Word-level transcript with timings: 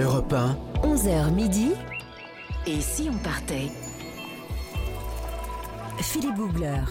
Europe 0.00 0.32
1, 0.32 0.56
11h 0.84 1.34
midi, 1.34 1.72
Et 2.68 2.80
si 2.80 3.08
on 3.12 3.18
partait? 3.18 3.68
Philippe 5.98 6.36
Googler. 6.36 6.82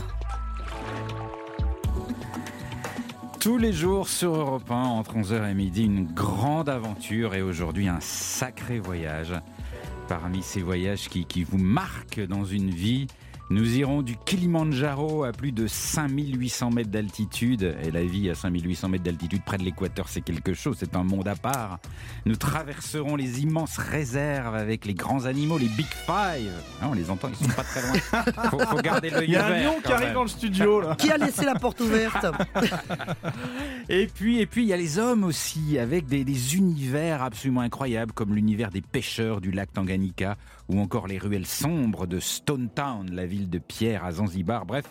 Tous 3.39 3.57
les 3.57 3.71
jours 3.71 4.09
sur 4.09 4.35
Europe 4.35 4.69
1, 4.69 4.75
entre 4.75 5.15
11h 5.15 5.49
et 5.49 5.53
midi, 5.53 5.85
une 5.85 6.05
grande 6.05 6.67
aventure 6.67 7.33
et 7.33 7.41
aujourd'hui 7.41 7.87
un 7.87 8.01
sacré 8.01 8.79
voyage. 8.79 9.33
Parmi 10.09 10.43
ces 10.43 10.61
voyages 10.61 11.07
qui, 11.07 11.23
qui 11.23 11.45
vous 11.45 11.57
marquent 11.57 12.27
dans 12.27 12.43
une 12.43 12.71
vie, 12.71 13.07
nous 13.49 13.77
irons 13.77 14.01
du 14.01 14.17
Kilimandjaro 14.17 15.23
à 15.23 15.31
plus 15.31 15.53
de 15.53 15.67
5800 15.67 16.71
mètres 16.71 16.89
d'altitude. 16.89 17.75
Et 17.83 17.91
la 17.91 18.03
vie 18.03 18.29
à 18.29 18.35
5800 18.35 18.89
mètres 18.89 19.05
d'altitude 19.05 19.41
près 19.45 19.57
de 19.57 19.63
l'équateur, 19.63 20.09
c'est 20.09 20.21
quelque 20.21 20.53
chose, 20.53 20.75
c'est 20.79 20.95
un 20.97 21.03
monde 21.03 21.27
à 21.29 21.35
part. 21.35 21.79
Nous 22.25 22.35
traverserons 22.35 23.15
les 23.15 23.41
immenses 23.41 23.77
réserves 23.77 24.55
avec 24.55 24.85
les 24.85 24.93
grands 24.93 25.25
animaux, 25.25 25.57
les 25.57 25.69
Big 25.69 25.87
Five. 25.87 26.51
Ah, 26.81 26.89
on 26.89 26.93
les 26.93 27.09
entend, 27.09 27.29
ils 27.29 27.47
sont 27.47 27.53
pas 27.53 27.63
très 27.63 27.81
loin. 27.81 27.93
Faut, 28.49 28.59
faut 28.59 28.81
garder 28.81 29.09
l'œil 29.09 29.25
Il 29.27 29.33
y 29.33 29.35
a 29.37 29.45
un 29.45 29.63
lion 29.63 29.75
qui 29.83 29.91
arrive 29.91 30.05
même. 30.07 30.13
dans 30.13 30.23
le 30.23 30.29
studio 30.29 30.81
là. 30.81 30.95
Qui 30.95 31.11
a 31.11 31.17
laissé 31.17 31.45
la 31.45 31.55
porte 31.55 31.79
ouverte? 31.81 32.25
Et 33.89 34.07
puis, 34.07 34.41
et 34.41 34.45
puis, 34.45 34.63
il 34.63 34.67
y 34.67 34.73
a 34.73 34.77
les 34.77 34.99
hommes 34.99 35.23
aussi, 35.23 35.79
avec 35.79 36.07
des, 36.07 36.25
des 36.25 36.57
univers 36.57 37.23
absolument 37.23 37.61
incroyables, 37.61 38.11
comme 38.11 38.35
l'univers 38.35 38.69
des 38.69 38.81
pêcheurs 38.81 39.39
du 39.39 39.51
lac 39.51 39.71
Tanganyika, 39.71 40.35
ou 40.67 40.81
encore 40.81 41.07
les 41.07 41.17
ruelles 41.17 41.45
sombres 41.45 42.05
de 42.05 42.19
Stone 42.19 42.69
Town, 42.73 43.09
la 43.13 43.25
ville 43.25 43.36
de 43.45 43.59
pierre 43.59 44.03
à 44.03 44.13
Zanzibar. 44.13 44.65
Bref, 44.65 44.85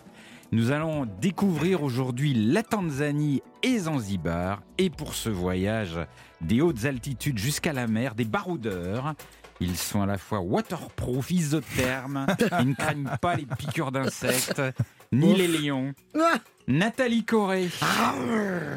nous 0.52 0.70
allons 0.70 1.06
découvrir 1.20 1.82
aujourd'hui 1.82 2.32
la 2.32 2.62
Tanzanie 2.62 3.42
et 3.62 3.80
Zanzibar, 3.80 4.62
et 4.78 4.90
pour 4.90 5.14
ce 5.14 5.28
voyage 5.28 5.98
des 6.40 6.60
hautes 6.60 6.84
altitudes 6.84 7.38
jusqu'à 7.38 7.72
la 7.72 7.88
mer, 7.88 8.14
des 8.14 8.24
baroudeurs. 8.24 9.14
Ils 9.58 9.76
sont 9.76 10.02
à 10.02 10.06
la 10.06 10.18
fois 10.18 10.40
waterproof, 10.40 11.30
isothermes, 11.30 12.26
ils 12.60 12.68
ne 12.68 12.74
craignent 12.74 13.10
pas 13.20 13.34
les 13.34 13.46
piqûres 13.46 13.90
d'insectes, 13.90 14.62
ni 15.12 15.34
les 15.34 15.48
lions. 15.48 15.92
Ah, 16.18 16.36
Nathalie 16.68 17.24
Corée. 17.24 17.68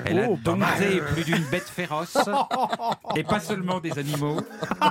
Elle 0.06 0.28
Oh, 0.30 0.38
a 0.46 0.56
mal. 0.56 0.80
dompté 0.80 1.02
plus 1.14 1.24
d'une 1.24 1.44
bête 1.46 1.68
féroce. 1.70 2.18
et 3.16 3.24
pas 3.24 3.40
seulement 3.40 3.80
des 3.80 3.98
animaux. 3.98 4.42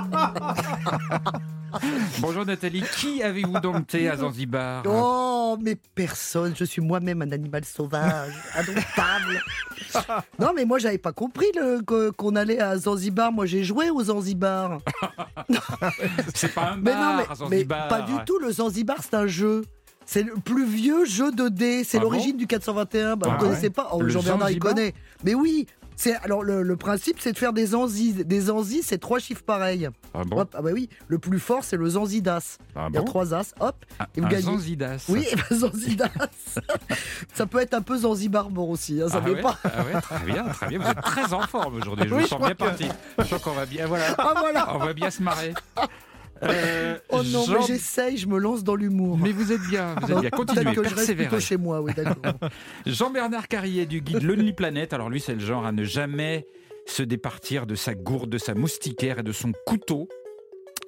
Bonjour 2.21 2.47
Nathalie, 2.47 2.83
qui 2.97 3.23
avez-vous 3.23 3.61
dompté 3.61 4.09
à 4.09 4.17
Zanzibar? 4.17 4.83
Oh, 4.87 5.57
mais 5.61 5.77
personne, 5.95 6.55
je 6.57 6.65
suis 6.65 6.81
moi-même 6.81 7.23
un 7.23 7.31
animal 7.31 7.65
sauvage, 7.65 8.33
indomptable. 8.57 9.43
non, 10.39 10.53
mais 10.57 10.65
moi, 10.65 10.79
j'avais 10.79 10.99
pas 10.99 11.13
compris 11.13 11.47
qu'on 12.17 12.37
allait 12.37 12.61
à 12.61 12.77
Zanzibar. 12.79 13.33
Moi, 13.33 13.47
j'ai 13.47 13.65
joué 13.65 13.91
au 13.91 14.03
Zanzibar. 14.03 14.79
C'est 16.35 16.55
pas 16.55 16.71
un 16.73 16.77
Mais 16.77 16.93
bar 16.93 17.17
non, 17.17 17.23
à 17.23 17.49
mais, 17.51 17.59
mais 17.59 17.65
pas 17.65 18.01
du 18.03 18.15
tout. 18.25 18.39
Le 18.39 18.51
Zanzibar, 18.51 18.97
c'est 19.03 19.15
un 19.15 19.27
jeu. 19.27 19.63
C'est 20.11 20.23
le 20.23 20.33
plus 20.37 20.65
vieux 20.65 21.05
jeu 21.05 21.31
de 21.33 21.49
dés. 21.51 21.85
C'est 21.85 21.99
Ah 21.99 22.01
l'origine 22.01 22.39
du 22.39 22.47
421. 22.47 23.17
Bah, 23.17 23.27
Ah 23.31 23.35
vous 23.35 23.45
connaissez 23.45 23.69
pas 23.69 23.91
Oh, 23.93 24.01
Jean-Bernard, 24.09 24.51
il 24.51 24.59
connaît. 24.59 24.95
Mais 25.23 25.35
oui. 25.35 25.67
Alors 26.23 26.45
le, 26.45 26.63
le 26.63 26.77
principe, 26.77 27.17
c'est 27.21 27.33
de 27.33 27.39
faire 27.39 27.53
des 27.53 27.75
anzis. 27.75 28.13
Des 28.25 28.51
anzis, 28.51 28.83
c'est 28.85 28.97
trois 28.99 29.19
chiffres 29.19 29.43
pareils. 29.43 29.89
Ah 30.15 30.23
bon 30.25 30.41
Hop, 30.41 30.55
ah 30.57 30.63
bah 30.63 30.71
oui. 30.73 30.89
Le 31.09 31.19
plus 31.19 31.39
fort, 31.41 31.63
c'est 31.65 31.77
le 31.77 31.89
zanzidas. 31.91 32.57
Ah 32.75 32.87
Il 32.89 32.95
y 32.95 32.99
a 32.99 33.03
trois 33.03 33.35
as. 33.35 33.53
Hop. 33.61 33.85
Un, 34.01 34.05
et 34.15 34.21
vous 34.21 34.27
un 34.27 34.31
gagnez. 34.31 34.43
Zanzidas. 34.45 35.05
Oui, 35.11 35.27
et 35.33 35.35
ben 35.35 35.57
Zanzidas. 35.59 36.09
ça 37.35 37.47
peut 37.47 37.59
être 37.61 37.75
un 37.75 37.83
peu 37.83 37.99
Zanzibar-bord 37.99 38.71
aussi. 38.71 39.03
hein, 39.03 39.09
ça 39.09 39.21
Ah 39.23 39.29
ouais, 39.29 39.43
pas. 39.43 39.59
ah 39.65 39.69
ouais, 39.93 40.01
très 40.01 40.25
bien, 40.25 40.45
très 40.45 40.69
bien. 40.69 40.79
Vous 40.79 40.89
êtes 40.89 41.03
très 41.03 41.35
en 41.35 41.41
forme 41.43 41.75
aujourd'hui. 41.75 42.09
Je 42.09 42.15
Oui, 42.15 42.23
vous 42.23 42.29
sens 42.29 42.39
crois 42.39 42.55
bien 42.55 42.55
que- 42.55 42.65
parti. 42.79 42.89
Je 43.19 43.25
sens 43.25 43.43
qu'on 43.43 43.53
va 43.53 43.67
bien, 43.67 43.87
voilà, 43.87 44.15
Ah 44.17 44.35
voilà. 44.39 44.75
on 44.77 44.79
va 44.79 44.95
bien 44.95 45.11
se 45.11 45.23
marrer. 45.23 45.53
Euh, 46.43 46.99
Oh 47.11 47.23
non, 47.25 47.45
Jean- 47.45 47.53
mais 47.61 47.67
j'essaye, 47.67 48.17
je 48.17 48.27
me 48.29 48.39
lance 48.39 48.63
dans 48.65 48.75
l'humour. 48.77 49.19
Mais 49.19 49.33
vous 49.33 49.51
êtes 49.53 49.63
bien, 49.69 49.95
vous 50.03 50.13
êtes 50.13 50.21
bien. 50.21 50.31
Continuez, 50.31 50.65
que 50.67 50.75
je 50.75 50.81
reste 50.81 50.95
persévérez. 50.97 51.29
plutôt 51.29 51.41
chez 51.45 51.57
moi, 51.57 51.81
oui, 51.81 51.93
d'accord. 51.97 52.35
Jean-Bernard 52.87 53.49
Carrier 53.49 53.87
du 53.87 54.01
guide 54.01 54.23
Lonely 54.23 54.53
Planet. 54.53 54.93
Alors 54.93 55.09
lui, 55.11 55.21
c'est 55.21 55.35
le 55.35 55.41
genre 55.41 55.65
à 55.67 55.73
ne 55.73 55.85
jamais 55.85 56.47
se 56.87 57.03
départir 57.03 57.67
de 57.67 57.75
sa 57.75 57.95
gourde, 57.95 58.31
de 58.31 58.39
sa 58.39 58.55
moustiquaire 58.55 59.19
et 59.21 59.23
de 59.23 59.33
son 59.33 59.53
couteau. 59.67 60.09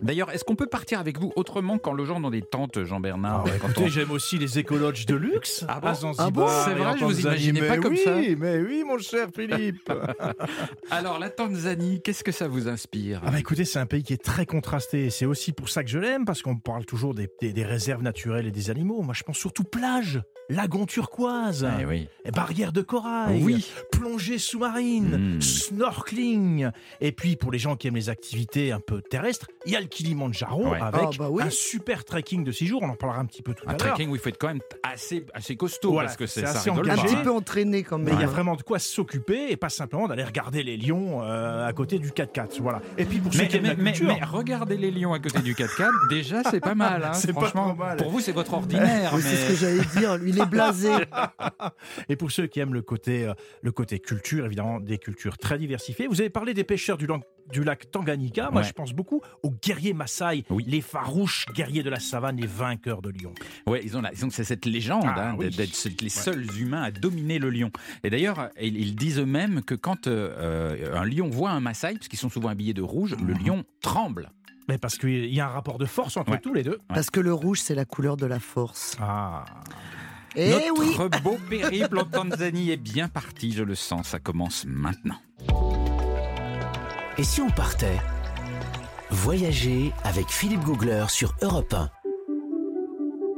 D'ailleurs, 0.02 0.30
est-ce 0.30 0.44
qu'on 0.44 0.56
peut 0.56 0.66
partir 0.66 0.98
avec 1.00 1.18
vous 1.18 1.32
autrement 1.36 1.78
quand 1.78 1.92
le 1.92 2.04
genre 2.04 2.20
dans 2.20 2.30
des 2.30 2.42
tentes, 2.42 2.84
Jean-Bernard 2.84 3.42
Ah 3.42 3.44
ouais, 3.50 3.58
quand 3.60 3.68
écoutez, 3.68 3.86
on- 3.86 3.88
j'aime 3.88 4.10
aussi 4.10 4.38
les 4.38 4.58
écologes 4.58 5.06
de 5.06 5.14
luxe 5.14 5.64
Ah 5.68 5.80
bon 5.80 5.88
à 5.88 5.94
Zanzibar. 5.94 6.26
Ah 6.26 6.30
bon 6.30 6.46
C'est 6.64 6.74
vrai, 6.74 6.98
je 6.98 7.04
vous 7.04 7.20
imaginais 7.20 7.66
pas 7.66 7.76
comme 7.78 7.92
oui, 7.92 8.00
ça. 8.04 8.14
Mais 8.38 8.58
oui, 8.58 8.82
mon 8.86 8.98
cher 8.98 9.28
Philippe. 9.34 9.92
Alors, 10.90 11.18
la 11.18 11.30
Tanzanie, 11.30 12.00
qu'est-ce 12.02 12.24
que 12.24 12.32
ça 12.32 12.48
vous 12.48 12.68
inspire 12.68 13.20
Ah 13.24 13.30
bah 13.30 13.38
écoutez, 13.38 13.64
c'est 13.64 13.78
un 13.78 13.86
pays 13.86 14.02
qui 14.02 14.12
est 14.12 14.22
très 14.22 14.46
contrasté. 14.46 15.10
C'est 15.10 15.26
aussi 15.26 15.52
pour 15.52 15.68
ça 15.68 15.84
que 15.84 15.90
je 15.90 15.98
l'aime, 15.98 16.24
parce 16.24 16.42
qu'on 16.42 16.56
parle 16.56 16.84
toujours 16.84 17.14
des, 17.14 17.28
des- 17.40 17.52
des 17.52 17.64
réserves 17.64 18.02
naturelles 18.02 18.46
et 18.46 18.50
des 18.50 18.70
animaux. 18.70 19.02
Moi, 19.02 19.14
je 19.14 19.22
pense 19.22 19.36
surtout 19.38 19.64
plage, 19.64 20.20
lagon 20.48 20.86
turquoise, 20.86 21.68
Eh 21.80 21.84
oui. 21.84 22.08
barrières 22.32 22.72
de 22.72 22.82
corail, 22.82 23.42
Oui. 23.44 23.66
plongée 23.92 24.38
sous-marine, 24.38 25.36
Mm. 25.36 25.40
snorkeling. 25.42 26.70
Et 27.00 27.12
puis, 27.12 27.36
pour 27.36 27.52
les 27.52 27.58
gens 27.58 27.76
qui 27.76 27.88
aiment 27.88 27.96
les 27.96 28.08
activités 28.08 28.72
un 28.72 28.80
peu 28.80 29.02
terrestres, 29.02 29.48
il 29.66 29.72
y 29.72 29.76
a 29.76 29.80
le 29.80 29.86
Kilimandjaro 29.90 30.68
Ouais. 30.70 30.78
avec 30.80 31.02
Ah 31.02 31.10
bah 31.18 31.28
oui. 31.30 31.42
un 31.42 31.50
super 31.50 32.04
trekking 32.04 32.44
de 32.44 32.52
6 32.52 32.66
jours. 32.66 32.80
On 32.82 32.88
en 32.88 32.94
parlera 32.94 33.20
un 33.20 33.26
petit 33.26 33.42
peu 33.42 33.52
tout 33.54 33.64
Un 33.66 33.70
à 33.70 33.72
l'heure. 33.72 33.78
trekking 33.94 34.08
où 34.10 34.14
il 34.14 34.20
faut 34.20 34.28
être 34.30 34.38
quand 34.38 34.48
même 34.48 34.60
assez, 34.82 35.26
assez 35.34 35.56
costaud 35.56 35.92
Voilà, 35.92 36.08
parce 36.08 36.16
que 36.16 36.26
c'est 36.26 36.44
assez 36.44 36.70
rigole 36.70 36.88
Un 36.88 36.94
engagé. 36.94 37.08
pas, 37.08 37.14
petit 37.16 37.24
peu 37.24 37.30
entraîné 37.32 37.82
quand 37.82 37.98
Mais 37.98 38.06
même. 38.06 38.14
il 38.14 38.20
y 38.20 38.24
a 38.24 38.28
vraiment 38.28 38.56
de 38.56 38.62
quoi 38.62 38.78
s'occuper 38.78 39.50
et 39.50 39.56
pas 39.56 39.68
simplement 39.68 40.08
d'aller 40.08 40.24
regarder 40.24 40.62
les 40.62 40.76
lions 40.76 41.22
euh, 41.22 41.66
à 41.66 41.72
côté 41.72 41.98
du 41.98 42.10
4x4. 42.10 42.60
Voilà. 42.60 42.80
Et 42.96 43.04
puis 43.04 43.18
pour 43.18 43.32
ceux 43.34 43.40
Mais, 43.42 43.48
qui 43.48 43.56
aiment 43.56 43.62
mais, 43.64 43.68
la 43.70 43.74
mais- 43.76 43.92
culture, 43.92 44.08
mais 44.18 44.24
regardez 44.24 44.76
les 44.76 44.90
lions 44.90 45.12
à 45.12 45.18
côté 45.18 45.40
du 45.40 45.54
4x4, 45.54 45.90
déjà 46.10 46.42
c'est 46.50 46.60
pas 46.60 46.74
mal. 46.74 47.02
Hein, 47.04 47.12
C'est 47.14 47.32
pas 47.32 47.40
franchement. 47.42 47.68
trop 47.68 47.74
mal. 47.76 47.96
Pour 47.98 48.10
vous, 48.10 48.20
c'est 48.20 48.32
votre 48.32 48.54
ordinaire. 48.54 49.12
C'est 49.20 49.36
ce 49.36 49.46
que 49.46 49.50
mais... 49.50 49.56
j'allais 49.56 50.00
dire. 50.00 50.16
Lui, 50.16 50.30
il 50.30 50.40
est 50.40 50.46
blasé. 50.46 50.90
et 52.08 52.16
pour 52.16 52.30
ceux 52.30 52.46
qui 52.46 52.60
aiment 52.60 52.74
le 52.74 52.82
côté, 52.82 53.26
euh, 53.26 53.34
le 53.62 53.72
côté 53.72 53.98
culture, 53.98 54.46
évidemment, 54.46 54.80
des 54.80 54.98
cultures 54.98 55.38
très 55.38 55.58
diversifiées. 55.58 56.06
Vous 56.06 56.20
avez 56.20 56.30
parlé 56.30 56.54
des 56.54 56.64
pêcheurs 56.64 56.96
du, 56.96 57.08
du 57.52 57.64
lac 57.64 57.90
Tanganyika. 57.90 58.50
Moi, 58.50 58.60
Ouais. 58.62 58.66
je 58.68 58.72
pense 58.72 58.92
beaucoup 58.92 59.22
aux 59.42 59.50
guerriers 59.50 59.79
Maasai, 59.92 60.44
Oui. 60.50 60.64
les 60.66 60.80
farouches 60.80 61.46
guerriers 61.54 61.82
de 61.82 61.90
la 61.90 62.00
savane, 62.00 62.36
les 62.36 62.46
vainqueurs 62.46 63.02
de 63.02 63.10
lions. 63.10 63.34
Ouais, 63.66 63.80
ils 63.84 63.96
ont, 63.96 64.00
la- 64.00 64.12
ils 64.12 64.24
ont 64.24 64.30
c'est 64.30 64.44
cette 64.44 64.66
légende 64.66 65.04
Ah, 65.06 65.30
hein, 65.30 65.34
oui. 65.38 65.50
d'être 65.50 66.00
les 66.02 66.08
seuls 66.08 66.46
humains 66.58 66.82
à 66.82 66.90
dominer 66.90 67.38
le 67.38 67.50
lion. 67.50 67.70
Et 68.04 68.10
d'ailleurs, 68.10 68.50
ils, 68.60 68.76
ils 68.76 68.94
disent 68.94 69.18
eux-mêmes 69.18 69.62
que 69.62 69.74
quand 69.74 70.06
euh, 70.06 70.94
un 70.96 71.04
lion 71.04 71.28
voit 71.28 71.50
un 71.50 71.60
Maasai, 71.60 71.94
parce 71.94 72.08
qu'ils 72.08 72.18
sont 72.18 72.30
souvent 72.30 72.48
habillés 72.50 72.74
de 72.74 72.82
rouge, 72.82 73.16
le 73.20 73.34
Mhm. 73.34 73.44
lion 73.46 73.64
tremble. 73.82 74.30
Mais 74.68 74.78
parce 74.78 74.96
qu'il 74.98 75.26
y 75.34 75.40
a 75.40 75.46
un 75.46 75.50
rapport 75.50 75.78
de 75.78 75.86
force 75.86 76.16
entre 76.16 76.30
Ouais. 76.32 76.40
tous 76.40 76.54
les 76.54 76.62
deux. 76.62 76.78
Parce 76.88 77.10
que 77.10 77.18
le 77.20 77.32
rouge, 77.34 77.60
c'est 77.60 77.74
la 77.74 77.84
couleur 77.84 78.16
de 78.16 78.26
la 78.26 78.38
force. 78.38 78.96
Ah. 79.00 79.44
Eh 80.36 80.48
Notre 80.50 80.78
oui 80.78 80.94
beau 81.24 81.38
périple 81.48 81.98
en 81.98 82.04
Tanzanie 82.04 82.70
est 82.70 82.76
bien 82.76 83.08
parti, 83.08 83.52
je 83.52 83.64
le 83.64 83.74
sens. 83.74 84.08
Ça 84.08 84.20
commence 84.20 84.64
maintenant. 84.66 85.16
et 87.18 87.24
si 87.24 87.40
on 87.40 87.50
partait 87.50 87.98
Voyager 89.10 89.92
avec 90.04 90.28
Philippe 90.28 90.62
Googler 90.62 91.04
sur 91.08 91.34
Europe 91.42 91.74
1. 91.74 91.90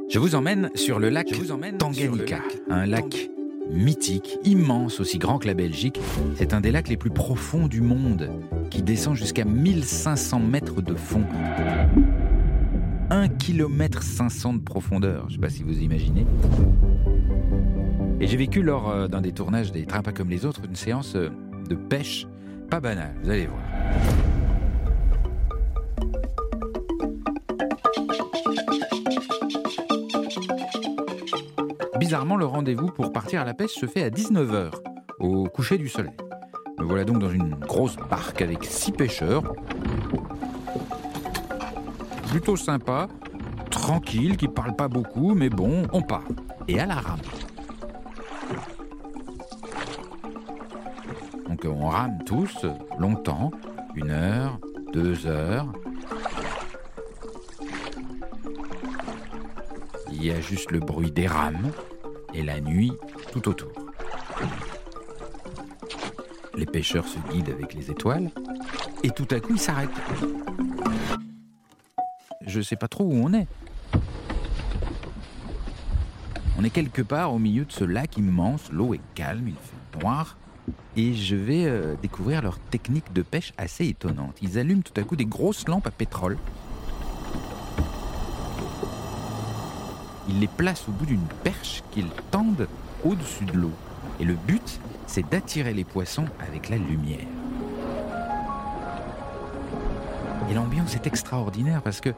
Je 0.07 0.19
vous 0.19 0.35
emmène 0.35 0.69
sur 0.75 0.99
le 0.99 1.09
lac 1.09 1.33
Tanganyika, 1.79 2.41
un 2.69 2.85
lac 2.85 3.31
mythique, 3.71 4.37
immense, 4.43 4.99
aussi 4.99 5.17
grand 5.17 5.39
que 5.39 5.47
la 5.47 5.55
Belgique. 5.55 5.99
C'est 6.35 6.53
un 6.53 6.61
des 6.61 6.71
lacs 6.71 6.89
les 6.89 6.97
plus 6.97 7.09
profonds 7.09 7.67
du 7.67 7.81
monde, 7.81 8.29
qui 8.69 8.83
descend 8.83 9.15
jusqu'à 9.15 9.45
1500 9.45 10.39
mètres 10.39 10.81
de 10.83 10.93
fond. 10.93 11.25
1 13.09 13.27
km 13.29 14.03
500 14.03 14.53
de 14.53 14.59
profondeur, 14.59 15.25
je 15.27 15.37
ne 15.37 15.41
sais 15.41 15.41
pas 15.41 15.49
si 15.49 15.63
vous 15.63 15.79
imaginez. 15.79 16.27
Et 18.19 18.27
j'ai 18.27 18.37
vécu 18.37 18.61
lors 18.61 18.89
euh, 18.91 19.07
d'un 19.07 19.21
des 19.21 19.31
tournages 19.31 19.71
des 19.71 19.85
Trains 19.85 20.03
pas 20.03 20.13
comme 20.13 20.29
les 20.29 20.45
autres, 20.45 20.61
une 20.65 20.75
séance 20.75 21.15
euh, 21.15 21.29
de 21.67 21.75
pêche 21.75 22.27
pas 22.69 22.79
banale, 22.79 23.15
vous 23.23 23.29
allez 23.31 23.47
voir. 23.47 23.61
Le 32.13 32.45
rendez-vous 32.45 32.91
pour 32.91 33.11
partir 33.11 33.41
à 33.41 33.43
la 33.43 33.55
pêche 33.55 33.71
se 33.71 33.87
fait 33.87 34.03
à 34.03 34.11
19h, 34.11 34.69
au 35.19 35.45
coucher 35.45 35.79
du 35.79 35.89
soleil. 35.89 36.13
Me 36.77 36.85
voilà 36.85 37.05
donc 37.05 37.17
dans 37.17 37.31
une 37.31 37.55
grosse 37.55 37.95
barque 37.95 38.39
avec 38.43 38.65
six 38.65 38.91
pêcheurs. 38.91 39.41
Plutôt 42.29 42.55
sympa, 42.55 43.07
tranquille, 43.71 44.37
qui 44.37 44.47
parlent 44.47 44.75
pas 44.75 44.87
beaucoup, 44.87 45.33
mais 45.33 45.49
bon, 45.49 45.87
on 45.91 46.03
part. 46.03 46.27
Et 46.67 46.79
à 46.79 46.85
la 46.85 46.97
rame. 46.97 47.17
Donc 51.49 51.65
on 51.65 51.87
rame 51.87 52.19
tous 52.27 52.67
longtemps, 52.99 53.49
une 53.95 54.11
heure, 54.11 54.59
deux 54.93 55.25
heures. 55.25 55.65
Il 60.11 60.23
y 60.23 60.29
a 60.29 60.39
juste 60.39 60.71
le 60.71 60.77
bruit 60.79 61.11
des 61.11 61.25
rames 61.25 61.71
et 62.33 62.43
la 62.43 62.59
nuit 62.59 62.93
tout 63.31 63.47
autour. 63.47 63.71
Les 66.55 66.65
pêcheurs 66.65 67.07
se 67.07 67.19
guident 67.31 67.49
avec 67.49 67.73
les 67.73 67.89
étoiles. 67.89 68.29
Et 69.03 69.09
tout 69.09 69.27
à 69.31 69.39
coup, 69.39 69.53
il 69.53 69.59
s'arrête. 69.59 69.89
Je 72.45 72.61
sais 72.61 72.75
pas 72.75 72.87
trop 72.87 73.05
où 73.05 73.13
on 73.13 73.33
est. 73.33 73.47
On 76.57 76.63
est 76.63 76.69
quelque 76.69 77.01
part 77.01 77.33
au 77.33 77.39
milieu 77.39 77.65
de 77.65 77.71
ce 77.71 77.83
lac 77.83 78.17
immense, 78.17 78.71
l'eau 78.71 78.93
est 78.93 79.01
calme, 79.15 79.47
il 79.47 79.55
fait 79.55 79.99
noir, 79.99 80.37
et 80.95 81.13
je 81.13 81.35
vais 81.35 81.65
euh, 81.65 81.95
découvrir 82.01 82.41
leur 82.41 82.59
technique 82.59 83.11
de 83.11 83.21
pêche 83.21 83.53
assez 83.57 83.87
étonnante. 83.87 84.37
Ils 84.41 84.59
allument 84.59 84.83
tout 84.83 84.93
à 84.99 85.03
coup 85.03 85.15
des 85.15 85.25
grosses 85.25 85.67
lampes 85.67 85.87
à 85.87 85.91
pétrole. 85.91 86.37
Ils 90.33 90.39
les 90.39 90.47
placent 90.47 90.89
au 90.89 90.91
bout 90.91 91.05
d'une 91.05 91.27
perche 91.43 91.83
qu'ils 91.91 92.09
tendent 92.31 92.67
au-dessus 93.05 93.45
de 93.45 93.53
l'eau. 93.53 93.71
Et 94.19 94.25
le 94.25 94.33
but, 94.33 94.79
c'est 95.05 95.29
d'attirer 95.29 95.75
les 95.75 95.83
poissons 95.83 96.25
avec 96.39 96.69
la 96.69 96.77
lumière. 96.77 97.27
Et 100.49 100.55
l'ambiance 100.55 100.95
est 100.95 101.05
extraordinaire 101.05 101.83
parce 101.83 102.01
que 102.01 102.09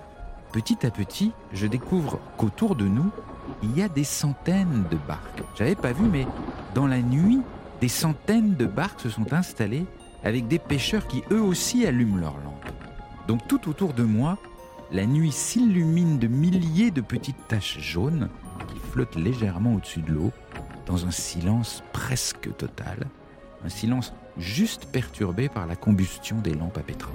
petit 0.53 0.85
à 0.85 0.91
petit, 0.91 1.33
je 1.51 1.67
découvre 1.67 2.19
qu'autour 2.37 2.75
de 2.75 2.85
nous, 2.85 3.11
il 3.61 3.77
y 3.77 3.83
a 3.83 3.89
des 3.89 4.05
centaines 4.05 4.85
de 4.89 4.95
barques. 4.95 5.43
J'avais 5.57 5.75
pas 5.75 5.91
vu, 5.91 6.05
mais 6.05 6.25
dans 6.73 6.87
la 6.87 7.01
nuit, 7.01 7.41
des 7.81 7.89
centaines 7.89 8.55
de 8.55 8.65
barques 8.65 9.01
se 9.01 9.09
sont 9.09 9.33
installées 9.33 9.85
avec 10.23 10.47
des 10.47 10.59
pêcheurs 10.59 11.05
qui 11.07 11.21
eux 11.31 11.41
aussi 11.41 11.85
allument 11.85 12.15
leurs 12.15 12.37
lampes. 12.37 12.71
Donc 13.27 13.45
tout 13.49 13.69
autour 13.69 13.91
de 13.91 14.03
moi, 14.03 14.37
la 14.91 15.05
nuit 15.05 15.31
s'illumine 15.31 16.19
de 16.19 16.27
milliers 16.27 16.91
de 16.91 17.01
petites 17.01 17.47
taches 17.47 17.79
jaunes 17.79 18.29
qui 18.67 18.79
flottent 18.79 19.15
légèrement 19.15 19.75
au-dessus 19.75 20.01
de 20.01 20.11
l'eau 20.11 20.31
dans 20.85 21.05
un 21.05 21.11
silence 21.11 21.83
presque 21.91 22.55
total, 22.57 23.07
un 23.63 23.69
silence 23.69 24.13
juste 24.37 24.85
perturbé 24.85 25.49
par 25.49 25.65
la 25.65 25.75
combustion 25.75 26.37
des 26.39 26.53
lampes 26.53 26.77
à 26.77 26.81
pétrole. 26.81 27.13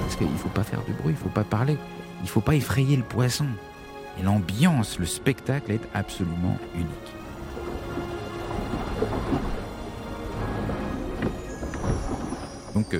Parce 0.00 0.16
qu'il 0.16 0.30
ne 0.30 0.36
faut 0.36 0.48
pas 0.48 0.64
faire 0.64 0.84
de 0.84 0.92
bruit, 0.92 1.12
il 1.12 1.12
ne 1.12 1.16
faut 1.16 1.28
pas 1.28 1.44
parler, 1.44 1.76
il 2.20 2.24
ne 2.24 2.28
faut 2.28 2.40
pas 2.40 2.54
effrayer 2.54 2.96
le 2.96 3.04
poisson. 3.04 3.46
Et 4.18 4.22
l'ambiance, 4.22 4.98
le 4.98 5.06
spectacle 5.06 5.70
est 5.70 5.88
absolument 5.94 6.58
unique. 6.74 7.21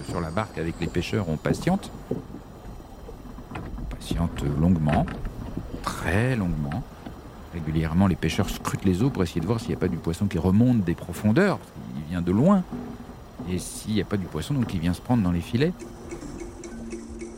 Sur 0.01 0.23
la 0.23 0.31
barque 0.31 0.57
avec 0.57 0.77
les 0.81 0.87
pêcheurs, 0.87 1.29
on 1.29 1.37
patiente. 1.37 1.91
On 2.11 3.95
patiente 3.95 4.43
longuement, 4.59 5.05
très 5.83 6.35
longuement. 6.35 6.83
Régulièrement, 7.53 8.07
les 8.07 8.17
pêcheurs 8.17 8.49
scrutent 8.49 8.87
les 8.87 9.03
eaux 9.03 9.11
pour 9.11 9.23
essayer 9.23 9.43
de 9.43 9.47
voir 9.47 9.61
s'il 9.61 9.69
n'y 9.69 9.75
a 9.75 9.79
pas 9.79 9.89
du 9.89 9.99
poisson 9.99 10.27
qui 10.27 10.39
remonte 10.39 10.83
des 10.83 10.95
profondeurs. 10.95 11.59
qu'il 11.95 12.05
vient 12.05 12.23
de 12.23 12.33
loin. 12.33 12.65
Et 13.51 13.59
s'il 13.59 13.93
n'y 13.93 14.01
a 14.01 14.07
pas 14.07 14.17
du 14.17 14.25
poisson, 14.25 14.55
donc 14.55 14.73
il 14.73 14.81
vient 14.81 14.95
se 14.95 15.03
prendre 15.03 15.23
dans 15.23 15.33
les 15.33 15.43
filets. 15.43 15.75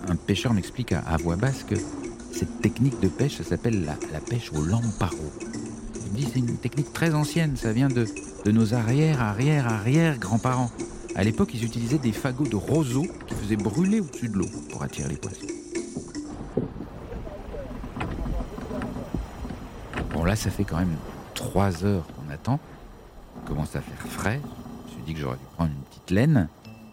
Un 0.06 0.14
pêcheur 0.14 0.52
m'explique 0.52 0.92
à, 0.92 1.16
voix 1.16 1.34
basse 1.34 1.64
que 1.64 1.74
cette 2.30 2.60
technique 2.60 3.00
de 3.00 3.08
pêche, 3.08 3.38
ça 3.38 3.44
s'appelle 3.44 3.84
la, 3.84 4.20
pêche 4.20 4.52
au 4.52 4.62
lamparo. 4.62 5.16
Il 6.06 6.12
me 6.12 6.16
dit 6.16 6.28
c'est 6.32 6.38
une 6.38 6.56
technique 6.58 6.92
très 6.92 7.14
ancienne, 7.14 7.56
ça 7.56 7.72
vient 7.72 7.88
de, 7.88 8.06
de 8.44 8.50
nos 8.52 8.74
arrière, 8.74 9.20
arrière, 9.20 9.66
arrière 9.66 10.18
grands-parents. 10.18 10.70
À 11.16 11.22
l'époque, 11.22 11.54
ils 11.54 11.64
utilisaient 11.64 11.98
des 11.98 12.12
fagots 12.12 12.46
de 12.46 12.56
roseau 12.56 13.06
qui 13.26 13.34
faisaient 13.34 13.56
brûler 13.56 14.00
au-dessus 14.00 14.28
de 14.28 14.36
l'eau 14.36 14.48
pour 14.70 14.82
attirer 14.82 15.08
les 15.08 15.16
poissons. 15.16 15.46
Bon, 20.12 20.24
là, 20.24 20.34
ça 20.34 20.50
fait 20.50 20.64
quand 20.64 20.78
même 20.78 20.96
trois 21.34 21.84
heures 21.84 22.06
qu'on 22.08 22.32
attend. 22.32 22.58
Il 23.36 23.48
commence 23.48 23.76
à 23.76 23.80
faire 23.80 24.10
frais. 24.10 24.40
Je 24.42 24.90
me 24.90 24.96
suis 24.96 25.02
dit 25.06 25.14
que 25.14 25.20
j'aurais 25.20 25.36
dû 25.36 25.44
prendre 25.54 25.70
une 25.70 25.82
petite 25.82 26.10
laine. 26.10 26.48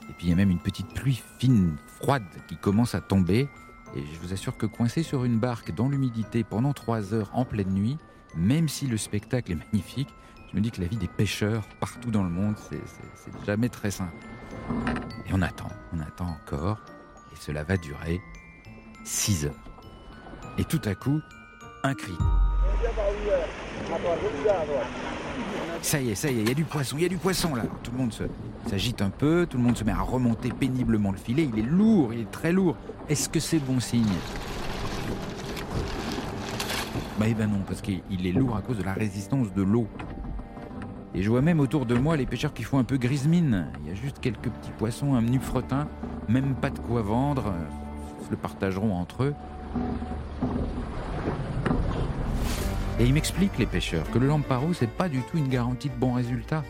Et 0.07 0.13
puis, 0.13 0.27
il 0.27 0.29
y 0.29 0.33
a 0.33 0.35
même 0.35 0.51
une 0.51 0.59
petite 0.59 0.93
pluie 0.93 1.21
fine, 1.39 1.75
froide, 1.87 2.23
qui 2.47 2.57
commence 2.57 2.93
à 2.93 3.01
tomber. 3.01 3.47
Et 3.95 4.03
je 4.13 4.19
vous 4.21 4.33
assure 4.33 4.55
que 4.55 4.67
coincé 4.67 5.01
sur 5.01 5.25
une 5.25 5.39
barque 5.39 5.73
dans 5.73 5.89
l'humidité 5.89 6.43
pendant 6.43 6.73
trois 6.73 7.15
heures 7.15 7.31
en 7.33 7.43
pleine 7.43 7.71
nuit, 7.71 7.97
même 8.35 8.69
si 8.69 8.85
le 8.85 8.97
spectacle 8.97 9.51
est 9.51 9.55
magnifique, 9.55 10.09
je 10.51 10.57
me 10.57 10.61
dis 10.61 10.71
que 10.71 10.81
la 10.81 10.87
vie 10.87 10.97
des 10.97 11.07
pêcheurs 11.07 11.63
partout 11.79 12.11
dans 12.11 12.23
le 12.23 12.29
monde, 12.29 12.55
c'est- 12.69 12.81
jamais 13.45 13.69
très 13.69 13.91
simple. 13.91 14.13
Et 15.27 15.33
on 15.33 15.41
attend, 15.41 15.69
on 15.93 15.99
attend 15.99 16.27
encore, 16.27 16.79
et 17.31 17.35
cela 17.39 17.63
va 17.63 17.77
durer 17.77 18.19
six 19.03 19.45
heures. 19.45 19.55
Et 20.57 20.65
tout 20.65 20.81
à 20.85 20.93
coup, 20.95 21.19
un 21.83 21.93
cri. 21.93 22.13
Ça 25.81 25.99
y 25.99 26.11
est, 26.11 26.15
ça 26.15 26.29
y 26.29 26.37
est, 26.39 26.41
il 26.41 26.47
y 26.49 26.51
a 26.51 26.53
du 26.55 26.63
poisson, 26.65 26.97
il 26.97 27.03
y 27.03 27.05
a 27.05 27.09
du 27.09 27.17
poisson 27.17 27.55
là. 27.55 27.63
Tout 27.83 27.91
le 27.91 27.97
monde 27.97 28.13
s'agite 28.67 29.01
un 29.01 29.09
peu, 29.09 29.47
tout 29.49 29.57
le 29.57 29.63
monde 29.63 29.77
se 29.77 29.83
met 29.83 29.91
à 29.91 30.01
remonter 30.01 30.49
péniblement 30.49 31.11
le 31.11 31.17
filet. 31.17 31.49
Il 31.51 31.59
est 31.59 31.63
lourd, 31.67 32.13
il 32.13 32.21
est 32.21 32.31
très 32.31 32.51
lourd. 32.51 32.75
Est-ce 33.09 33.29
que 33.29 33.39
c'est 33.39 33.59
bon 33.59 33.79
signe? 33.79 34.05
Bah 37.19 37.25
eh 37.27 37.33
ben 37.33 37.47
non, 37.49 37.61
parce 37.67 37.81
qu'il 37.81 38.01
il 38.09 38.25
est 38.27 38.31
lourd 38.31 38.55
à 38.57 38.61
cause 38.61 38.77
de 38.77 38.83
la 38.83 38.93
résistance 38.93 39.53
de 39.53 39.61
l'eau. 39.63 39.87
Et 41.13 41.23
je 41.23 41.29
vois 41.29 41.41
même 41.41 41.59
autour 41.59 41.85
de 41.85 41.95
moi 41.95 42.15
les 42.15 42.25
pêcheurs 42.25 42.53
qui 42.53 42.63
font 42.63 42.79
un 42.79 42.83
peu 42.83 42.97
grise 42.97 43.27
mine. 43.27 43.67
Il 43.81 43.89
y 43.89 43.91
a 43.91 43.95
juste 43.95 44.19
quelques 44.19 44.49
petits 44.49 44.71
poissons, 44.77 45.13
un 45.15 45.21
menu 45.21 45.39
fretin, 45.39 45.87
même 46.29 46.55
pas 46.55 46.69
de 46.69 46.79
quoi 46.79 47.01
vendre. 47.01 47.53
Ils 48.25 48.31
le 48.31 48.37
partageront 48.37 48.95
entre 48.95 49.23
eux. 49.23 49.35
Et 52.99 53.05
ils 53.05 53.13
m'expliquent, 53.13 53.57
les 53.57 53.65
pêcheurs, 53.65 54.09
que 54.11 54.19
le 54.19 54.27
lamparo, 54.27 54.73
c'est 54.73 54.89
pas 54.89 55.09
du 55.09 55.21
tout 55.23 55.37
une 55.37 55.49
garantie 55.49 55.89
de 55.89 55.95
bon 55.95 56.13
résultat, 56.13 56.63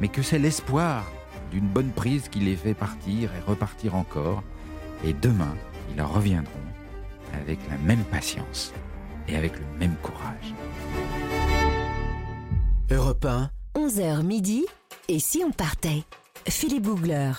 mais 0.00 0.08
que 0.08 0.22
c'est 0.22 0.38
l'espoir 0.38 1.04
d'une 1.50 1.66
bonne 1.66 1.90
prise 1.90 2.28
qui 2.28 2.40
les 2.40 2.56
fait 2.56 2.74
partir 2.74 3.30
et 3.34 3.40
repartir 3.50 3.94
encore. 3.94 4.42
Et 5.04 5.12
demain, 5.12 5.54
ils 5.94 6.02
reviendront 6.02 6.52
avec 7.32 7.58
la 7.70 7.78
même 7.78 8.04
patience 8.04 8.72
et 9.28 9.36
avec 9.36 9.58
le 9.58 9.64
même 9.78 9.94
courage. 10.02 10.54
Europe 12.90 13.24
1, 13.24 13.50
11h 13.78 14.22
midi. 14.24 14.66
Et 15.08 15.20
si 15.20 15.44
on 15.44 15.52
partait? 15.52 16.02
Philippe 16.48 16.82
Googler. 16.82 17.30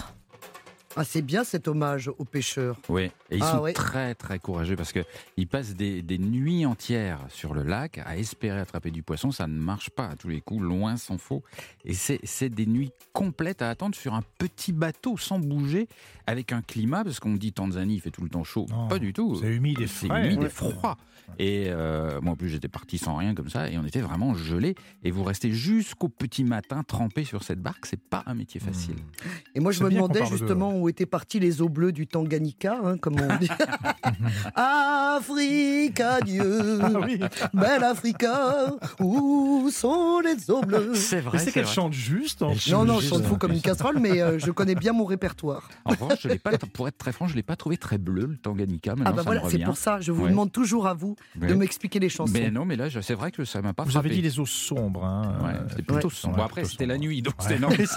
Ah, 0.95 1.03
c'est 1.03 1.21
bien 1.21 1.43
cet 1.43 1.67
hommage 1.67 2.09
aux 2.17 2.25
pêcheurs. 2.25 2.77
Oui, 2.89 3.11
et 3.29 3.37
ils 3.37 3.43
Ah 3.43 3.51
sont 3.53 3.59
ouais. 3.61 3.73
très 3.73 4.15
très 4.15 4.39
courageux 4.39 4.75
parce 4.75 4.91
que 4.91 5.01
ils 5.37 5.47
passent 5.47 5.75
des, 5.75 6.01
des 6.01 6.17
nuits 6.17 6.65
entières 6.65 7.19
sur 7.29 7.53
le 7.53 7.61
lac 7.63 7.99
à 8.05 8.17
espérer 8.17 8.59
attraper 8.59 8.89
du 8.89 9.03
poisson. 9.03 9.31
Ça 9.31 9.45
ne 9.47 9.57
marche 9.59 9.89
pas 9.91 10.07
à 10.07 10.15
tous 10.15 10.29
les 10.29 10.41
coups, 10.41 10.61
loin 10.63 10.97
s'en 10.97 11.17
faut. 11.17 11.43
Et 11.85 11.93
c'est 11.93 12.19
c'est 12.23 12.49
des 12.49 12.65
nuits 12.65 12.91
complètes 13.13 13.61
à 13.61 13.69
attendre 13.69 13.95
sur 13.95 14.13
un 14.15 14.23
petit 14.39 14.71
bateau 14.73 15.15
sans 15.17 15.37
bouger, 15.39 15.87
avec 16.25 16.51
un 16.51 16.61
climat, 16.61 17.03
parce 17.03 17.19
qu'on 17.19 17.35
dit 17.35 17.53
Tanzanie, 17.53 17.95
il 17.95 18.01
fait 18.01 18.11
tout 18.11 18.23
le 18.23 18.29
temps 18.29 18.43
chaud. 18.43 18.65
Non, 18.69 18.87
pas 18.87 18.99
du 18.99 19.13
tout. 19.13 19.35
C'est 19.39 19.47
humide 19.55 19.79
et 19.81 19.87
C'est 19.87 20.07
frais. 20.07 20.25
humide 20.27 20.43
et 20.43 20.49
froid. 20.49 20.97
Et 21.37 21.65
euh, 21.67 22.19
moi, 22.21 22.33
en 22.33 22.35
plus, 22.35 22.49
j'étais 22.49 22.67
parti 22.67 22.97
sans 22.97 23.15
rien 23.15 23.35
comme 23.35 23.49
ça, 23.49 23.69
et 23.69 23.77
on 23.77 23.85
était 23.85 24.01
vraiment 24.01 24.33
gelés. 24.33 24.73
Et 25.03 25.11
vous 25.11 25.23
restez 25.23 25.51
jusqu'au 25.51 26.09
petit 26.09 26.43
matin 26.43 26.81
trempé 26.81 27.23
sur 27.23 27.43
cette 27.43 27.61
barque. 27.61 27.85
C'est 27.85 28.01
pas 28.01 28.23
un 28.25 28.33
métier 28.33 28.59
facile. 28.59 28.95
Et 29.53 29.59
moi, 29.59 29.71
je 29.71 29.77
C'est 29.77 29.83
me 29.83 29.91
demandais 29.91 30.25
justement 30.25 30.73
où 30.79 30.89
étaient 30.89 31.05
partis 31.05 31.39
les 31.39 31.61
eaux 31.61 31.69
bleues 31.69 31.91
du 31.91 32.07
Tanganyika, 32.07 32.79
hein, 32.83 32.97
comme 32.97 33.15
on 33.19 33.35
dit. 33.37 33.49
Afrique, 34.55 35.99
adieu, 35.99 36.79
Ah 36.83 36.89
oui. 37.05 37.19
belle 37.53 37.83
Africa, 37.83 38.73
où 38.99 39.69
sont 39.71 40.19
les 40.21 40.49
eaux 40.49 40.61
bleues? 40.61 40.93
C'est 40.95 41.19
vrai. 41.21 41.37
C'est 41.39 41.51
qu'elle 41.51 41.67
chante 41.67 41.93
juste. 41.93 42.41
en. 42.41 42.53
Non, 42.71 42.85
non, 42.85 42.99
je 42.99 43.07
chante 43.07 43.23
fou 43.23 43.37
comme 43.37 43.51
une 43.51 43.61
casserole, 43.61 43.99
mais 43.99 44.21
euh, 44.21 44.39
je 44.39 44.51
connais 44.51 44.75
bien 44.75 44.93
mon 44.93 45.05
répertoire. 45.05 45.69
En 45.85 45.91
revanche, 45.91 46.19
je 46.21 46.27
l'ai 46.27 46.39
pas, 46.39 46.51
pour 46.73 46.87
être 46.87 46.97
très 46.97 47.11
franc, 47.11 47.27
je 47.27 47.35
l'ai 47.35 47.43
pas 47.43 47.55
trouvé 47.55 47.77
très 47.77 47.97
bleu 47.97 48.25
le 48.27 48.37
Tanganyika. 48.37 48.91
Maintenant, 48.95 49.05
Ah 49.07 49.11
bah 49.13 49.21
voilà, 49.25 49.41
c'est 49.49 49.59
pour 49.59 49.77
ça, 49.77 49.99
je 49.99 50.11
vous 50.11 50.23
Ouais. 50.23 50.29
demande 50.29 50.51
toujours 50.51 50.87
à 50.87 50.93
vous 50.93 51.15
de 51.35 51.47
Ouais. 51.47 51.55
m'expliquer 51.55 51.99
les 51.99 52.09
chansons. 52.09 52.31
Mais 52.33 52.51
non, 52.51 52.65
mais 52.65 52.75
là, 52.75 52.85
c'est 53.01 53.13
vrai 53.13 53.31
que 53.31 53.45
ça 53.45 53.61
m'a 53.61 53.73
pas 53.73 53.83
Vous 53.83 53.91
frappé. 53.91 54.07
avez 54.07 54.15
dit 54.15 54.21
les 54.21 54.39
eaux 54.39 54.45
sombres. 54.45 55.03
Hein, 55.03 55.33
Ouais, 55.43 55.53
c'était 55.69 55.81
plutôt 55.83 56.07
Ouais. 56.09 56.13
sombre. 56.13 56.43
Après, 56.43 56.63
c'était 56.65 56.85
la 56.85 56.97
nuit, 56.97 57.21
donc 57.21 57.35
Ouais. 57.39 57.45
c'était 57.47 57.59
normal. 57.59 57.79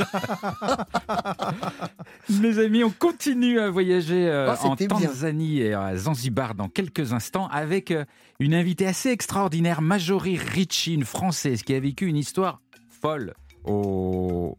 Mes 2.30 2.58
amis, 2.58 2.71
on 2.84 2.90
continue 2.90 3.58
à 3.60 3.70
voyager 3.70 4.28
euh, 4.28 4.54
Ah, 4.56 4.66
en 4.66 4.74
bien. 4.74 4.86
Tanzanie 4.88 5.60
et 5.60 5.74
à 5.74 5.96
Zanzibar 5.96 6.54
dans 6.54 6.68
quelques 6.68 7.12
instants 7.12 7.48
avec 7.48 7.90
euh, 7.90 8.04
une 8.40 8.54
invitée 8.54 8.86
assez 8.86 9.10
extraordinaire, 9.10 9.82
Marjorie 9.82 10.36
Ricci, 10.38 10.94
une 10.94 11.04
Française 11.04 11.62
qui 11.62 11.74
a 11.74 11.80
vécu 11.80 12.06
une 12.06 12.16
histoire 12.16 12.60
folle 12.88 13.34
au... 13.64 14.56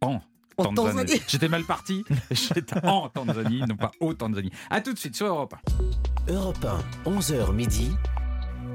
En 0.00 0.20
En 0.56 0.72
Tanzanie. 0.74 1.20
J'étais 1.28 1.48
mal 1.48 1.64
parti. 1.64 2.04
J'étais 2.30 2.84
en 2.86 3.08
Tanzanie, 3.08 3.60
non 3.68 3.76
pas 3.76 3.90
au 4.00 4.14
Tanzanie. 4.14 4.50
À 4.70 4.80
tout 4.80 4.92
de 4.92 4.98
suite 4.98 5.14
sur 5.16 5.26
Europe 5.26 5.54
1. 6.28 6.32
Europe 6.32 6.64
1, 7.04 7.10
11h 7.10 7.52
midi. 7.52 7.90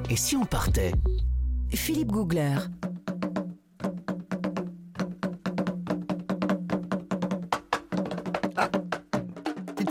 Et 0.10 0.16
si 0.16 0.36
on 0.36 0.46
partait? 0.46 0.92
Philippe 1.70 2.12
Googler. 2.12 2.58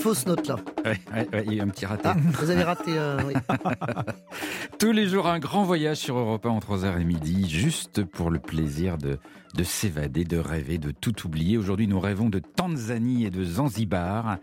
Fausse 0.07 0.27
note 0.27 0.47
là. 0.47 0.57
Ouais, 0.85 1.01
ouais, 1.13 1.29
ouais, 1.33 1.45
il 1.49 1.55
y 1.55 1.57
a 1.57 1.59
eu 1.59 1.67
un 1.67 1.69
petit 1.69 1.85
raté. 1.85 2.03
Ah, 2.05 2.15
vous 2.17 2.51
avez 2.51 2.63
raté. 2.63 2.93
euh, 2.97 3.19
oui. 3.27 3.35
Tous 4.79 4.93
les 4.93 5.09
jours, 5.09 5.27
un 5.27 5.41
grand 5.41 5.65
voyage 5.65 5.97
sur 5.97 6.17
Europe 6.17 6.47
1 6.47 6.51
entre 6.51 6.77
11h 6.77 7.01
et 7.01 7.05
midi, 7.05 7.51
juste 7.51 8.05
pour 8.05 8.31
le 8.31 8.39
plaisir 8.39 8.99
de, 8.99 9.19
de 9.57 9.65
s'évader, 9.65 10.23
de 10.25 10.39
rêver, 10.39 10.79
de 10.79 10.93
tout 10.93 11.27
oublier. 11.27 11.59
Aujourd'hui, 11.59 11.89
nous 11.89 11.99
rêvons 11.99 12.29
de 12.29 12.39
Tanzanie 12.39 13.25
et 13.25 13.31
de 13.31 13.43
Zanzibar. 13.43 14.39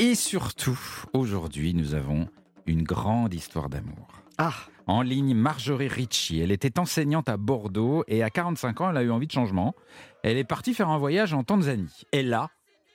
Et 0.00 0.16
surtout, 0.16 0.80
aujourd'hui, 1.12 1.72
nous 1.72 1.94
avons 1.94 2.26
une 2.66 2.82
grande 2.82 3.32
histoire 3.32 3.68
d'amour. 3.68 4.08
Ah, 4.38 4.54
En 4.88 5.02
ligne, 5.02 5.34
Marjorie 5.36 5.86
Ricci. 5.86 6.40
Elle 6.40 6.50
était 6.50 6.80
enseignante 6.80 7.28
à 7.28 7.36
Bordeaux 7.36 8.02
et 8.08 8.24
à 8.24 8.30
45 8.30 8.80
ans, 8.80 8.90
elle 8.90 8.96
a 8.96 9.02
eu 9.04 9.12
envie 9.12 9.28
de 9.28 9.32
changement. 9.32 9.72
Elle 10.24 10.36
est 10.36 10.42
partie 10.42 10.74
faire 10.74 10.88
un 10.88 10.98
voyage 10.98 11.32
en 11.32 11.44
Tanzanie. 11.44 12.02
Et 12.10 12.24
là, 12.24 12.50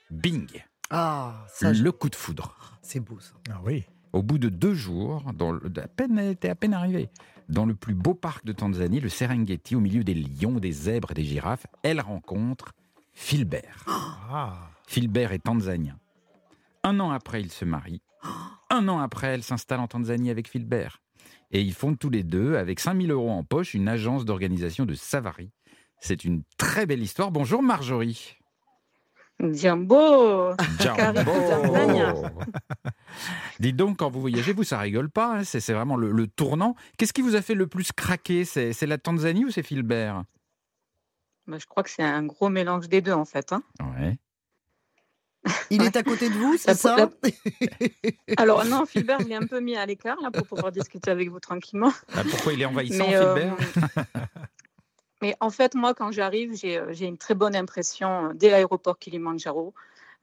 bing, 0.10 0.48
ah, 0.92 1.46
ça, 1.48 1.74
le 1.74 1.92
coup 1.92 2.10
de 2.10 2.16
foudre. 2.16 2.56
c'est 2.82 3.00
beau 3.00 3.20
ça. 3.20 3.34
Ah 3.50 3.60
oui. 3.64 3.84
Au 4.14 4.22
bout 4.22 4.38
de 4.38 4.50
deux 4.50 4.74
jours, 4.74 5.24
dans 5.34 5.52
le- 5.52 5.62
à 5.82 5.88
peine, 5.88 6.18
elle 6.20 6.32
était 6.32 6.50
à 6.50 6.56
peine 6.56 6.74
arrivée, 6.74 7.10
dans 7.50 7.66
le 7.66 7.74
plus 7.74 7.94
beau 7.94 8.14
parc 8.14 8.46
de 8.46 8.52
Tanzanie, 8.52 9.00
le 9.00 9.10
Serengeti, 9.10 9.76
au 9.76 9.80
milieu 9.80 10.04
des 10.04 10.14
lions, 10.14 10.60
des 10.60 10.72
zèbres 10.72 11.12
et 11.12 11.16
des 11.16 11.24
girafes, 11.24 11.66
elle 11.84 12.02
rencontre 12.02 12.72
Philbert. 13.14 13.86
Ah. 13.88 14.70
Philbert 14.88 15.32
est 15.32 15.40
tanzanien. 15.40 15.98
Un 16.84 17.00
an 17.00 17.12
après, 17.12 17.42
ils 17.42 17.52
se 17.52 17.64
marient. 17.66 18.02
Un 18.70 18.88
an 18.88 19.00
après, 19.00 19.28
elle 19.28 19.44
s'installe 19.44 19.80
en 19.80 19.88
Tanzanie 19.88 20.30
avec 20.30 20.48
Philbert. 20.50 21.02
Et 21.52 21.62
ils 21.62 21.74
fondent 21.74 22.00
tous 22.00 22.10
les 22.10 22.24
deux, 22.24 22.56
avec 22.56 22.80
5000 22.80 23.12
euros 23.12 23.32
en 23.32 23.44
poche, 23.44 23.74
une 23.74 23.88
agence 23.90 24.26
d'organisation 24.26 24.86
de 24.86 24.94
Savary. 24.94 25.52
C'est 26.00 26.24
une 26.26 26.44
très 26.58 26.86
belle 26.86 27.02
histoire. 27.04 27.32
Bonjour 27.32 27.62
Marjorie. 27.62 28.38
Jumbo 29.42 30.52
Jumbo. 30.80 31.24
Tanzania. 31.50 32.14
Dites 33.60 33.76
donc, 33.76 33.98
quand 33.98 34.10
vous 34.10 34.22
voyagez, 34.22 34.54
vous, 34.54 34.64
ça 34.64 34.80
rigole 34.80 35.10
pas. 35.10 35.38
hein, 35.40 35.44
c'est 35.44 35.74
vraiment 35.74 35.96
le, 35.98 36.12
le 36.12 36.28
tournant. 36.28 36.76
Qu'est-ce 36.98 37.14
qui 37.14 37.22
vous 37.22 37.36
a 37.36 37.42
fait 37.42 37.56
le 37.56 37.68
plus 37.68 37.92
craquer 37.92 38.46
C'est 38.46 38.86
la 38.86 38.98
Tanzanie 38.98 39.46
ou 39.46 39.52
c'est 39.52 39.64
Philbert? 39.64 40.24
Bah, 41.48 41.58
Je 41.60 41.66
crois 41.66 41.84
que 41.84 41.90
c'est 41.90 42.04
un 42.04 42.24
gros 42.24 42.50
mélange 42.50 42.88
des 42.88 43.02
deux 43.02 43.12
en 43.14 43.26
fait. 43.26 43.52
hein. 43.54 43.64
Ouais. 43.98 44.18
Il 45.72 45.82
est 45.82 45.96
à 45.96 46.04
côté 46.04 46.30
de 46.30 46.36
vous, 46.36 46.56
c'est 46.58 46.76
ça? 46.76 46.96
la- 46.96 47.10
Alors 48.38 48.64
non, 48.66 48.86
Philbert, 48.86 49.22
je 49.22 49.28
l'ai 49.28 49.36
un 49.36 49.48
peu 49.48 49.60
mis 49.60 49.76
à 49.76 49.86
l'écart 49.88 50.18
là 50.22 50.30
pour 50.30 50.46
pouvoir 50.46 50.72
discuter 50.72 51.10
avec 51.10 51.30
vous 51.30 51.40
tranquillement. 51.40 51.92
Ah, 52.16 52.22
pourquoi 52.30 52.54
il 52.54 52.62
est 52.62 52.66
envahissant, 52.66 53.08
Mais, 53.08 53.16
euh, 53.16 53.34
Philbert? 53.36 53.58
mais 55.22 55.36
en 55.40 55.50
fait, 55.50 55.76
moi, 55.76 55.94
quand 55.94 56.12
j'arrive, 56.12 56.56
j'ai 56.56 56.78
euh, 56.78 56.94
une 56.94 57.18
très 57.18 57.36
bonne 57.36 57.56
impression 57.56 58.30
euh, 58.30 58.34
dès 58.34 58.50
l'aéroport 58.50 58.98
Kilimanjaro. 59.00 59.74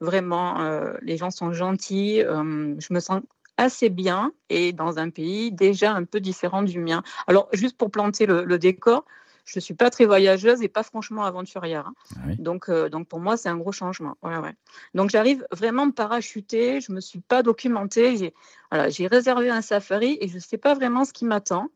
Vraiment, 0.01 0.61
euh, 0.61 0.93
les 1.01 1.17
gens 1.17 1.31
sont 1.31 1.51
gentils. 1.53 2.21
euh, 2.21 2.75
je 2.79 2.93
me 2.93 2.99
sens 2.99 3.21
assez 3.57 3.89
bien 3.89 4.31
et 4.49 4.71
dans 4.71 4.99
un 4.99 5.09
pays 5.09 5.51
déjà 5.51 5.91
un 5.93 6.05
peu 6.05 6.21
différent 6.21 6.63
du 6.63 6.79
mien. 6.79 7.03
Alors, 7.27 7.49
juste 7.51 7.77
pour 7.77 7.91
planter 7.91 8.25
le, 8.25 8.45
le 8.45 8.57
décor, 8.57 9.03
je 9.43 9.57
ne 9.57 9.61
suis 9.61 9.73
pas 9.73 9.89
très 9.89 10.05
voyageuse 10.05 10.61
et 10.61 10.67
pas 10.69 10.83
franchement 10.83 11.25
aventurière. 11.25 11.87
hein. 11.87 11.93
Ah 12.15 12.19
oui. 12.27 12.35
Donc, 12.37 12.69
euh, 12.69 12.87
donc 12.87 13.07
pour 13.07 13.19
moi, 13.19 13.35
c'est 13.35 13.49
un 13.49 13.57
gros 13.57 13.71
changement. 13.71 14.15
Ouais, 14.21 14.37
ouais. 14.37 14.53
Donc 14.93 15.09
j'arrive 15.09 15.45
vraiment 15.51 15.89
parachutée, 15.91 16.79
je 16.81 16.91
ne 16.91 16.97
me 16.97 17.01
suis 17.01 17.19
pas 17.19 17.41
documentée, 17.43 18.15
j'ai 18.15 18.33
voilà, 18.71 18.89
j'ai 18.89 19.07
réservé 19.07 19.49
un 19.49 19.61
safari 19.61 20.17
et 20.21 20.27
je 20.27 20.35
ne 20.35 20.39
sais 20.39 20.57
pas 20.59 20.75
vraiment 20.75 21.03
ce 21.03 21.13
qui 21.13 21.25
m'attend. 21.25 21.69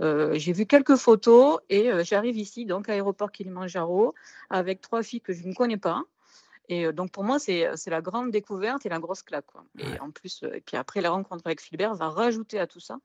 Euh, 0.00 0.32
j'ai 0.34 0.52
vu 0.52 0.66
quelques 0.66 0.96
photos 0.96 1.58
et 1.68 1.90
euh, 1.90 2.02
j'arrive 2.04 2.38
ici, 2.38 2.64
donc 2.64 2.88
à 2.88 2.92
l'aéroport 2.92 3.30
Kilimanjaro, 3.30 4.14
avec 4.48 4.80
trois 4.80 5.02
filles 5.02 5.20
que 5.20 5.32
je 5.32 5.46
ne 5.46 5.54
connais 5.54 5.76
pas. 5.76 6.02
Et 6.68 6.86
euh, 6.86 6.92
donc 6.92 7.10
pour 7.10 7.24
moi, 7.24 7.38
c'est 7.38 7.68
la 7.86 8.00
grande 8.00 8.30
découverte 8.30 8.86
et 8.86 8.88
la 8.88 8.98
grosse 8.98 9.22
claque. 9.22 9.46
quoi. 9.46 9.64
Et 9.78 9.98
en 10.00 10.10
plus, 10.10 10.44
et 10.54 10.60
puis 10.60 10.76
après, 10.76 11.00
la 11.00 11.10
rencontre 11.10 11.42
avec 11.44 11.60
Philbert 11.60 11.94
va 11.94 12.08
rajouter 12.08 12.58
à 12.58 12.66
tout 12.66 12.80
ça. 12.80 12.98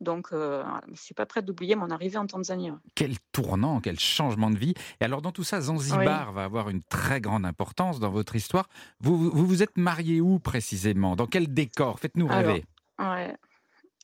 Donc 0.00 0.28
euh, 0.32 0.64
je 0.86 0.90
ne 0.92 0.96
suis 0.96 1.14
pas 1.14 1.24
prête 1.24 1.44
d'oublier 1.44 1.76
mon 1.76 1.90
arrivée 1.90 2.18
en 2.18 2.26
Tanzanie. 2.26 2.70
Quel 2.94 3.18
tournant, 3.32 3.80
quel 3.80 3.98
changement 3.98 4.50
de 4.50 4.58
vie. 4.58 4.74
Et 5.00 5.04
alors, 5.04 5.22
dans 5.22 5.32
tout 5.32 5.44
ça, 5.44 5.60
Zanzibar 5.60 6.32
va 6.32 6.44
avoir 6.44 6.68
une 6.68 6.82
très 6.82 7.20
grande 7.20 7.46
importance 7.46 8.00
dans 8.00 8.10
votre 8.10 8.34
histoire. 8.34 8.68
Vous 9.00 9.30
vous, 9.30 9.62
êtes 9.62 9.76
marié 9.76 10.20
où 10.20 10.38
précisément? 10.38 11.14
Dans 11.14 11.26
quel 11.26 11.52
décor? 11.52 12.00
Faites-nous 12.00 12.26
Alors, 12.28 12.54
rêver. 12.54 12.64
Ouais. 12.98 13.36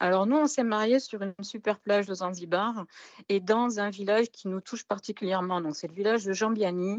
Alors 0.01 0.27
nous, 0.27 0.37
on 0.37 0.47
s'est 0.47 0.65
mariés 0.65 0.99
sur 0.99 1.21
une 1.23 1.35
super 1.43 1.79
plage 1.79 2.07
de 2.07 2.15
Zanzibar 2.15 2.87
et 3.29 3.39
dans 3.39 3.81
un 3.81 3.91
village 3.91 4.31
qui 4.31 4.49
nous 4.49 4.61
touche 4.61 4.85
particulièrement. 4.85 5.61
Donc 5.61 5.77
c'est 5.77 5.89
le 5.89 5.95
village 5.95 6.25
de 6.25 6.33
Jambiani 6.33 6.99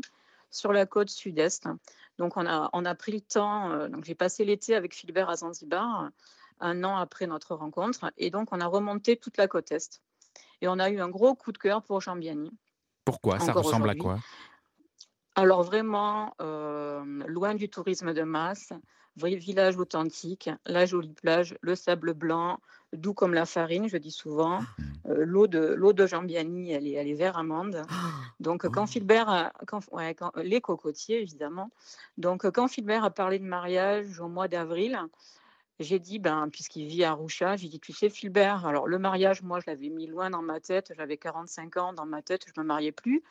sur 0.52 0.72
la 0.72 0.86
côte 0.86 1.10
sud-est. 1.10 1.68
Donc 2.20 2.38
on 2.38 2.46
a, 2.46 2.70
on 2.74 2.86
a 2.86 2.94
pris 2.94 3.14
le 3.14 3.22
temps. 3.22 3.72
euh, 3.72 3.88
donc 3.88 4.06
j'ai 4.06 4.16
passé 4.16 4.46
l'été 4.46 4.76
avec 4.76 4.94
Philbert 4.94 5.30
à 5.30 5.38
Zanzibar, 5.38 6.10
un 6.60 6.84
an 6.84 6.96
après 6.96 7.26
notre 7.26 7.56
rencontre, 7.56 8.12
et 8.18 8.30
donc 8.30 8.50
on 8.52 8.62
a 8.62 8.68
remonté 8.68 9.18
toute 9.18 9.38
la 9.38 9.48
côte 9.48 9.72
est. 9.72 10.02
Et 10.62 10.68
on 10.68 10.78
a 10.78 10.90
eu 10.92 11.00
un 11.00 11.10
gros 11.10 11.34
coup 11.34 11.52
de 11.52 11.58
cœur 11.58 11.82
pour 11.82 12.02
Jambiani. 12.02 12.52
Pourquoi? 13.04 13.40
Ça 13.40 13.54
ressemble 13.54 13.90
à 13.90 13.96
quoi? 13.96 14.20
Alors 15.34 15.64
vraiment, 15.64 16.36
euh, 16.42 17.04
loin 17.26 17.56
du 17.56 17.70
tourisme 17.70 18.14
de 18.14 18.22
masse, 18.22 18.74
village 19.18 19.78
authentique, 19.78 20.50
la 20.66 20.86
jolie 20.86 21.14
plage, 21.14 21.58
le 21.62 21.76
sable 21.76 22.14
blanc, 22.14 22.60
doux 22.94 23.14
comme 23.14 23.34
la 23.34 23.46
farine, 23.46 23.88
je 23.88 23.98
dis 23.98 24.12
souvent. 24.12 24.60
Euh, 25.08 25.26
l'eau 25.26 25.48
de 25.48 25.60
l'eau 25.60 25.94
de 25.94 26.06
Jambiani, 26.06 26.72
elle 26.72 26.88
est, 26.88 26.92
elle 26.94 27.08
est 27.08 27.14
vert 27.14 27.38
amande. 27.38 27.82
Donc 28.40 28.68
quand 28.70 28.86
Philbert, 28.88 29.30
a- 29.30 29.52
quand, 29.68 29.82
ouais, 29.92 30.14
quand- 30.14 30.36
les 30.38 30.62
cocotiers 30.62 31.22
évidemment. 31.22 31.72
Donc 32.18 32.50
quand 32.52 32.68
Philbert 32.68 33.04
a 33.04 33.10
parlé 33.12 33.40
de 33.40 33.46
mariage 33.46 34.20
au 34.20 34.28
mois 34.28 34.48
d'avril, 34.48 35.00
j'ai 35.80 35.98
dit, 36.00 36.20
ben, 36.20 36.48
puisqu'il 36.52 36.86
vit 36.86 37.04
à 37.04 37.14
Roucha, 37.14 37.56
j'ai 37.56 37.68
dit, 37.68 37.80
tu 37.80 37.92
sais, 37.92 38.10
Philbert, 38.10 38.68
alors 38.68 38.88
le 38.88 39.00
mariage, 39.00 39.42
moi, 39.42 39.60
je 39.60 39.66
l'avais 39.66 39.90
mis 39.90 40.06
loin 40.06 40.30
dans 40.30 40.44
ma 40.44 40.60
tête. 40.60 40.94
J'avais 40.96 41.18
45 41.18 41.78
ans 41.78 41.94
dans 41.94 42.06
ma 42.06 42.22
tête, 42.22 42.46
je 42.46 42.52
ne 42.58 42.64
me 42.64 42.68
mariais 42.68 42.92
plus. 42.92 43.24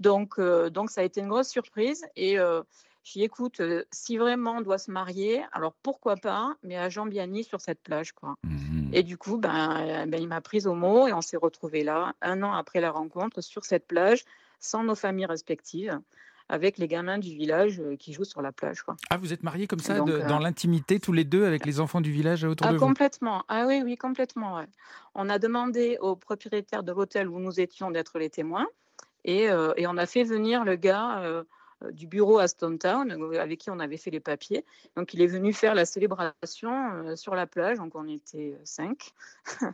Donc, 0.00 0.38
euh, 0.38 0.70
donc, 0.70 0.90
ça 0.90 1.02
a 1.02 1.04
été 1.04 1.20
une 1.20 1.28
grosse 1.28 1.48
surprise. 1.48 2.06
Et 2.16 2.38
euh, 2.38 2.62
dit, 3.04 3.22
écoute, 3.22 3.60
euh, 3.60 3.84
si 3.90 4.16
vraiment 4.16 4.52
on 4.56 4.60
doit 4.60 4.78
se 4.78 4.90
marier, 4.90 5.42
alors 5.52 5.74
pourquoi 5.82 6.16
pas, 6.16 6.54
mais 6.62 6.76
à 6.76 6.88
Jambiani 6.88 7.44
sur 7.44 7.60
cette 7.60 7.80
plage, 7.82 8.12
quoi. 8.12 8.36
Mhm. 8.44 8.90
Et 8.92 9.02
du 9.02 9.16
coup, 9.16 9.38
ben, 9.38 10.06
ben, 10.06 10.20
il 10.20 10.28
m'a 10.28 10.40
prise 10.40 10.66
au 10.66 10.74
mot 10.74 11.06
et 11.08 11.12
on 11.12 11.20
s'est 11.20 11.36
retrouvés 11.36 11.82
là, 11.84 12.14
un 12.22 12.42
an 12.42 12.52
après 12.52 12.80
la 12.80 12.90
rencontre, 12.90 13.40
sur 13.40 13.64
cette 13.64 13.86
plage, 13.86 14.24
sans 14.60 14.84
nos 14.84 14.94
familles 14.94 15.26
respectives, 15.26 15.98
avec 16.48 16.78
les 16.78 16.86
gamins 16.88 17.18
du 17.18 17.30
village 17.34 17.82
qui 17.98 18.12
jouent 18.12 18.24
sur 18.24 18.42
la 18.42 18.52
plage, 18.52 18.82
quoi. 18.82 18.96
Ah, 19.10 19.16
vous 19.16 19.32
êtes 19.32 19.42
mariés 19.42 19.66
comme 19.66 19.80
ça, 19.80 19.94
Donc, 19.98 20.08
de- 20.08 20.12
euh, 20.14 20.28
dans 20.28 20.38
l'intimité, 20.38 21.00
tous 21.00 21.12
les 21.12 21.24
deux, 21.24 21.44
avec 21.44 21.64
les 21.66 21.80
enfants 21.80 22.00
du 22.00 22.12
village 22.12 22.44
autour 22.44 22.66
Ah, 22.68 22.72
de 22.72 22.76
vous? 22.76 22.86
complètement. 22.86 23.44
Ah 23.48 23.64
oui, 23.66 23.80
oui, 23.82 23.96
complètement. 23.96 24.56
ouais. 24.56 24.66
On 25.14 25.28
a 25.28 25.38
demandé 25.38 25.96
au 26.00 26.14
propriétaire 26.16 26.82
de 26.82 26.92
l'hôtel 26.92 27.28
où 27.28 27.38
nous 27.40 27.58
étions 27.60 27.90
d'être 27.90 28.18
les 28.18 28.30
témoins 28.30 28.66
et, 29.24 29.48
euh, 29.48 29.72
et 29.76 29.86
on 29.86 29.96
a 29.96 30.06
fait 30.06 30.24
venir 30.24 30.64
le 30.64 30.76
gars 30.76 31.20
euh, 31.20 31.44
du 31.92 32.06
bureau 32.06 32.38
à 32.38 32.48
Stone 32.48 32.78
Town 32.78 33.10
euh, 33.10 33.40
avec 33.40 33.58
qui 33.60 33.70
on 33.70 33.78
avait 33.80 33.96
fait 33.96 34.10
les 34.10 34.20
papiers. 34.20 34.64
Donc 34.96 35.14
il 35.14 35.20
est 35.22 35.26
venu 35.26 35.52
faire 35.52 35.74
la 35.74 35.84
célébration 35.84 36.70
euh, 36.92 37.16
sur 37.16 37.34
la 37.34 37.46
plage. 37.46 37.78
Donc 37.78 37.94
on 37.94 38.06
était 38.08 38.54
euh, 38.54 38.60
cinq. 38.64 39.12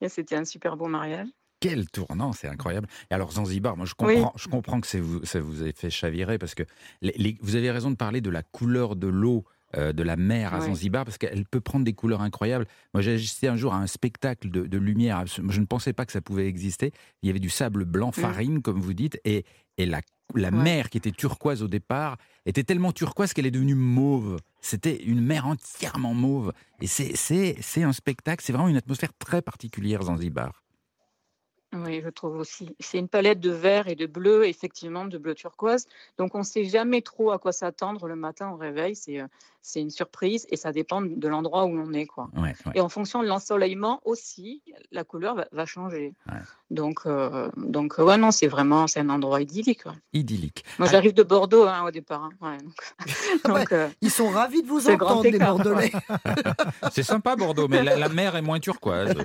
et 0.00 0.08
c'était 0.08 0.36
un 0.36 0.44
super 0.44 0.76
beau 0.76 0.86
mariage. 0.86 1.28
Quel 1.60 1.88
tournant, 1.88 2.32
c'est 2.32 2.48
incroyable. 2.48 2.86
Et 3.10 3.14
alors 3.14 3.32
Zanzibar, 3.32 3.76
moi 3.76 3.86
je 3.86 3.94
Oui. 4.00 4.16
comprends, 4.16 4.32
je 4.36 4.48
comprends 4.48 4.80
que 4.80 4.98
vous, 4.98 5.24
ça 5.24 5.40
vous 5.40 5.62
ait 5.64 5.72
fait 5.72 5.88
chavirer 5.90 6.38
parce 6.38 6.54
que 6.54 6.64
les- 7.00 7.14
les- 7.16 7.38
vous 7.40 7.56
avez 7.56 7.70
raison 7.70 7.90
de 7.90 7.96
parler 7.96 8.20
de 8.20 8.30
la 8.30 8.42
couleur 8.42 8.94
de 8.96 9.06
l'eau 9.06 9.44
euh, 9.76 9.92
de 9.92 10.02
la 10.04 10.16
mer 10.16 10.54
à 10.54 10.58
Ouais. 10.60 10.66
Zanzibar 10.66 11.04
parce 11.04 11.18
qu'elle 11.18 11.44
peut 11.44 11.60
prendre 11.60 11.84
des 11.84 11.92
couleurs 11.92 12.20
incroyables. 12.22 12.66
Moi 12.94 13.00
j'ai 13.00 13.14
assisté 13.14 13.48
un 13.48 13.56
jour 13.56 13.74
à 13.74 13.78
un 13.78 13.88
spectacle 13.88 14.48
de, 14.48 14.64
de 14.64 14.78
lumière, 14.78 15.24
je 15.26 15.40
ne 15.60 15.66
pensais 15.66 15.92
pas 15.92 16.06
que 16.06 16.12
ça 16.12 16.20
pouvait 16.20 16.46
exister. 16.46 16.92
Il 17.22 17.26
y 17.26 17.30
avait 17.30 17.40
du 17.40 17.50
sable 17.50 17.84
blanc 17.84 18.12
farine 18.12 18.62
comme 18.62 18.78
vous 18.80 18.94
dites 18.94 19.18
et, 19.24 19.44
et 19.76 19.86
la, 19.86 20.02
la 20.34 20.50
Ouais. 20.50 20.62
mer 20.62 20.90
qui 20.90 20.98
était 20.98 21.12
turquoise 21.12 21.62
au 21.62 21.68
départ 21.68 22.16
était 22.44 22.64
tellement 22.64 22.92
turquoise 22.92 23.32
qu'elle 23.32 23.46
est 23.46 23.50
devenue 23.50 23.74
mauve. 23.74 24.38
C'était 24.60 25.02
une 25.04 25.20
mer 25.20 25.46
entièrement 25.46 26.14
mauve. 26.14 26.52
Et 26.80 26.86
c'est- 26.86 27.16
c'est 27.16 27.56
c'est 27.60 27.82
un 27.82 27.92
spectacle, 27.92 28.42
c'est 28.44 28.52
vraiment 28.52 28.68
une 28.68 28.76
atmosphère 28.76 29.12
très 29.18 29.40
particulière 29.42 30.02
Zanzibar. 30.02 30.62
Oui, 31.74 32.00
je 32.02 32.08
trouve 32.08 32.36
aussi. 32.38 32.74
C'est 32.80 32.98
une 32.98 33.08
palette 33.08 33.40
de 33.40 33.50
vert 33.50 33.88
et 33.88 33.96
de 33.96 34.06
bleu, 34.06 34.46
effectivement, 34.46 35.04
de 35.04 35.18
bleu 35.18 35.34
turquoise. 35.34 35.86
Donc, 36.18 36.34
on 36.34 36.38
ne 36.38 36.44
sait 36.44 36.64
jamais 36.64 37.02
trop 37.02 37.32
à 37.32 37.38
quoi 37.38 37.52
s'attendre 37.52 38.06
le 38.06 38.16
matin 38.16 38.50
au 38.50 38.56
réveil. 38.56 38.94
C'est 38.96 39.20
euh, 39.20 39.26
c'est 39.62 39.80
une 39.80 39.90
surprise 39.90 40.46
et 40.50 40.56
ça 40.56 40.70
dépend 40.70 41.00
de 41.02 41.26
l'endroit 41.26 41.64
où 41.64 41.76
l'on 41.76 41.92
est. 41.92 42.06
Quoi. 42.06 42.28
Ouais, 42.36 42.54
ouais. 42.66 42.72
Et 42.76 42.80
en 42.80 42.88
fonction 42.88 43.20
de 43.20 43.26
l'ensoleillement 43.26 44.00
aussi, 44.04 44.62
la 44.92 45.02
couleur 45.02 45.34
va, 45.34 45.48
va 45.50 45.66
changer. 45.66 46.14
Ouais. 46.30 46.38
Donc, 46.70 47.00
euh, 47.06 47.50
donc, 47.56 47.98
euh, 47.98 48.04
ouais, 48.04 48.16
non, 48.16 48.30
c'est 48.30 48.46
vraiment 48.46 48.86
c'est 48.86 49.00
un 49.00 49.08
endroit 49.10 49.40
idyllique. 49.40 49.84
ouais. 49.86 49.92
Idyllique. 50.12 50.64
Moi, 50.78 50.86
Ah. 50.88 50.92
j'arrive 50.92 51.14
de 51.14 51.24
Bordeaux 51.24 51.64
hein, 51.66 51.82
au 51.84 51.90
départ. 51.90 52.22
hein. 52.22 52.30
Ouais, 52.40 52.58
donc, 52.58 52.74
ouais. 53.44 53.60
donc, 53.60 53.72
euh, 53.72 53.88
Ils 54.02 54.10
sont 54.12 54.28
ravis 54.28 54.62
de 54.62 54.68
vous 54.68 54.88
entendre, 54.88 55.24
les. 55.24 55.36
Bordelais. 55.36 55.90
C'est 56.92 57.02
sympa 57.02 57.34
Bordeaux, 57.34 57.66
mais 57.66 57.82
la, 57.82 57.96
la 57.96 58.08
mer 58.08 58.36
est 58.36 58.42
moins 58.42 58.60
turquoise. 58.60 59.16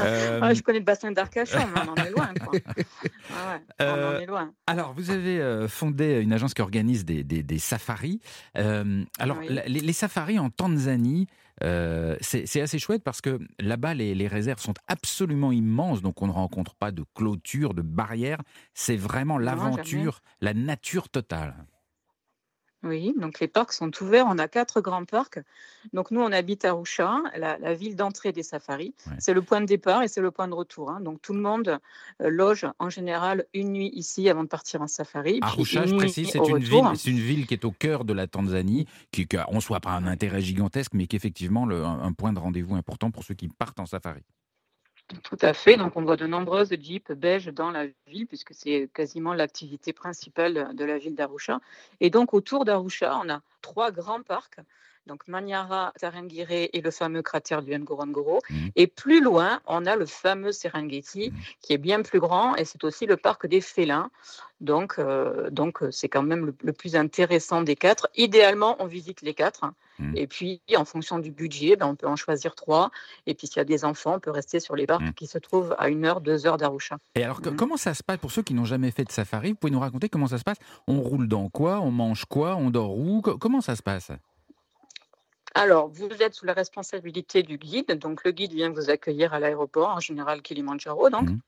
Euh, 0.00 0.40
ah, 0.42 0.52
je 0.52 0.62
connais 0.62 0.80
le 0.80 0.84
bassin 0.84 1.11
d'Arcachon, 1.14 1.58
mais 1.74 1.80
on 1.86 1.92
en 1.92 1.94
est 2.04 2.10
loin. 2.10 2.32
Quoi. 2.44 2.58
Ah 3.34 3.54
ouais, 3.54 3.62
on 3.80 3.84
en 3.84 3.86
Euh, 3.96 4.18
est 4.20 4.26
loin. 4.26 4.52
Alors, 4.66 4.92
vous 4.94 5.10
avez 5.10 5.40
euh, 5.40 5.68
fondé 5.68 6.20
une 6.20 6.32
agence 6.32 6.54
qui 6.54 6.62
organise 6.62 7.04
des, 7.04 7.24
des- 7.24 7.42
des 7.42 7.58
safaris. 7.58 8.20
Euh, 8.58 9.04
alors, 9.18 9.38
Oui. 9.38 9.48
les, 9.66 9.80
les 9.80 9.92
safaris 9.92 10.38
en 10.38 10.50
Tanzanie, 10.50 11.26
euh, 11.62 12.16
c'est 12.20 12.60
assez 12.60 12.78
chouette 12.78 13.02
parce 13.04 13.20
que 13.20 13.38
là-bas, 13.58 13.94
les, 13.94 14.14
les 14.14 14.26
réserves 14.28 14.60
sont 14.60 14.74
absolument 14.88 15.52
immenses, 15.52 16.02
donc 16.02 16.20
on 16.22 16.26
ne 16.26 16.32
rencontre 16.32 16.74
pas 16.74 16.90
de 16.90 17.04
clôture, 17.14 17.74
de 17.74 17.82
barrière. 17.82 18.38
C'est 18.74 18.96
vraiment 18.96 19.38
l'aventure, 19.38 20.20
la 20.40 20.54
nature 20.54 21.08
totale. 21.08 21.54
Oui, 22.84 23.14
donc 23.16 23.38
les 23.38 23.48
parcs 23.48 23.72
sont 23.72 23.90
ouverts. 24.02 24.26
On 24.28 24.38
a 24.38 24.48
quatre 24.48 24.80
grands 24.80 25.04
parcs. 25.04 25.38
Donc 25.92 26.10
nous, 26.10 26.20
on 26.20 26.32
habite 26.32 26.64
à 26.64 26.70
Arusha, 26.70 27.22
la, 27.36 27.58
la 27.58 27.74
ville 27.74 27.94
d'entrée 27.96 28.32
des 28.32 28.42
safaris. 28.42 28.94
Ouais. 29.06 29.14
C'est 29.18 29.34
le 29.34 29.42
point 29.42 29.60
de 29.60 29.66
départ 29.66 30.02
et 30.02 30.08
c'est 30.08 30.20
le 30.20 30.30
point 30.30 30.48
de 30.48 30.54
retour. 30.54 30.90
hein. 30.90 31.00
Donc 31.00 31.22
tout 31.22 31.32
le 31.32 31.40
monde 31.40 31.78
euh, 32.20 32.28
loge 32.28 32.66
en 32.78 32.90
général 32.90 33.46
une 33.54 33.72
nuit 33.72 33.90
ici 33.94 34.28
avant 34.28 34.42
de 34.42 34.48
partir 34.48 34.82
en 34.82 34.88
safari. 34.88 35.38
Arusha, 35.42 35.82
une 35.82 35.88
je 35.88 35.94
précise, 35.96 36.28
c'est 36.30 36.38
une, 36.38 36.58
ville, 36.58 36.84
c'est 36.96 37.10
une 37.10 37.18
ville 37.18 37.46
qui 37.46 37.54
est 37.54 37.64
au 37.64 37.72
cœur 37.72 38.04
de 38.04 38.12
la 38.12 38.26
Tanzanie, 38.26 38.86
qui 39.10 39.26
n'a 39.32 39.46
soit 39.60 39.80
pas 39.80 39.92
un 39.92 40.06
intérêt 40.06 40.40
gigantesque, 40.40 40.92
mais 40.94 41.06
qui 41.06 41.16
est 41.16 41.18
effectivement 41.18 41.66
le- 41.66 41.84
un, 41.84 42.02
un 42.02 42.12
point 42.12 42.32
de 42.32 42.38
rendez-vous 42.38 42.74
important 42.74 43.10
pour 43.10 43.22
ceux 43.22 43.34
qui 43.34 43.48
partent 43.48 43.78
en 43.78 43.86
safari. 43.86 44.22
Tout 45.22 45.38
à 45.40 45.52
fait. 45.52 45.76
Donc, 45.76 45.96
on 45.96 46.02
voit 46.02 46.16
de 46.16 46.26
nombreuses 46.26 46.74
jeeps 46.80 47.12
beiges 47.12 47.46
dans 47.46 47.70
la 47.70 47.86
ville, 48.06 48.26
puisque 48.26 48.54
c'est 48.54 48.88
quasiment 48.92 49.34
l'activité 49.34 49.92
principale 49.92 50.74
de 50.74 50.84
la 50.84 50.98
ville 50.98 51.14
d'Arusha. 51.14 51.60
Et 52.00 52.10
donc, 52.10 52.34
autour 52.34 52.64
d'Arusha, 52.64 53.20
on 53.22 53.28
a 53.28 53.42
trois 53.60 53.90
grands 53.90 54.22
parcs. 54.22 54.58
Donc, 55.06 55.26
Manyara, 55.26 55.92
Tarangire 55.98 56.50
et 56.50 56.80
le 56.80 56.90
fameux 56.92 57.22
cratère 57.22 57.62
du 57.62 57.76
Ngorongoro. 57.76 58.38
Mhm. 58.50 58.70
Et 58.76 58.86
plus 58.86 59.20
loin, 59.20 59.60
on 59.66 59.84
a 59.86 59.96
le 59.96 60.06
fameux 60.06 60.52
Serengeti, 60.52 61.30
Mhm. 61.30 61.38
qui 61.60 61.72
est 61.72 61.78
bien 61.78 62.02
plus 62.02 62.20
grand, 62.20 62.54
et 62.54 62.64
c'est 62.64 62.82
aussi 62.84 63.06
le 63.06 63.16
parc 63.16 63.46
des 63.46 63.60
félins. 63.60 64.10
Donc, 64.60 64.94
euh, 65.00 65.50
donc 65.50 65.82
euh, 65.82 65.90
c'est 65.90 66.08
quand 66.08 66.22
même 66.22 66.46
le, 66.46 66.54
le 66.62 66.72
plus 66.72 66.94
intéressant 66.94 67.62
des 67.62 67.74
quatre. 67.74 68.08
Idéalement, 68.16 68.76
on 68.78 68.86
visite 68.86 69.22
les 69.22 69.34
quatre. 69.34 69.64
Mhm. 69.98 70.12
Et 70.16 70.26
puis, 70.28 70.62
en 70.76 70.84
fonction 70.84 71.18
du 71.18 71.32
budget, 71.32 71.74
ben, 71.74 71.86
on 71.86 71.96
peut 71.96 72.06
en 72.06 72.14
choisir 72.16 72.54
trois. 72.54 72.92
Et 73.26 73.34
puis, 73.34 73.48
s'il 73.48 73.56
y 73.56 73.60
a 73.60 73.64
des 73.64 73.84
enfants, 73.84 74.14
on 74.14 74.20
peut 74.20 74.30
rester 74.30 74.60
sur 74.60 74.76
les 74.76 74.86
parcs 74.86 75.02
Mhm. 75.02 75.14
qui 75.14 75.26
se 75.26 75.38
trouvent 75.38 75.74
à 75.78 75.88
une 75.88 76.04
heure, 76.04 76.20
deux 76.20 76.46
heures 76.46 76.58
d'Arusha. 76.58 76.98
Et 77.16 77.24
alors, 77.24 77.40
comment 77.56 77.76
ça 77.76 77.92
se 77.94 78.04
passe 78.04 78.18
pour 78.18 78.30
ceux 78.30 78.42
qui 78.42 78.54
n'ont 78.54 78.64
jamais 78.64 78.92
fait 78.92 79.04
de 79.04 79.10
safari? 79.10 79.50
Vous 79.50 79.56
pouvez 79.56 79.72
nous 79.72 79.80
raconter 79.80 80.08
comment 80.08 80.28
ça 80.28 80.38
se 80.38 80.44
passe? 80.44 80.58
On 80.86 81.00
roule 81.00 81.26
dans 81.26 81.48
quoi? 81.48 81.80
On 81.80 81.90
mange 81.90 82.24
quoi? 82.26 82.54
On 82.54 82.70
dort 82.70 82.96
où? 82.96 83.20
Co- 83.20 83.36
Comment 83.36 83.60
ça 83.60 83.74
se 83.74 83.82
passe? 83.82 84.12
Alors, 85.54 85.88
vous 85.88 86.08
êtes 86.20 86.34
sous 86.34 86.46
la 86.46 86.54
responsabilité 86.54 87.42
du 87.42 87.58
guide. 87.58 87.98
Donc, 87.98 88.24
le 88.24 88.30
guide 88.30 88.52
vient 88.52 88.70
vous 88.70 88.90
accueillir 88.90 89.34
à 89.34 89.40
l'aéroport, 89.40 89.90
en 89.90 90.00
général 90.00 90.42
Kilimanjaro. 90.42 91.10
Donc, 91.10 91.28
Mhm. 91.28 91.40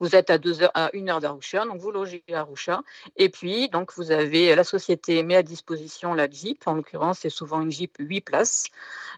vous 0.00 0.16
êtes 0.16 0.30
à, 0.30 0.38
deux 0.38 0.62
heures, 0.62 0.70
à 0.74 0.90
une 0.94 1.10
heure 1.10 1.20
d'Arusha. 1.20 1.64
Donc, 1.66 1.78
vous 1.78 1.90
logez 1.90 2.24
à 2.32 2.40
Arusha. 2.40 2.82
Et 3.16 3.28
puis, 3.28 3.68
donc, 3.68 3.92
vous 3.96 4.10
avez 4.10 4.54
la 4.54 4.64
société 4.64 5.22
met 5.22 5.36
à 5.36 5.42
disposition 5.42 6.14
la 6.14 6.28
Jeep. 6.28 6.66
En 6.66 6.74
l'occurrence, 6.74 7.20
c'est 7.20 7.30
souvent 7.30 7.60
une 7.60 7.70
Jeep 7.70 7.96
8 7.98 8.22
places. 8.22 8.64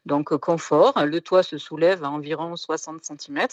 Donc, 0.06 0.32
euh, 0.32 0.38
confort. 0.38 1.04
Le 1.04 1.20
toit 1.20 1.42
se 1.42 1.56
soulève 1.58 2.02
à 2.04 2.10
environ 2.10 2.56
60 2.56 3.04
cm. 3.04 3.46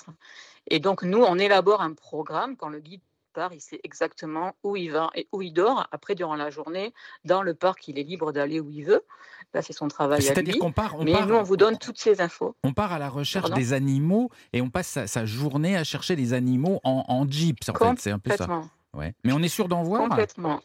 Et 0.68 0.80
donc, 0.80 1.04
nous, 1.04 1.22
on 1.22 1.38
élabore 1.38 1.82
un 1.82 1.94
programme 1.94 2.58
quand 2.58 2.70
le 2.70 2.80
guide 2.80 3.02
part, 3.32 3.54
il 3.54 3.62
sait 3.62 3.80
exactement 3.84 4.54
où 4.64 4.76
il 4.76 4.92
va 4.92 5.10
et 5.16 5.28
où 5.32 5.42
il 5.42 5.52
dort. 5.54 5.88
Après, 5.92 6.16
durant 6.16 6.36
la 6.36 6.50
journée, 6.50 6.94
dans 7.26 7.42
le 7.42 7.54
parc, 7.54 7.88
il 7.88 7.98
est 7.98 8.04
libre 8.04 8.32
d'aller 8.32 8.60
où 8.60 8.70
il 8.70 8.84
veut. 8.86 9.04
Là, 9.54 9.62
c'est 9.62 9.74
son 9.74 9.88
travail 9.88 10.20
à 10.20 10.22
C'est-à-dire 10.22 10.58
qu'on 10.60 10.72
part, 10.72 10.96
on, 10.98 11.04
Mais 11.04 11.12
part, 11.14 11.28
nous, 11.28 11.36
on 11.36 11.44
vous 11.44 11.58
donne 11.58 11.78
toutes 11.78 11.98
ces 12.00 12.22
infos. 12.22 12.56
on 12.64 12.74
part 12.74 12.94
à 12.94 13.00
la 13.00 13.10
recherche 13.10 13.50
Pardon? 13.50 13.56
des 13.62 13.74
animaux 13.74 14.30
et 14.54 14.62
on 14.62 14.70
passe 14.70 14.88
sa, 14.88 15.08
sa 15.08 15.26
journée 15.26 15.76
à 15.76 15.84
chercher 15.84 16.16
des 16.16 16.34
animaux 16.34 16.80
en, 16.84 17.04
en 17.08 17.30
jeep. 17.30 17.58
En 17.70 17.74
fait, 17.74 18.00
c'est 18.00 18.12
un 18.12 18.20
peu 18.20 18.30
ça. 18.32 18.38
Complètement. 18.46 18.70
Ouais. 18.94 19.14
Mais 19.24 19.34
on 19.34 19.40
est 19.42 19.48
sûr 19.50 19.68
d'en 19.68 19.84
voir? 19.84 20.02
Complètement. 20.08 20.62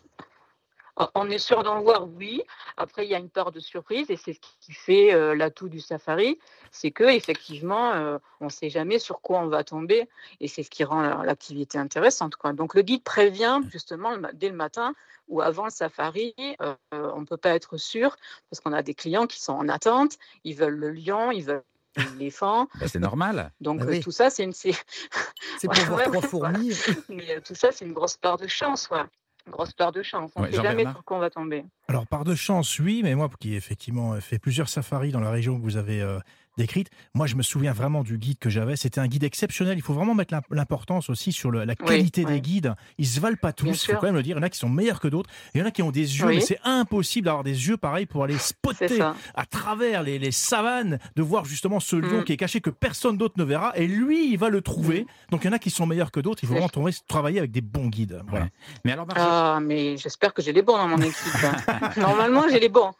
On 1.15 1.29
est 1.29 1.39
sûr 1.39 1.63
d'en 1.63 1.81
voir, 1.83 2.09
oui. 2.09 2.43
Après, 2.79 3.05
il 3.05 3.11
y 3.11 3.15
a 3.15 3.19
une 3.19 3.29
part 3.29 3.53
de 3.53 3.61
surprise 3.61 4.11
et 4.11 4.17
c'est 4.17 4.33
ce 4.33 4.41
qui 4.61 4.73
fait 4.73 5.13
euh, 5.13 5.35
l'atout 5.35 5.69
du 5.69 5.79
safari, 5.81 6.39
c'est 6.71 6.91
que 6.91 7.05
effectivement, 7.05 7.93
euh, 7.93 8.19
on 8.41 8.47
ne 8.47 8.51
sait 8.51 8.71
jamais 8.71 8.99
sur 8.99 9.21
quoi 9.21 9.41
on 9.41 9.49
va 9.49 9.63
tomber 9.63 10.09
et 10.41 10.49
c'est 10.49 10.63
ce 10.63 10.71
qui 10.71 10.85
rend 10.85 11.03
la- 11.03 11.23
l'activité 11.25 11.77
intéressante. 11.77 12.37
Quoi. 12.37 12.55
Donc, 12.55 12.75
le 12.75 12.81
guide 12.83 13.03
prévient 13.05 13.61
justement 13.71 14.13
le 14.13 14.21
ma- 14.21 14.33
dès 14.33 14.49
le 14.49 14.57
matin 14.57 14.95
ou 15.29 15.43
avant 15.43 15.65
le 15.65 15.71
safari, 15.71 16.35
euh, 16.63 16.75
euh, 16.95 17.11
on 17.15 17.21
ne 17.21 17.27
peut 17.27 17.37
pas 17.37 17.51
être 17.51 17.77
sûr 17.77 18.17
parce 18.49 18.61
qu'on 18.61 18.73
a 18.73 18.83
des 18.83 18.95
clients 18.95 19.27
qui 19.27 19.41
sont 19.43 19.53
en 19.53 19.69
attente, 19.69 20.17
ils 20.45 20.55
veulent 20.57 20.77
le 20.79 20.91
lion, 20.93 21.31
ils 21.31 21.45
veulent 21.45 21.63
l'éléphant. 21.97 22.69
Bah, 22.81 22.89
C'est 22.89 22.99
normal. 23.01 23.53
Donc, 23.61 23.81
Ah 23.83 23.85
euh, 23.85 23.91
oui. 23.91 24.01
tout 24.01 24.11
ça, 24.13 24.31
c'est 24.31 24.45
une, 24.45 24.53
c'est- 24.55 24.73
C'est 25.59 25.69
pour 25.69 25.77
Ouais, 25.79 25.85
voir 25.85 25.99
ouais, 25.99 26.05
trois 26.05 26.21
ouais, 26.23 26.29
fourmis. 26.29 26.73
mais 27.11 27.37
euh, 27.37 27.41
tout 27.41 27.55
ça, 27.55 27.71
c'est 27.73 27.85
une 27.85 27.93
grosse 27.93 28.17
part 28.17 28.37
de 28.39 28.47
chance, 28.47 28.89
ouais. 28.91 29.03
Grosse 29.51 29.73
part 29.73 29.93
de 29.93 30.03
chance. 30.03 30.33
On 30.37 30.41
ne 30.41 30.47
Ouais, 30.47 30.53
sait 30.53 30.63
jamais 30.63 30.83
sur 30.85 31.05
quoi 31.05 31.19
on 31.19 31.21
va 31.21 31.31
tomber. 31.31 31.65
Alors, 31.89 32.07
par 32.07 32.25
de 32.25 32.35
chance, 32.35 32.79
oui, 32.81 33.01
mais 33.05 33.15
moi 33.15 33.29
qui 33.39 33.55
effectivement 33.55 34.15
euh, 34.15 34.21
fait 34.21 34.39
plusieurs 34.39 34.69
safaris 34.69 35.13
dans 35.13 35.21
la 35.21 35.31
région 35.31 35.57
que 35.57 35.63
vous 35.63 35.77
avez 35.77 36.03
euh, 36.03 36.19
décrite, 36.57 36.89
moi 37.15 37.27
je 37.27 37.35
me 37.37 37.43
souviens 37.43 37.73
vraiment 37.73 38.03
du 38.03 38.19
guide 38.19 38.39
que 38.39 38.51
j'avais. 38.51 38.77
C'était 38.77 39.01
un 39.01 39.07
guide 39.09 39.25
exceptionnel. 39.25 39.77
Il 39.79 39.83
faut 39.83 39.95
vraiment 39.95 40.15
mettre 40.15 40.35
l'im- 40.35 40.43
l'importance 40.51 41.11
aussi 41.11 41.33
sur 41.33 41.51
le- 41.51 41.65
la 41.65 41.75
qualité 41.75 42.25
oui. 42.25 42.33
des 42.35 42.41
guides. 42.41 42.75
Ils 42.99 43.07
se 43.07 43.21
valent 43.21 43.37
pas 43.41 43.53
tous, 43.53 43.69
il 43.85 43.93
faut 43.93 44.01
quand 44.01 44.07
même 44.07 44.15
le 44.15 44.23
dire. 44.23 44.37
Il 44.37 44.41
y 44.41 44.43
en 44.43 44.47
a 44.47 44.49
qui 44.51 44.59
sont 44.59 44.69
meilleurs 44.69 45.01
que 45.01 45.09
d'autres. 45.09 45.29
Il 45.55 45.61
y 45.61 45.63
en 45.63 45.67
a 45.67 45.71
qui 45.71 45.83
ont 45.83 45.91
des 45.91 46.19
yeux, 46.19 46.27
Oui. 46.27 46.37
mais 46.37 46.41
c'est 46.41 46.59
impossible 46.65 47.27
d'avoir 47.27 47.45
des 47.45 47.69
yeux 47.69 47.77
pareils 47.77 48.07
pour 48.07 48.25
aller 48.25 48.39
spotter 48.39 49.01
à 49.01 49.47
travers 49.47 50.03
les, 50.03 50.19
les 50.19 50.33
savanes, 50.33 50.99
de 51.15 51.23
voir 51.23 51.45
justement 51.45 51.81
ce 51.81 51.97
lion 51.97 52.21
Mm. 52.21 52.25
qui 52.25 52.33
est 52.33 52.37
caché 52.37 52.61
que 52.61 52.71
personne 52.71 53.17
d'autre 53.17 53.35
ne 53.37 53.45
verra. 53.45 53.73
Et 53.77 53.87
lui, 53.87 54.31
il 54.33 54.37
va 54.39 54.49
le 54.49 54.61
trouver. 54.63 55.07
Donc 55.31 55.45
il 55.45 55.49
y 55.49 55.51
en 55.51 55.53
a 55.53 55.59
qui 55.59 55.71
sont 55.71 55.87
meilleurs 55.87 56.11
que 56.11 56.21
d'autres. 56.21 56.43
Il 56.43 56.47
faut 56.49 56.55
vraiment 56.55 56.91
travailler 57.09 57.39
avec 57.39 57.51
des 57.51 57.61
bons 57.61 57.89
guides. 57.89 58.23
Voilà. 58.29 58.47
Ouais. 58.47 58.51
Mais 58.85 58.93
alors, 58.93 59.07
Marjorie, 59.07 59.29
Ah, 59.31 59.59
mais 59.63 59.97
j'espère 59.97 60.33
que 60.33 60.43
j'ai 60.43 60.53
les 60.53 60.63
bons 60.63 60.77
dans 60.77 60.89
mon 60.89 60.99
équipe. 60.99 61.17
hein. 61.45 61.91
Normalement, 61.97 62.45
j'ai 62.51 62.61
les 62.61 62.69
bons. 62.69 62.93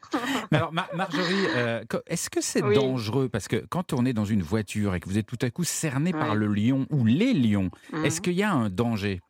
mais 0.51 0.59
alors, 0.59 0.73
Mar- 0.73 0.89
Marjorie, 0.95 1.47
euh, 1.57 1.83
est-ce 2.07 2.29
que 2.31 2.41
c'est 2.41 2.63
Oui. 2.63 2.75
dangereux? 2.75 3.29
Parce 3.29 3.46
que 3.49 3.65
quand 3.69 3.93
on 3.93 4.05
est 4.05 4.13
dans 4.13 4.25
une 4.25 4.43
voiture 4.43 4.95
et 4.95 5.01
que 5.01 5.09
vous 5.09 5.19
êtes 5.19 5.27
tout 5.27 5.39
à 5.43 5.51
coup 5.51 5.65
cerné 5.65 6.13
par 6.13 6.35
le 6.35 6.47
lion 6.47 6.87
ou 6.91 7.05
les 7.05 7.33
lions, 7.33 7.71
est-ce 8.05 8.19
Mhm. 8.19 8.25
qu'il 8.25 8.33
y 8.35 8.43
a 8.43 8.53
un 8.53 8.71
danger? 8.71 9.21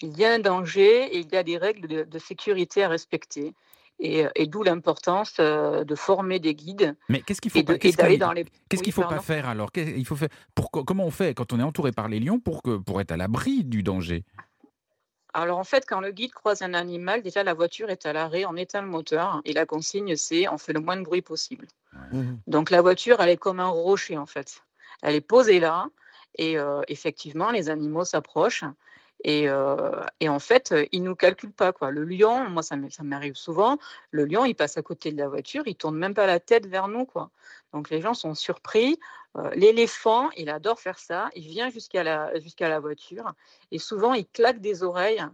Il 0.00 0.16
y 0.16 0.24
a 0.24 0.32
un 0.32 0.38
danger 0.38 1.04
et 1.14 1.18
il 1.18 1.28
y 1.32 1.36
a 1.36 1.42
des 1.42 1.58
règles 1.58 1.88
de, 1.88 2.04
de 2.04 2.18
sécurité 2.18 2.84
à 2.84 2.88
respecter. 2.88 3.52
Et, 4.00 4.24
et 4.36 4.46
d'où 4.46 4.62
l'importance 4.62 5.34
euh, 5.40 5.82
de 5.82 5.94
former 5.96 6.38
des 6.38 6.54
guides 6.54 6.96
Mais 7.08 7.20
qu'est-ce 7.20 7.40
qu'il 7.40 7.50
faut 7.50 7.64
pas 7.64 7.74
d'aller 7.74 7.90
qu'il- 7.90 8.18
dans 8.18 8.32
les. 8.32 8.44
Qu'est-ce 8.68 8.82
qu'il 8.84 8.92
faut 8.92 9.02
pas 9.02 9.18
faire 9.18 9.48
alors? 9.48 9.70
Il 9.74 10.06
faut 10.06 10.14
faire 10.14 10.28
pour, 10.54 10.70
Comment 10.70 11.04
on 11.04 11.10
fait 11.10 11.34
quand 11.34 11.52
on 11.52 11.58
est 11.58 11.64
entouré 11.64 11.90
par 11.90 12.06
les 12.08 12.20
lions 12.20 12.38
pour, 12.38 12.62
que, 12.62 12.76
pour 12.76 13.00
être 13.00 13.10
à 13.10 13.16
l'abri 13.16 13.64
du 13.64 13.82
danger? 13.82 14.24
Alors 15.34 15.58
en 15.58 15.64
fait, 15.64 15.84
quand 15.86 16.00
le 16.00 16.10
guide 16.10 16.32
croise 16.32 16.62
un 16.62 16.74
animal, 16.74 17.22
déjà 17.22 17.42
la 17.44 17.54
voiture 17.54 17.90
est 17.90 18.06
à 18.06 18.12
l'arrêt, 18.12 18.44
on 18.46 18.56
éteint 18.56 18.82
le 18.82 18.88
moteur 18.88 19.40
et 19.44 19.52
la 19.52 19.66
consigne 19.66 20.16
c'est 20.16 20.48
on 20.48 20.58
fait 20.58 20.72
le 20.72 20.80
moins 20.80 20.96
de 20.96 21.02
bruit 21.02 21.22
possible. 21.22 21.66
Mhm. 22.12 22.40
Donc 22.46 22.70
la 22.70 22.80
voiture, 22.80 23.20
elle 23.20 23.30
est 23.30 23.36
comme 23.36 23.60
un 23.60 23.68
rocher 23.68 24.16
en 24.16 24.26
fait. 24.26 24.62
Elle 25.02 25.14
est 25.14 25.20
posée 25.20 25.60
là 25.60 25.88
et 26.36 26.58
euh, 26.58 26.80
effectivement 26.88 27.50
les 27.50 27.68
animaux 27.68 28.04
s'approchent 28.04 28.64
et, 29.24 29.48
en 29.50 30.38
fait 30.38 30.72
euh, 30.72 30.86
ils 30.92 31.02
nous 31.02 31.16
calculent 31.16 31.52
pas 31.52 31.72
quoi. 31.72 31.90
Le 31.90 32.04
lion, 32.04 32.48
moi 32.48 32.62
ça 32.62 32.76
m'arrive 33.02 33.34
souvent, 33.34 33.78
le 34.10 34.24
lion 34.24 34.44
il 34.44 34.54
passe 34.54 34.76
à 34.76 34.82
côté 34.82 35.12
de 35.12 35.18
la 35.18 35.28
voiture, 35.28 35.64
il 35.66 35.74
tourne 35.76 35.96
même 35.96 36.14
pas 36.14 36.26
la 36.26 36.40
tête 36.40 36.66
vers 36.66 36.88
nous 36.88 37.04
quoi. 37.04 37.30
Donc 37.72 37.90
les 37.90 38.00
gens 38.00 38.14
sont 38.14 38.34
surpris. 38.34 38.98
L'éléphant, 39.54 40.30
il 40.36 40.48
adore 40.48 40.80
faire 40.80 40.98
ça. 40.98 41.28
Il 41.36 41.46
vient 41.46 41.70
jusqu'à 41.70 42.02
la 42.02 42.32
la 42.60 42.80
voiture 42.80 43.32
et 43.70 43.78
souvent 43.78 44.14
il 44.14 44.26
claque 44.26 44.60
des 44.60 44.82
oreilles. 44.82 45.24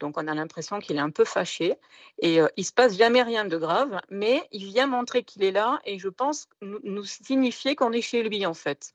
Donc 0.00 0.18
on 0.18 0.26
a 0.26 0.34
l'impression 0.34 0.80
qu'il 0.80 0.96
est 0.96 1.00
un 1.00 1.10
peu 1.10 1.24
fâché 1.24 1.74
et 2.18 2.40
euh, 2.40 2.48
il 2.56 2.64
se 2.64 2.72
passe 2.72 2.96
jamais 2.96 3.22
rien 3.22 3.44
de 3.44 3.56
grave, 3.56 4.00
mais 4.10 4.46
il 4.52 4.64
vient 4.64 4.86
montrer 4.86 5.22
qu'il 5.22 5.44
est 5.44 5.52
là 5.52 5.80
et 5.84 5.98
je 5.98 6.08
pense 6.08 6.48
nous, 6.60 6.80
nous 6.82 7.04
signifier 7.04 7.76
qu'on 7.76 7.92
est 7.92 8.02
chez 8.02 8.22
lui 8.22 8.44
en 8.44 8.54
fait. 8.54 8.92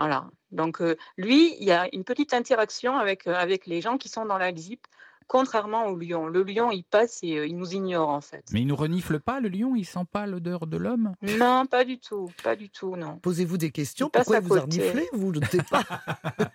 Voilà. 0.00 0.28
Donc 0.50 0.80
euh, 0.80 0.96
lui, 1.16 1.54
il 1.60 1.64
y 1.66 1.70
a 1.72 1.88
une 1.94 2.02
petite 2.04 2.34
interaction 2.34 2.96
avec 2.96 3.26
euh, 3.28 3.34
avec 3.34 3.66
les 3.66 3.80
gens 3.80 3.98
qui 3.98 4.08
sont 4.08 4.24
dans 4.24 4.38
la 4.38 4.52
Jeep, 4.52 4.84
contrairement 5.28 5.86
au 5.86 5.96
lion. 5.96 6.26
Le 6.26 6.42
lion, 6.42 6.72
il 6.72 6.82
passe 6.82 7.20
et 7.22 7.36
euh, 7.38 7.46
il 7.46 7.56
nous 7.56 7.72
ignore 7.74 8.08
en 8.08 8.20
fait. 8.20 8.44
Mais 8.52 8.62
il 8.62 8.66
ne 8.66 8.72
renifle 8.72 9.20
pas, 9.20 9.38
le 9.38 9.48
lion? 9.48 9.76
Il 9.76 9.84
sent 9.84 10.04
pas 10.10 10.26
l'odeur 10.26 10.66
de 10.66 10.76
l'homme? 10.76 11.12
Non, 11.22 11.66
pas 11.66 11.84
du 11.84 12.00
tout, 12.00 12.28
pas 12.42 12.56
du 12.56 12.68
tout, 12.70 12.96
non. 12.96 13.18
Posez-vous 13.18 13.58
des 13.58 13.70
questions. 13.70 14.08
Il 14.08 14.18
Pourquoi 14.18 14.40
vous 14.40 14.48
côté. 14.48 14.60
reniflez 14.62 15.08
Vous 15.12 15.30
ne 15.32 15.40
pas. 15.70 15.84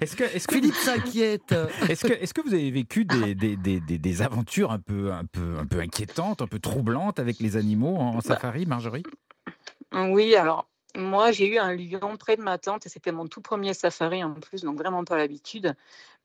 Est-ce 0.00 0.16
que, 0.16 0.24
est-ce 0.24 0.46
que, 0.48 0.54
Philippe 0.54 0.74
s'inquiète. 0.76 1.52
est-ce 1.88 2.06
que, 2.06 2.12
est-ce 2.12 2.34
que 2.34 2.40
vous 2.40 2.54
avez 2.54 2.70
vécu 2.70 3.04
des, 3.04 3.34
des, 3.34 3.56
des, 3.56 3.80
des- 3.80 3.98
des 3.98 4.22
aventures 4.22 4.70
un 4.70 4.78
peu, 4.78 5.12
un, 5.12 5.24
peu, 5.24 5.56
un 5.58 5.66
peu 5.66 5.80
inquiétantes, 5.80 6.42
un 6.42 6.46
peu 6.46 6.58
troublantes 6.58 7.18
avec 7.18 7.38
les 7.40 7.56
animaux 7.56 7.96
en 7.96 8.14
Bah. 8.14 8.20
safari, 8.22 8.66
Marjorie? 8.66 9.02
Oui, 9.92 10.34
alors 10.36 10.68
Moi, 10.96 11.30
j'ai 11.30 11.46
eu 11.46 11.58
un 11.58 11.72
lion 11.72 12.16
près 12.16 12.36
de 12.36 12.42
ma 12.42 12.58
tente 12.58 12.86
et 12.86 12.88
c'était 12.88 13.12
mon 13.12 13.28
tout 13.28 13.40
premier 13.40 13.74
safari 13.74 14.24
en 14.24 14.34
plus, 14.34 14.62
donc 14.62 14.76
vraiment 14.76 15.04
pas 15.04 15.16
l'habitude. 15.16 15.76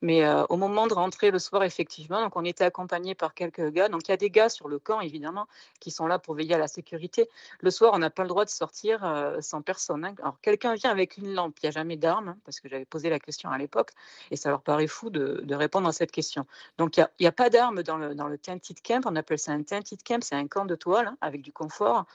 Mais 0.01 0.25
euh, 0.25 0.43
au 0.49 0.57
moment 0.57 0.87
de 0.87 0.93
rentrer 0.93 1.31
le 1.31 1.39
soir, 1.39 1.63
effectivement, 1.63 2.21
donc 2.21 2.35
on 2.35 2.43
était 2.43 2.63
accompagné 2.63 3.15
par 3.15 3.33
quelques 3.33 3.71
gars. 3.71 3.89
Donc 3.89 4.07
il 4.07 4.11
y 4.11 4.13
a 4.13 4.17
des 4.17 4.29
gars 4.29 4.49
sur 4.49 4.67
le 4.67 4.79
camp, 4.79 5.01
évidemment, 5.01 5.47
qui 5.79 5.91
sont 5.91 6.07
là 6.07 6.19
pour 6.19 6.35
veiller 6.35 6.55
à 6.55 6.57
la 6.57 6.67
sécurité. 6.67 7.29
Le 7.61 7.71
soir, 7.71 7.91
on 7.93 7.99
n'a 7.99 8.09
pas 8.09 8.23
le 8.23 8.29
droit 8.29 8.43
de 8.43 8.49
sortir 8.49 9.05
euh, 9.05 9.39
sans 9.41 9.61
personne. 9.61 10.03
hein. 10.03 10.15
Alors 10.19 10.39
quelqu'un 10.41 10.73
vient 10.73 10.91
avec 10.91 11.17
une 11.17 11.33
lampe, 11.33 11.57
il 11.61 11.65
n'y 11.65 11.69
a 11.69 11.71
jamais 11.71 11.95
d'armes, 11.95 12.29
hein, 12.29 12.37
parce 12.43 12.59
que 12.59 12.67
j'avais 12.67 12.85
posé 12.85 13.09
la 13.09 13.19
question 13.19 13.51
à 13.51 13.57
l'époque, 13.57 13.91
et 14.31 14.35
ça 14.35 14.49
leur 14.49 14.61
paraît 14.61 14.87
fou 14.87 15.09
de, 15.09 15.55
répondre 15.55 15.87
à 15.87 15.93
cette 15.93 16.11
question. 16.11 16.45
Donc 16.77 16.97
il 16.97 17.07
n'y 17.19 17.27
a, 17.27 17.31
pas 17.31 17.49
d'armes 17.49 17.83
dans 17.83 17.97
le, 17.97 18.15
dans 18.15 18.29
tented 18.37 18.81
camp, 18.81 19.05
on 19.05 19.15
appelle 19.15 19.39
ça 19.39 19.53
un 19.53 19.63
tented 19.63 20.03
camp, 20.03 20.23
c'est 20.23 20.35
un 20.35 20.47
camp 20.47 20.65
de 20.65 20.75
toile 20.75 21.07
hein, 21.07 21.17
avec 21.21 21.41
du 21.41 21.53
confort. 21.53 22.05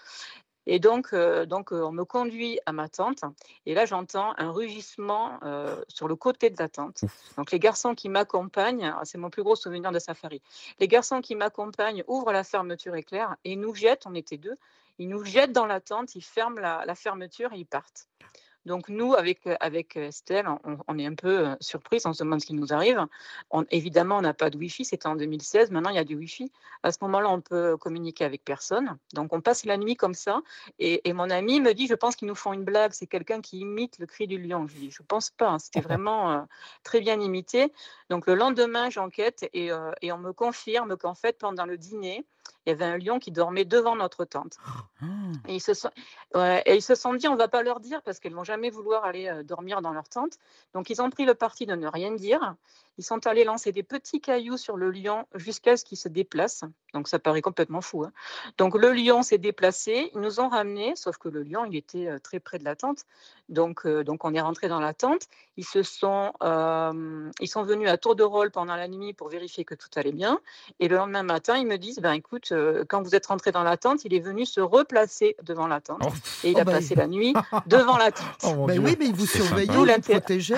Et 0.67 0.79
donc, 0.79 1.09
euh, 1.13 1.47
donc 1.47 1.73
euh, 1.73 1.83
on 1.83 1.93
me 1.93 2.05
conduit 2.05 2.61
à 2.67 2.73
ma 2.73 2.89
tente, 2.89 3.23
et 3.67 3.75
là 3.75 3.87
j'entends 3.87 4.35
un 4.37 4.51
rugissement 4.51 5.39
euh, 5.43 5.75
sur 5.89 6.07
le 6.07 6.17
côté 6.17 6.51
de 6.51 6.57
la 6.59 6.69
tente. 6.69 7.03
Donc 7.37 7.51
les 7.51 7.59
garçons 7.59 7.95
qui 7.95 8.09
m'accompagnent, 8.09 8.93
ah, 8.95 9.01
c'est 9.05 9.19
mon 9.19 9.31
plus 9.31 9.43
gros 9.43 9.57
souvenir 9.57 9.91
de 9.91 9.99
safari, 9.99 10.43
les 10.79 10.89
garçons 10.89 11.21
qui 11.21 11.35
m'accompagnent 11.35 12.05
ouvrent 12.07 12.33
la 12.33 12.45
fermeture 12.45 12.95
éclair 12.95 13.37
et 13.45 13.57
nous 13.57 13.75
jettent, 13.75 14.07
on 14.07 14.15
était 14.15 14.37
deux, 14.37 14.55
ils 14.99 15.09
nous 15.09 15.25
jettent 15.25 15.53
dans 15.53 15.67
la 15.67 15.81
tente, 15.81 16.15
ils 16.15 16.23
ferment 16.23 16.61
la, 16.61 16.85
la 16.87 16.95
fermeture 16.95 17.53
et 17.55 17.59
ils 17.59 17.67
partent. 17.67 18.07
Donc 18.67 18.89
nous, 18.89 19.15
avec, 19.15 19.41
avec 19.61 19.97
Estelle, 19.97 20.47
on, 20.65 20.79
on 20.87 20.99
est 20.99 21.07
un 21.07 21.15
peu 21.15 21.57
surprise, 21.61 22.05
on 22.07 22.13
se 22.13 22.23
demande 22.23 22.41
ce 22.41 22.47
qui 22.47 22.55
nous 22.55 22.73
arrive. 22.73 23.07
On- 23.51 23.65
évidemment, 23.71 24.19
on 24.19 24.23
n'a 24.23 24.35
pas 24.35 24.51
de 24.51 24.59
Wi-Fi, 24.59 24.85
c'était 24.85 25.07
en 25.07 25.17
2016, 25.17 25.71
maintenant 25.71 25.91
il 25.91 25.97
y 25.97 25.99
a 26.01 26.05
du 26.05 26.17
Wi-Fi. 26.17 26.51
À 26.83 26.93
ce 26.93 26.99
moment-là, 27.03 27.31
on 27.31 27.41
peut 27.41 27.77
communiquer 27.77 28.25
avec 28.25 28.45
personne. 28.45 28.99
Donc 29.15 29.33
on 29.33 29.41
passe 29.41 29.65
la 29.65 29.77
nuit 29.77 29.97
comme 29.97 30.15
ça. 30.15 30.41
Et, 30.79 31.09
et 31.09 31.13
mon 31.13 31.31
ami 31.31 31.61
me 31.61 31.73
dit, 31.73 31.87
je 31.87 31.95
pense 31.95 32.17
qu'ils 32.17 32.29
nous 32.29 32.35
font 32.35 32.53
une 32.53 32.65
blague, 32.65 32.93
c'est 32.93 33.07
quelqu'un 33.07 33.41
qui 33.41 33.61
imite 33.61 33.99
le 33.99 34.07
cri 34.07 34.27
du 34.27 34.39
lion. 34.39 34.67
Je 34.69 34.75
lui 34.75 34.81
dis, 34.83 34.91
je 34.91 35.03
pense 35.03 35.31
pas, 35.31 35.49
hein, 35.49 35.59
c'était 35.59 35.81
vraiment 36.01 36.33
euh, 36.33 36.41
très 36.85 37.01
bien 37.01 37.21
imité. 37.21 37.73
Donc 38.11 38.27
le 38.27 38.35
lendemain, 38.35 38.91
j'enquête 38.91 39.49
et, 39.53 39.73
euh, 39.73 39.91
et 40.03 40.13
on 40.13 40.19
me 40.19 40.33
confirme 40.33 40.97
qu'en 40.97 41.15
fait, 41.15 41.39
pendant 41.39 41.67
le 41.67 41.79
dîner, 41.79 42.25
il 42.67 42.71
y 42.71 42.73
avait 42.73 42.85
un 42.85 42.99
lion 42.99 43.19
qui 43.19 43.31
dormait 43.33 43.65
devant 43.65 43.97
notre 43.97 44.25
tente. 44.25 44.59
Ah. 45.01 45.07
Et 45.49 45.57
ils 45.57 45.61
se 45.61 45.73
sont, 45.73 45.91
ouais, 46.35 46.63
et 46.67 46.77
ils 46.77 46.83
se 46.83 46.95
sont 46.95 47.15
dit, 47.15 47.27
on 47.27 47.37
va 47.37 47.49
pas 47.49 47.63
leur 47.63 47.81
dire 47.81 48.03
parce 48.03 48.21
qu'elles 48.21 48.35
vont 48.35 48.45
jamais 48.45 48.71
vouloir 48.71 49.05
aller 49.05 49.29
euh, 49.29 49.43
dormir 49.43 49.81
dans 49.81 49.93
leur 49.93 50.09
tente. 50.09 50.35
Donc 50.75 50.91
ils 50.91 51.01
ont 51.01 51.11
pris 51.11 51.25
le 51.25 51.35
parti 51.35 51.65
de 51.67 51.75
ne 51.75 51.87
rien 51.87 52.13
dire. 52.13 52.55
Ils 52.99 53.05
sont 53.05 53.27
allés 53.27 53.45
lancer 53.45 53.73
des 53.73 53.83
petits 53.83 54.21
cailloux 54.21 54.59
sur 54.59 54.77
le 54.77 54.91
lion 54.91 55.27
jusqu'à 55.35 55.79
ce 55.79 55.85
qu'il 55.85 55.97
se 55.97 56.09
déplace. 56.09 56.65
Donc 56.93 57.09
ça 57.09 57.19
paraît 57.19 57.41
complètement 57.41 57.81
fou. 57.81 58.05
hein. 58.05 58.13
Donc 58.59 58.77
le 58.77 58.93
lion 58.93 59.23
s'est 59.23 59.39
déplacé, 59.39 60.11
ils 60.15 60.21
nous 60.21 60.39
ont 60.39 60.49
ramenés, 60.49 60.95
sauf 60.97 61.17
que 61.17 61.29
le 61.29 61.43
lion, 61.43 61.65
il 61.65 61.77
était 61.77 62.09
euh, 62.09 62.19
très 62.19 62.41
près 62.41 62.59
de 62.59 62.65
la 62.65 62.77
tente. 62.77 63.05
Donc, 63.51 63.85
euh, 63.85 64.05
donc 64.05 64.25
on 64.25 64.33
est 64.33 64.41
rentré 64.41 64.69
dans 64.69 64.81
la 64.81 64.95
tente. 64.95 65.23
Ils 65.57 65.67
se 65.67 65.83
sont, 65.83 66.33
euh, 66.43 67.31
ils 67.41 67.49
sont 67.49 67.63
venus 67.65 67.89
à 67.89 67.99
tour 67.99 68.15
de 68.17 68.23
rôle 68.23 68.51
pendant 68.51 68.77
la 68.77 68.89
nuit 68.89 69.13
pour 69.13 69.29
vérifier 69.29 69.65
que 69.65 69.75
tout 69.75 69.89
allait 69.97 70.13
bien. 70.13 70.41
Et 70.79 70.89
le 70.89 70.97
lendemain 70.97 71.23
matin, 71.25 71.57
ils 71.59 71.67
me 71.67 71.77
disent, 71.77 71.99
ben 71.99 72.13
écoute, 72.13 72.53
euh, 72.53 72.85
quand 72.89 73.03
vous 73.03 73.15
êtes 73.15 73.27
rentré 73.27 73.53
dans 73.53 73.63
la 73.65 73.77
tente, 73.77 74.05
il 74.05 74.15
est 74.15 74.21
venu 74.21 74.47
se 74.47 74.61
replacer 74.61 75.37
devant 75.43 75.67
la 75.67 75.81
tente. 75.81 76.01
Oh, 76.05 76.09
Et 76.45 76.51
il 76.53 76.57
Oh 76.57 76.61
a 76.61 76.65
bah, 76.65 76.73
passé 76.73 76.95
la 76.95 77.07
nuit 77.07 77.35
devant 77.67 77.99
la 77.99 78.13
tente. 78.13 78.27
Oh 78.45 78.55
mon 78.55 78.67
Ben 78.67 78.75
Dieu. 78.75 78.83
oui, 78.85 78.97
mais 78.99 79.07
il 79.07 79.15
vous 79.15 79.27
surveillait, 79.27 79.67
vous 79.97 80.01
protégeait. 80.01 80.55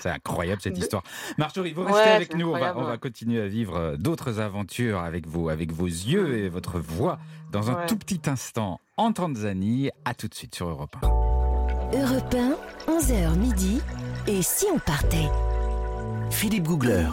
C'est 0.00 0.10
incroyable 0.10 0.60
cette 0.62 0.78
histoire. 0.78 1.02
Marjorie, 1.38 1.72
vous 1.72 1.82
restez 1.84 2.00
Ouais, 2.00 2.08
avec 2.08 2.34
nous. 2.36 2.48
On 2.48 2.58
va, 2.58 2.76
on 2.76 2.98
continuer 2.98 3.40
à 3.40 3.48
vivre 3.48 3.76
euh, 3.76 3.96
d'autres 3.96 4.40
aventures 4.40 4.98
avec 5.00 5.26
vos, 5.26 5.48
avec 5.48 5.72
vos 5.72 5.86
yeux 5.86 6.36
et 6.38 6.48
votre 6.48 6.78
voix 6.80 7.18
dans 7.52 7.70
un 7.70 7.74
Ouais. 7.74 7.86
tout 7.86 7.96
petit 7.96 8.20
instant 8.28 8.80
en 8.96 9.12
Tanzanie. 9.12 9.90
À 10.04 10.14
tout 10.14 10.28
de 10.28 10.34
suite 10.34 10.54
sur 10.54 10.68
Europe 10.68 10.96
1. 11.02 11.06
Europe 11.98 12.34
1, 12.88 12.92
11h 12.92 13.36
midi. 13.36 13.80
Et 14.26 14.42
si 14.42 14.66
on 14.72 14.78
partait? 14.78 15.28
Philippe 16.30 16.64
Googler. 16.64 17.08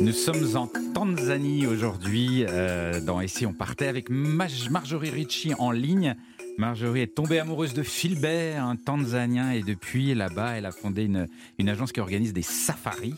Nous 0.00 0.12
sommes 0.12 0.56
en 0.56 0.68
Tanzanie 0.94 1.66
aujourd'hui, 1.66 2.44
euh, 2.48 3.00
dans 3.00 3.20
Et 3.20 3.26
si 3.28 3.46
on 3.46 3.52
partait 3.52 3.88
avec 3.88 4.10
Maj- 4.10 4.70
Marjorie 4.70 5.10
Ricci 5.10 5.54
en 5.58 5.70
ligne. 5.72 6.14
Marjorie 6.58 7.02
est 7.02 7.14
tombée 7.14 7.38
amoureuse 7.38 7.72
de 7.72 7.84
Philbert, 7.84 8.64
un 8.64 8.74
Tanzanien, 8.74 9.52
et 9.52 9.62
depuis 9.62 10.12
là-bas, 10.14 10.56
elle 10.58 10.66
a 10.66 10.72
fondé 10.72 11.04
une, 11.04 11.28
une 11.58 11.68
agence 11.68 11.92
qui 11.92 12.00
organise 12.00 12.32
des 12.32 12.42
safaris. 12.42 13.14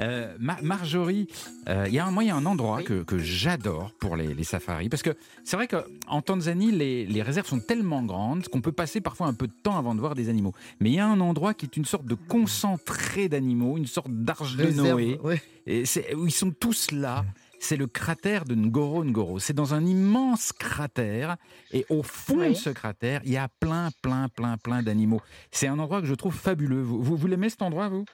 Euh, 0.00 0.32
Ma- 0.38 0.60
Marjorie, 0.62 1.26
euh, 1.68 1.86
il 1.88 1.94
y 1.94 1.98
a 1.98 2.06
un, 2.06 2.12
moi, 2.12 2.22
il 2.22 2.28
y 2.28 2.30
a 2.30 2.36
un 2.36 2.46
endroit 2.46 2.76
Oui. 2.78 2.84
que, 2.84 3.02
que 3.02 3.18
j'adore 3.18 3.92
pour 3.98 4.14
les, 4.16 4.32
les 4.32 4.44
safaris, 4.44 4.88
parce 4.88 5.02
que 5.02 5.10
c'est 5.42 5.56
vrai 5.56 5.66
qu'en 5.66 6.22
Tanzanie, 6.22 6.70
les, 6.70 7.04
les 7.04 7.22
réserves 7.22 7.48
sont 7.48 7.58
tellement 7.58 8.02
grandes 8.04 8.46
qu'on 8.46 8.60
peut 8.60 8.70
passer 8.72 9.00
parfois 9.00 9.26
un 9.26 9.34
peu 9.34 9.48
de 9.48 9.52
temps 9.64 9.76
avant 9.76 9.96
de 9.96 10.00
voir 10.00 10.14
des 10.14 10.28
animaux. 10.28 10.52
Mais 10.78 10.90
il 10.90 10.94
y 10.94 11.00
a 11.00 11.06
un 11.08 11.18
endroit 11.20 11.52
qui 11.52 11.66
est 11.66 11.76
une 11.76 11.84
sorte 11.84 12.06
de 12.06 12.14
concentré 12.14 13.28
d'animaux, 13.28 13.76
une 13.76 13.86
sorte 13.88 14.08
d'arche 14.10 14.56
de 14.56 14.70
Noé. 14.70 15.18
ouais. 15.24 15.42
Et 15.66 15.84
c'est- 15.84 16.14
où 16.14 16.26
ils 16.26 16.32
sont 16.32 16.52
tous 16.52 16.92
là. 16.92 17.24
C'est 17.60 17.76
le 17.76 17.86
cratère 17.86 18.44
de 18.44 18.54
Ngoro 18.54 19.04
Ngoro. 19.04 19.38
C'est 19.38 19.52
dans 19.54 19.74
un 19.74 19.84
immense 19.86 20.52
cratère. 20.52 21.36
Et 21.72 21.86
au 21.88 22.02
fond 22.02 22.38
Oui. 22.38 22.50
de 22.50 22.54
ce 22.54 22.70
cratère, 22.70 23.20
il 23.24 23.32
y 23.32 23.36
a 23.36 23.48
plein, 23.60 23.90
plein, 24.02 24.28
plein, 24.28 24.56
plein 24.58 24.82
d'animaux. 24.82 25.20
C'est 25.50 25.66
un 25.66 25.78
endroit 25.78 26.00
que 26.00 26.06
je 26.06 26.14
trouve 26.14 26.34
fabuleux. 26.34 26.82
Vous, 26.82 27.02
vous, 27.02 27.16
vous 27.16 27.26
l'aimez 27.26 27.48
cet 27.48 27.62
endroit, 27.62 27.88
vous? 27.88 28.04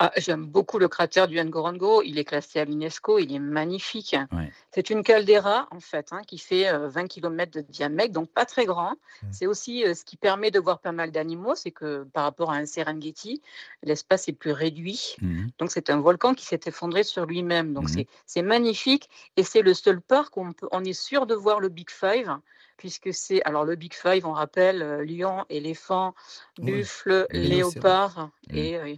Ah, 0.00 0.12
J'aime 0.16 0.46
beaucoup 0.46 0.78
le 0.78 0.86
cratère 0.86 1.26
du 1.26 1.42
Ngorongoro. 1.42 2.02
Il 2.02 2.18
est 2.20 2.24
classé 2.24 2.60
à 2.60 2.64
l'UNESCO. 2.64 3.18
Il 3.18 3.34
est 3.34 3.40
magnifique. 3.40 4.14
Ouais. 4.30 4.52
C'est 4.70 4.90
une 4.90 5.02
caldeira, 5.02 5.66
en 5.72 5.80
fait, 5.80 6.12
hein, 6.12 6.22
qui 6.24 6.38
fait 6.38 6.68
euh, 6.68 6.86
20 6.88 7.08
km 7.08 7.50
de 7.50 7.62
diamètre, 7.62 8.12
donc 8.12 8.30
pas 8.30 8.44
très 8.44 8.64
grand. 8.64 8.92
Mm. 8.92 9.26
C'est 9.32 9.46
aussi 9.48 9.84
euh, 9.84 9.94
ce 9.94 10.04
qui 10.04 10.16
permet 10.16 10.52
de 10.52 10.60
voir 10.60 10.78
pas 10.78 10.92
mal 10.92 11.10
d'animaux. 11.10 11.56
C'est 11.56 11.72
que 11.72 12.04
par 12.04 12.22
rapport 12.22 12.52
à 12.52 12.56
un 12.56 12.66
Serengeti, 12.66 13.42
l'espace 13.82 14.28
est 14.28 14.32
plus 14.34 14.52
réduit. 14.52 15.16
Mhm. 15.20 15.50
Donc 15.58 15.72
c'est 15.72 15.90
un 15.90 15.98
volcan 16.00 16.34
qui 16.34 16.44
s'est 16.46 16.60
effondré 16.66 17.02
sur 17.02 17.26
lui-même. 17.26 17.74
Donc 17.74 17.88
Mhm. 17.90 18.04
c'est- 18.26 18.42
magnifique. 18.42 19.10
Et 19.36 19.42
c'est 19.42 19.62
le 19.62 19.74
seul 19.74 20.00
parc 20.00 20.36
où 20.36 20.42
on, 20.46 20.52
peut, 20.52 20.68
on 20.70 20.84
est 20.84 20.92
sûr 20.92 21.26
de 21.26 21.34
voir 21.34 21.58
le 21.58 21.68
Big 21.70 21.90
Five. 21.90 22.38
Puisque 22.76 23.12
c'est. 23.12 23.42
Alors, 23.42 23.64
le 23.64 23.74
Big 23.74 23.92
Five, 23.92 24.24
on 24.24 24.30
rappelle 24.32 24.80
euh, 24.82 25.04
lion, 25.04 25.44
éléphant, 25.50 26.14
buffle, 26.60 27.26
léopard 27.32 28.30
Mm. 28.50 28.56
et, 28.56 28.76
euh, 28.76 28.94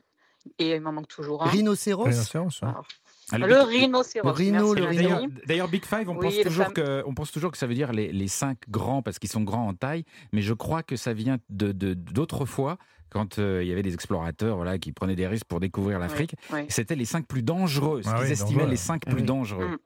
et 0.59 0.71
il 0.75 0.81
m'en 0.81 0.93
manque 0.93 1.09
toujours 1.09 1.43
un. 1.43 1.47
Rhinocéros 1.51 2.05
Rhinocéros, 2.05 2.63
ouais. 2.63 2.69
Alors, 2.69 2.85
Ah, 3.33 3.39
le 3.39 3.61
rhinocéros. 3.63 4.27
Le 4.27 4.33
rhino, 4.33 4.75
merci, 4.75 4.81
le 4.81 4.91
les 4.91 4.99
rhino. 5.07 5.17
amis. 5.19 5.35
D'ailleurs, 5.47 5.69
Big 5.69 5.85
Five, 5.85 6.09
on, 6.09 6.17
Oui, 6.17 6.27
pense 6.27 6.43
toujours 6.43 6.67
fam- 6.67 6.73
que, 6.73 7.03
on 7.07 7.15
pense 7.15 7.31
toujours 7.31 7.53
que 7.53 7.59
ça 7.59 7.67
veut 7.69 7.75
dire 7.75 7.93
les, 7.93 8.11
les 8.13 8.27
cinq 8.29 8.59
grands 8.69 9.03
parce 9.03 9.19
qu'ils 9.21 9.31
sont 9.31 9.43
grands 9.43 9.69
en 9.69 9.75
taille, 9.75 10.05
mais 10.33 10.43
je 10.43 10.53
crois 10.53 10.83
que 10.83 10.97
ça 10.97 11.13
vient 11.13 11.39
de 11.49 11.71
de- 11.73 11.95
d'autres 11.95 12.45
fois 12.45 12.77
quand 13.11 13.39
euh, 13.39 13.63
il 13.63 13.69
y 13.69 13.73
avait 13.73 13.83
des 13.83 13.95
explorateurs 13.95 14.57
voilà, 14.57 14.79
qui 14.79 14.91
prenaient 14.93 15.15
des 15.17 15.27
risques 15.29 15.47
pour 15.47 15.61
découvrir 15.61 15.99
l'Afrique. 16.01 16.35
Oui. 16.53 16.67
C'était 16.69 16.97
les 16.97 17.05
cinq 17.05 17.27
plus 17.27 17.43
dangereux, 17.43 18.03
ce 18.03 18.09
Ah 18.09 18.15
qu'ils 18.19 18.27
oui, 18.27 18.33
estimaient 18.33 18.51
dangereux. 18.55 18.71
les 18.71 18.77
cinq 18.77 19.03
plus 19.05 19.15
oui. 19.17 19.23
dangereux. 19.23 19.67
Mm. 19.69 19.79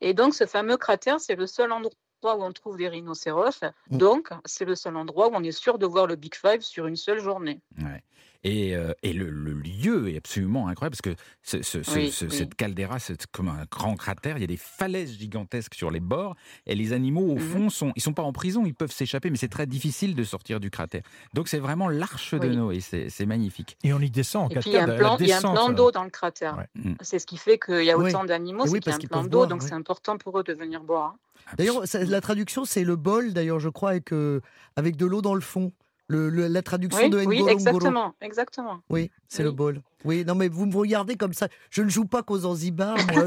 Et 0.00 0.14
donc, 0.14 0.34
ce 0.34 0.46
fameux 0.46 0.76
cratère, 0.76 1.20
c'est 1.20 1.36
le 1.36 1.46
seul 1.46 1.72
endroit 1.72 1.94
où 2.24 2.42
on 2.42 2.52
trouve 2.52 2.76
des 2.76 2.88
rhinocéros. 2.88 3.60
Mm. 3.90 3.96
Donc, 3.98 4.28
c'est 4.44 4.64
le 4.64 4.74
seul 4.74 4.96
endroit 4.96 5.28
où 5.28 5.32
on 5.34 5.42
est 5.42 5.52
sûr 5.52 5.78
de 5.78 5.86
voir 5.86 6.06
le 6.06 6.16
Big 6.16 6.34
Five 6.34 6.60
sur 6.60 6.86
une 6.86 6.96
seule 6.96 7.20
journée. 7.20 7.60
Ouais. 7.78 8.02
Et, 8.48 8.76
euh, 8.76 8.92
et 9.02 9.12
le, 9.12 9.28
le 9.28 9.54
lieu 9.54 10.08
est 10.08 10.16
absolument 10.18 10.68
incroyable 10.68 10.96
parce 10.96 11.02
que 11.16 11.20
ce- 11.42 11.62
ce- 11.62 11.82
ce- 11.82 11.96
Oui, 11.98 12.10
ce- 12.12 12.26
oui. 12.26 12.30
cette 12.30 12.54
caldeira, 12.54 13.00
c'est 13.00 13.26
comme 13.26 13.48
un 13.48 13.64
grand 13.70 13.96
cratère. 13.96 14.36
Il 14.38 14.40
y 14.42 14.44
a 14.44 14.46
des 14.46 14.56
falaises 14.56 15.18
gigantesques 15.18 15.74
sur 15.74 15.90
les 15.90 15.98
bords 15.98 16.36
et 16.66 16.76
les 16.76 16.92
animaux 16.92 17.22
au 17.32 17.34
Mhm. 17.34 17.40
fond 17.40 17.70
sont, 17.70 17.92
ils 17.96 18.02
sont 18.02 18.12
pas 18.12 18.22
en 18.22 18.32
prison, 18.32 18.64
ils 18.64 18.74
peuvent 18.74 18.92
s'échapper, 18.92 19.30
mais 19.30 19.36
c'est 19.36 19.48
très 19.48 19.66
difficile 19.66 20.14
de 20.14 20.22
sortir 20.22 20.60
du 20.60 20.70
cratère. 20.70 21.02
Donc 21.34 21.48
c'est 21.48 21.58
vraiment 21.58 21.88
l'arche 21.88 22.34
de 22.34 22.48
Oui. 22.48 22.56
Noé. 22.56 22.80
C'est 22.80 23.26
magnifique. 23.26 23.76
Et 23.82 23.92
on 23.92 23.98
y 24.00 24.10
descend 24.10 24.44
en 24.44 24.48
Et 24.48 24.54
4 24.54 24.62
puis, 24.62 24.70
il 24.70 24.74
y 24.74 24.78
a 24.78 24.84
un 24.84 24.96
plan, 25.40 25.52
plan 25.52 25.70
d'eau 25.70 25.90
dans 25.90 26.04
le 26.04 26.10
cratère. 26.10 26.56
Ouais. 26.56 26.68
Mm. 26.84 26.94
C'est 27.00 27.18
ce 27.18 27.26
qui 27.26 27.38
fait 27.38 27.58
qu'il 27.58 27.82
y 27.84 27.90
a 27.90 27.98
Oui. 27.98 28.10
autant 28.10 28.24
d'animaux, 28.24 28.64
Et 28.64 28.68
c'est 28.68 28.78
qu'il 28.80 28.92
y 28.92 28.94
a 28.94 28.96
un 28.96 29.08
plan 29.08 29.24
d'eau, 29.24 29.46
donc 29.46 29.62
oui. 29.62 29.66
c'est 29.68 29.74
important 29.74 30.18
pour 30.18 30.38
eux 30.38 30.44
de 30.44 30.52
venir 30.52 30.84
boire. 30.84 31.16
D'ailleurs, 31.58 31.86
ça- 31.86 32.04
la 32.04 32.20
traduction, 32.20 32.64
c'est 32.64 32.84
le 32.84 32.94
bol, 32.96 33.32
d'ailleurs, 33.32 33.58
je 33.60 33.68
crois, 33.68 33.90
avec, 33.90 34.12
euh, 34.12 34.40
avec 34.76 34.96
de 34.96 35.04
l'eau 35.06 35.20
dans 35.20 35.34
le 35.34 35.40
fond. 35.40 35.72
Le, 36.08 36.28
le- 36.30 36.46
la 36.46 36.62
traduction 36.62 37.02
Oui, 37.04 37.10
de 37.10 37.16
oui, 37.18 37.24
Ngorongoro. 37.38 37.48
exactement, 37.50 38.14
exactement. 38.20 38.80
Oui, 38.90 39.10
c'est 39.28 39.42
le 39.42 39.48
Oui. 39.50 39.56
bol. 39.56 39.82
Oui, 40.04 40.24
non, 40.24 40.36
mais 40.36 40.46
vous 40.48 40.66
me 40.66 40.76
regardez 40.76 41.16
comme 41.16 41.32
ça. 41.32 41.48
Je 41.70 41.82
ne 41.82 41.88
joue 41.88 42.04
pas 42.04 42.22
qu'aux 42.22 42.38
Zanzibar, 42.38 42.96
moi. 43.12 43.24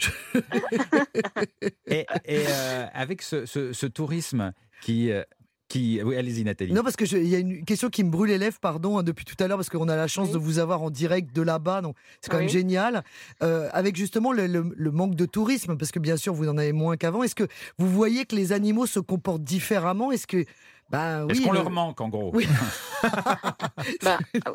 Je- 0.00 0.40
Et, 1.86 2.06
et, 2.24 2.44
euh, 2.48 2.86
avec 2.92 3.22
ce, 3.22 3.46
ce- 3.46 3.72
ce 3.72 3.86
tourisme 3.86 4.52
qui, 4.82 5.10
euh, 5.12 5.22
qui, 5.68 6.00
oui, 6.02 6.16
allez-y 6.16 6.44
Nathalie. 6.44 6.72
Non, 6.72 6.82
parce 6.82 6.96
qu'il 6.96 7.26
y 7.28 7.34
a 7.34 7.38
une 7.38 7.64
question 7.64 7.88
qui 7.90 8.04
me 8.04 8.10
brûle 8.10 8.28
les 8.30 8.38
lèvres, 8.38 8.58
pardon, 8.60 8.98
hein, 8.98 9.02
depuis 9.02 9.24
tout 9.24 9.36
à 9.42 9.46
l'heure, 9.46 9.56
parce 9.58 9.70
qu'on 9.70 9.88
a 9.88 9.96
la 9.96 10.08
chance 10.08 10.28
Oui. 10.28 10.34
de 10.34 10.38
vous 10.38 10.58
avoir 10.58 10.82
en 10.82 10.90
direct 10.90 11.34
de 11.34 11.42
là-bas, 11.42 11.80
donc 11.80 11.96
c'est 12.20 12.30
quand 12.30 12.38
même 12.38 12.46
Oui. 12.46 12.52
génial. 12.52 13.04
Euh, 13.42 13.68
avec 13.72 13.96
justement 13.96 14.32
le, 14.32 14.46
le- 14.46 14.72
le 14.76 14.90
manque 14.90 15.14
de 15.14 15.26
tourisme, 15.26 15.76
parce 15.76 15.90
que 15.92 15.98
bien 16.00 16.16
sûr, 16.16 16.34
vous 16.34 16.48
en 16.48 16.58
avez 16.58 16.72
moins 16.72 16.96
qu'avant. 16.96 17.22
Est-ce 17.22 17.34
que 17.36 17.46
vous 17.78 17.88
voyez 17.88 18.24
que 18.24 18.34
les 18.36 18.52
animaux 18.52 18.86
se 18.86 18.98
comportent 19.00 19.44
différemment? 19.44 20.10
Est-ce 20.12 20.26
que 20.26 20.44
Bah 20.90 21.24
Est-ce 21.28 21.40
qu'on 21.42 21.52
le- 21.52 21.58
leur 21.58 21.70
manque 21.70 22.00
en 22.00 22.08
gros? 22.08 22.30
Oui. 22.34 22.46
Bah, 24.02 24.18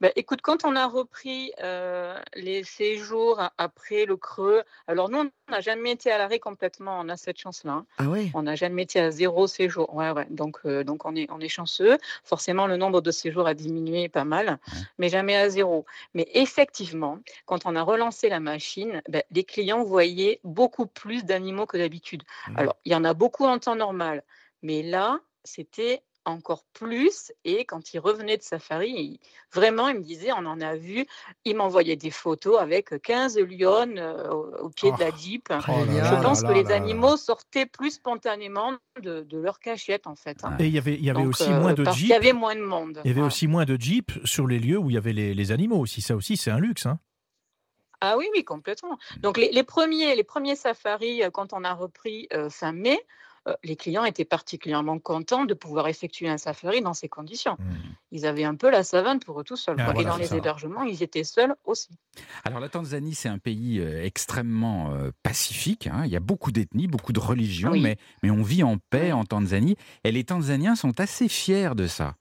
bah, 0.00 0.10
écoute, 0.16 0.40
quand 0.42 0.64
on 0.64 0.76
a 0.76 0.86
repris 0.86 1.52
euh, 1.62 2.18
les 2.34 2.62
séjours 2.64 3.40
après 3.58 4.04
le 4.04 4.16
creux, 4.16 4.62
alors 4.86 5.08
nous, 5.08 5.18
on 5.20 5.50
n'a 5.50 5.60
jamais 5.60 5.92
été 5.92 6.10
à 6.10 6.18
l'arrêt 6.18 6.38
complètement, 6.38 6.98
on 7.00 7.08
a 7.08 7.16
cette 7.16 7.38
chance-là. 7.38 7.72
hein. 7.72 7.86
Ah 7.98 8.04
ouais? 8.04 8.30
On 8.34 8.42
n'a 8.42 8.54
jamais 8.54 8.82
été 8.82 9.00
à 9.00 9.10
zéro 9.10 9.46
séjour. 9.46 9.94
Ouais, 9.94 10.10
ouais. 10.10 10.26
Donc, 10.30 10.58
euh, 10.66 10.84
donc 10.84 11.04
on, 11.06 11.16
est, 11.16 11.26
on 11.30 11.40
est 11.40 11.48
chanceux. 11.48 11.96
Forcément, 12.24 12.66
le 12.66 12.76
nombre 12.76 13.00
de 13.00 13.10
séjours 13.10 13.46
a 13.46 13.54
diminué 13.54 14.08
pas 14.08 14.24
mal, 14.24 14.58
mais 14.98 15.08
jamais 15.08 15.36
à 15.36 15.48
zéro. 15.48 15.86
Mais 16.14 16.28
effectivement, 16.34 17.18
quand 17.46 17.66
on 17.66 17.76
a 17.76 17.82
relancé 17.82 18.28
la 18.28 18.40
machine, 18.40 19.02
les 19.30 19.44
clients 19.44 19.84
voyaient 19.84 20.40
beaucoup 20.44 20.86
plus 20.86 21.24
d'animaux 21.24 21.66
que 21.66 21.78
d'habitude. 21.78 22.22
Mmh. 22.48 22.58
Alors, 22.58 22.76
il 22.84 22.92
y 22.92 22.94
en 22.94 23.04
a 23.04 23.14
beaucoup 23.14 23.44
en 23.46 23.58
temps 23.58 23.76
normal, 23.76 24.22
mais 24.62 24.82
là, 24.82 25.20
c'était 25.44 26.02
encore 26.24 26.64
plus. 26.72 27.30
Et 27.44 27.64
quand 27.66 27.94
ils 27.94 28.00
revenaient 28.00 28.36
de 28.36 28.42
safari, 28.42 29.20
vraiment, 29.54 29.86
ils 29.88 29.96
me 29.98 30.02
disaient, 30.02 30.32
on 30.32 30.44
en 30.44 30.60
a 30.60 30.74
vu. 30.74 31.06
Ils 31.44 31.54
m'envoyaient 31.54 31.94
des 31.94 32.10
photos 32.10 32.58
avec 32.60 33.00
15 33.00 33.38
lions 33.38 33.94
euh, 33.96 34.28
au, 34.28 34.68
pied 34.70 34.90
de 34.90 34.98
la 34.98 35.14
Jeep. 35.14 35.48
Oh 35.52 35.60
Génial. 35.64 36.02
là 36.02 36.16
Je 36.16 36.22
pense 36.24 36.42
là 36.42 36.48
que 36.48 36.54
les 36.54 36.64
là 36.64 36.74
animaux 36.74 37.16
sortaient 37.16 37.66
plus 37.66 37.92
spontanément 37.92 38.72
de, 39.00 39.22
de 39.22 39.38
leur 39.38 39.60
cachette, 39.60 40.08
en 40.08 40.16
fait. 40.16 40.42
hein. 40.42 40.56
Et 40.58 40.66
il 40.66 40.72
y 40.74 40.78
avait, 40.78 40.94
il 40.94 41.04
y 41.04 41.10
avait 41.10 41.22
Donc, 41.22 41.28
aussi 41.30 41.44
euh, 41.44 41.60
moins 41.60 41.74
de 41.74 41.84
qu'il 41.84 41.92
jeeps. 41.92 42.08
y 42.08 42.14
avait 42.14 42.32
moins 42.32 42.56
de 42.56 42.60
monde. 42.62 43.00
Il 43.04 43.08
y 43.08 43.12
avait 43.12 43.22
aussi 43.22 43.46
moins 43.46 43.64
de 43.64 43.76
jeeps 43.80 44.18
sur 44.24 44.48
les 44.48 44.58
lieux 44.58 44.78
où 44.78 44.90
il 44.90 44.94
y 44.94 44.98
avait 44.98 45.12
les, 45.12 45.32
les 45.32 45.52
animaux 45.52 45.78
aussi. 45.78 46.02
Ça 46.02 46.16
aussi, 46.16 46.36
c'est 46.36 46.50
un 46.50 46.58
luxe. 46.58 46.86
Hein. 46.86 46.98
Ah 48.00 48.16
oui, 48.18 48.26
oui, 48.34 48.44
complètement. 48.44 48.98
Donc 49.20 49.38
les, 49.38 49.50
les 49.52 49.62
premiers, 49.62 50.14
les 50.16 50.24
premiers 50.24 50.56
safaris, 50.56 51.22
euh, 51.22 51.30
quand 51.30 51.52
on 51.52 51.64
a 51.64 51.72
repris 51.72 52.26
euh, 52.32 52.50
fin 52.50 52.72
mai, 52.72 52.98
les 53.62 53.76
clients 53.76 54.04
étaient 54.04 54.24
particulièrement 54.24 54.98
contents 54.98 55.44
de 55.44 55.54
pouvoir 55.54 55.86
effectuer 55.88 56.28
un 56.28 56.38
safari 56.38 56.80
dans 56.80 56.94
ces 56.94 57.08
conditions. 57.08 57.56
Ils 58.10 58.26
avaient 58.26 58.44
un 58.44 58.54
peu 58.56 58.70
la 58.70 58.82
savane 58.82 59.20
pour 59.20 59.40
eux 59.40 59.44
tout 59.44 59.56
seuls. 59.56 59.76
Ah, 59.78 59.84
voilà, 59.84 60.00
Et 60.00 60.04
dans 60.04 60.16
les 60.16 60.26
ça. 60.26 60.36
hébergements, 60.36 60.82
ils 60.82 61.02
étaient 61.02 61.24
seuls 61.24 61.54
aussi. 61.64 61.90
Alors 62.44 62.60
la 62.60 62.68
Tanzanie, 62.68 63.14
c'est 63.14 63.28
un 63.28 63.38
pays 63.38 63.78
euh, 63.80 64.04
extrêmement 64.04 64.92
euh, 64.94 65.10
pacifique. 65.22 65.86
hein. 65.86 66.02
Il 66.04 66.10
y 66.10 66.16
a 66.16 66.20
beaucoup 66.20 66.50
d'ethnies, 66.52 66.86
beaucoup 66.88 67.12
de 67.12 67.20
religions, 67.20 67.70
Oui. 67.72 67.80
mais, 67.82 67.96
mais 68.22 68.30
on 68.30 68.42
vit 68.42 68.62
en 68.62 68.78
paix 68.78 69.12
en 69.12 69.24
Tanzanie. 69.24 69.76
Et 70.04 70.12
les 70.12 70.24
Tanzaniens 70.24 70.74
sont 70.76 70.98
assez 71.00 71.28
fiers 71.28 71.74
de 71.76 71.86
ça. 71.86 72.16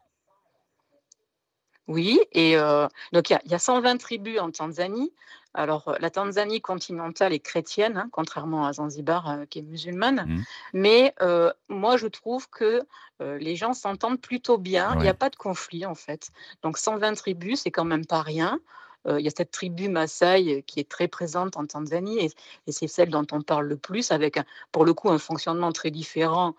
Oui, 1.88 2.20
et 2.32 2.58
euh, 2.58 2.88
donc 3.14 3.30
il 3.30 3.34
y, 3.34 3.36
a- 3.36 3.42
il 3.46 3.52
y 3.52 3.56
a 3.56 3.60
120 3.60 3.98
tribus 3.98 4.40
en 4.40 4.50
Tanzanie. 4.52 5.14
Alors 5.56 5.88
euh, 5.88 5.96
la 6.00 6.10
Tanzanie 6.10 6.62
continentale 6.62 7.34
est 7.34 7.40
chrétienne, 7.40 7.98
hein, 7.98 8.10
contrairement 8.12 8.66
à 8.66 8.74
Zanzibar 8.74 9.30
euh, 9.30 9.46
qui 9.46 9.60
est 9.60 9.62
musulmane. 9.64 10.26
Mhm. 10.28 10.44
Mais 10.74 11.14
euh, 11.22 11.52
moi 11.70 11.98
je 11.98 12.08
trouve 12.08 12.50
que 12.50 12.84
euh, 13.22 13.38
les 13.40 13.56
gens 13.56 13.74
s'entendent 13.74 14.20
plutôt 14.22 14.58
bien. 14.58 14.94
Il 14.96 15.02
n'y 15.02 15.08
a 15.08 15.14
pas 15.14 15.30
de 15.30 15.36
conflit 15.38 15.86
en 15.86 15.96
fait. 15.96 16.32
Donc 16.62 16.78
120 16.78 17.14
tribus, 17.16 17.62
c'est 17.62 17.72
quand 17.72 17.86
même 17.86 18.06
pas 18.06 18.22
rien. 18.22 18.60
Il 19.08 19.20
y 19.24 19.28
a 19.28 19.32
cette 19.38 19.52
tribu 19.52 19.88
Maasai 19.88 20.64
qui 20.66 20.80
est 20.80 20.90
très 20.90 21.08
présente 21.08 21.58
en 21.58 21.68
Tanzanie 21.68 22.18
et, 22.26 22.32
et 22.66 22.72
c'est 22.72 22.88
celle 22.88 23.12
dont 23.12 23.28
on 23.32 23.44
parle 23.44 23.68
le 23.68 23.78
plus, 23.78 24.10
avec 24.10 24.38
un- 24.38 24.46
pour 24.72 24.84
le 24.84 24.96
coup 24.96 25.12
un 25.12 25.20
fonctionnement 25.20 25.72
très 25.72 25.92
différent 25.92 26.56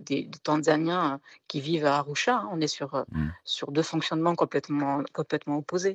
des, 0.00 0.22
des 0.22 0.38
Tanzaniens 0.38 1.20
qui 1.46 1.60
vivent 1.60 1.84
à 1.84 1.98
Arusha. 1.98 2.36
hein. 2.36 2.48
On 2.52 2.60
est 2.62 2.68
sur, 2.68 2.94
euh, 2.94 3.02
Mm. 3.12 3.28
sur 3.44 3.70
deux 3.70 3.82
fonctionnements 3.82 4.34
complètement, 4.34 5.02
complètement 5.12 5.58
opposés. 5.58 5.94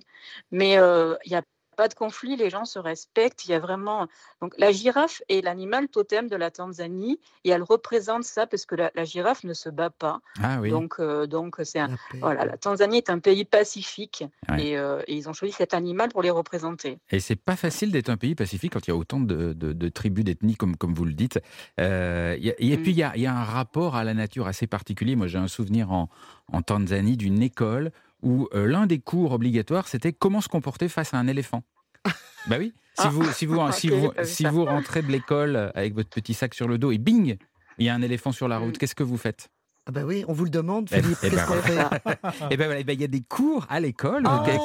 Mais 0.51 0.73
il 0.73 1.29
n'y 1.31 1.35
a 1.35 1.41
pas 1.75 1.87
de 1.87 1.93
conflit, 1.93 2.35
les 2.35 2.49
gens 2.49 2.65
se 2.65 2.79
respectent. 2.79 3.45
Il 3.45 3.51
y 3.51 3.53
a 3.53 3.59
vraiment. 3.59 4.07
Donc, 4.41 4.53
la 4.57 4.71
girafe 4.71 5.21
est 5.29 5.41
l'animal 5.43 5.87
totem 5.87 6.27
de 6.27 6.35
la 6.35 6.49
Tanzanie 6.51 7.19
et 7.43 7.49
elle 7.49 7.63
représente 7.63 8.23
ça 8.23 8.47
parce 8.47 8.65
que 8.65 8.75
la, 8.75 8.91
la 8.95 9.03
girafe 9.03 9.43
ne 9.43 9.53
se 9.53 9.69
bat 9.69 9.89
pas. 9.89 10.19
Ah 10.41 10.59
oui. 10.61 10.69
Donc, 10.69 10.95
euh, 10.99 11.27
donc 11.27 11.57
c'est 11.63 11.79
un. 11.79 11.87
La. 11.89 11.95
Voilà, 12.19 12.45
la 12.45 12.57
Tanzanie 12.57 12.97
est 12.97 13.09
un 13.09 13.19
pays 13.19 13.45
pacifique 13.45 14.23
Ouais. 14.49 14.67
et, 14.67 14.77
euh, 14.77 15.01
et 15.07 15.15
ils 15.15 15.27
ont 15.29 15.33
choisi 15.33 15.53
cet 15.53 15.73
animal 15.73 16.09
pour 16.09 16.21
les 16.21 16.29
représenter. 16.31 16.99
Et 17.11 17.19
c'est 17.19 17.35
pas 17.35 17.55
facile 17.55 17.91
d'être 17.91 18.09
un 18.09 18.17
pays 18.17 18.35
pacifique 18.35 18.73
quand 18.73 18.87
il 18.87 18.91
y 18.91 18.93
a 18.93 18.95
autant 18.95 19.19
de, 19.19 19.53
de- 19.53 19.73
de 19.73 19.89
tribus, 19.89 20.23
d'ethnies, 20.23 20.55
comme, 20.55 20.75
comme 20.77 20.93
vous 20.93 21.05
le 21.05 21.13
dites. 21.13 21.39
Euh, 21.79 22.35
il 22.39 22.45
y 22.45 22.49
a- 22.51 22.55
et 22.57 22.77
Mm. 22.77 22.81
puis, 22.83 22.91
il 22.91 22.97
y, 22.97 23.03
a, 23.03 23.11
il 23.15 23.21
y 23.21 23.25
a 23.27 23.35
un 23.35 23.43
rapport 23.43 23.95
à 23.95 24.03
la 24.03 24.13
nature 24.13 24.47
assez 24.47 24.67
particulier. 24.67 25.15
Moi, 25.15 25.27
j'ai 25.27 25.37
un 25.37 25.47
souvenir 25.47 25.91
en, 25.91 26.09
en 26.51 26.61
Tanzanie 26.61 27.17
d'une 27.17 27.41
école 27.41 27.91
où 28.25 28.49
euh, 28.53 28.65
l'un 28.67 28.85
des 28.87 28.99
cours 28.99 29.31
obligatoires, 29.31 29.87
c'était 29.87 30.11
comment 30.11 30.41
se 30.41 30.49
comporter 30.49 30.89
face 30.89 31.13
à 31.13 31.17
un 31.17 31.27
éléphant. 31.27 31.63
bah 32.47 32.57
oui, 32.59 32.73
si 32.99 33.05
Ah. 33.05 33.09
vous, 33.09 33.23
si 33.31 33.45
vous, 33.45 33.71
si 33.71 33.89
Ok, 33.89 33.93
vous, 33.97 34.11
si 34.25 34.43
vous 34.45 34.65
rentrez 34.65 35.01
de 35.01 35.11
l'école 35.11 35.71
avec 35.75 35.93
votre 35.93 36.09
petit 36.09 36.33
sac 36.33 36.53
sur 36.53 36.67
le 36.67 36.77
dos 36.77 36.91
et 36.91 36.97
bing, 36.97 37.37
il 37.77 37.85
y 37.85 37.89
a 37.89 37.93
un 37.95 38.01
éléphant 38.01 38.31
sur 38.31 38.47
la 38.47 38.57
route, 38.57 38.75
Mm. 38.75 38.77
qu'est-ce 38.79 38.95
que 38.95 39.03
vous 39.03 39.17
faites? 39.17 39.49
Ah 39.87 39.91
bah 39.91 40.01
oui, 40.03 40.25
on 40.27 40.33
vous 40.33 40.45
le 40.45 40.49
demande, 40.49 40.89
Philippe. 40.89 41.15
eh 41.21 41.29
ben 41.29 41.35
Qu'est-ce 41.35 41.45
qu'on 41.47 41.61
C'est 41.61 41.67
fait? 41.67 41.75
Ça. 41.75 42.47
Et 42.49 42.57
ben 42.57 42.75
eh 42.75 42.83
ben, 42.83 42.93
il 42.93 43.01
y 43.01 43.03
a 43.03 43.07
des 43.07 43.21
cours 43.21 43.67
à 43.69 43.79
l'école. 43.79 44.23
Oh 44.25 44.43
Qu'est- 44.43 44.59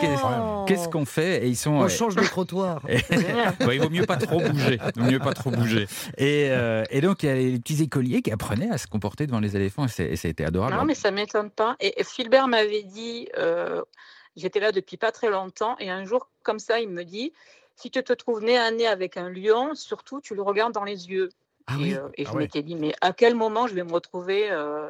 Qu'est-ce 0.66 0.88
qu'on 0.88 1.04
fait? 1.04 1.44
Et 1.44 1.48
ils 1.48 1.56
sont. 1.56 1.72
On 1.72 1.84
euh, 1.84 1.88
change 1.88 2.16
de 2.16 2.22
trottoir. 2.24 2.80
Bon, 3.60 3.70
il 3.70 3.80
vaut 3.82 3.90
mieux 3.90 4.06
pas 4.06 4.16
trop 4.16 4.40
bouger. 4.40 4.78
Il 4.96 5.02
vaut 5.02 5.10
mieux 5.10 5.18
pas 5.18 5.34
trop 5.34 5.50
bouger. 5.50 5.86
Et, 6.16 6.46
euh, 6.50 6.84
et 6.90 7.02
donc, 7.02 7.22
il 7.22 7.26
y 7.26 7.28
a 7.28 7.34
les 7.34 7.58
petits 7.58 7.82
écoliers 7.82 8.22
qui 8.22 8.32
apprenaient 8.32 8.70
à 8.70 8.78
se 8.78 8.86
comporter 8.86 9.26
devant 9.26 9.40
les 9.40 9.56
éléphants 9.56 9.84
et 9.98 10.16
c'était 10.16 10.44
adorable. 10.44 10.74
Non, 10.74 10.84
mais 10.84 10.94
ça 10.94 11.10
m'étonne 11.10 11.50
pas. 11.50 11.76
Et 11.80 12.00
et 12.00 12.04
Philbert 12.04 12.48
m'avait 12.48 12.82
dit, 12.84 13.28
euh, 13.36 13.82
j'étais 14.36 14.60
là 14.60 14.72
depuis 14.72 14.96
pas 14.96 15.12
très 15.12 15.28
longtemps, 15.28 15.76
et 15.80 15.90
un 15.90 16.04
jour, 16.06 16.28
comme 16.42 16.58
ça, 16.58 16.80
il 16.80 16.88
me 16.88 17.04
dit, 17.04 17.32
si 17.76 17.90
tu 17.90 18.02
te 18.02 18.12
trouves 18.14 18.42
nez 18.42 18.56
à 18.56 18.70
nez 18.70 18.86
avec 18.86 19.18
un 19.18 19.28
lion, 19.28 19.74
surtout, 19.74 20.20
tu 20.22 20.34
le 20.34 20.40
regardes 20.42 20.72
dans 20.72 20.84
les 20.84 21.10
yeux. 21.10 21.28
Ah 21.66 21.74
et 21.78 21.82
oui? 21.82 21.94
euh, 21.94 22.08
et 22.16 22.24
je 22.24 22.30
Ah 22.30 22.34
ouais. 22.34 22.38
m'étais 22.42 22.62
dit, 22.62 22.74
mais 22.74 22.92
à 23.00 23.12
quel 23.12 23.34
moment 23.34 23.66
je 23.66 23.74
vais 23.74 23.84
me 23.84 23.92
retrouver 23.92 24.50
euh, 24.50 24.88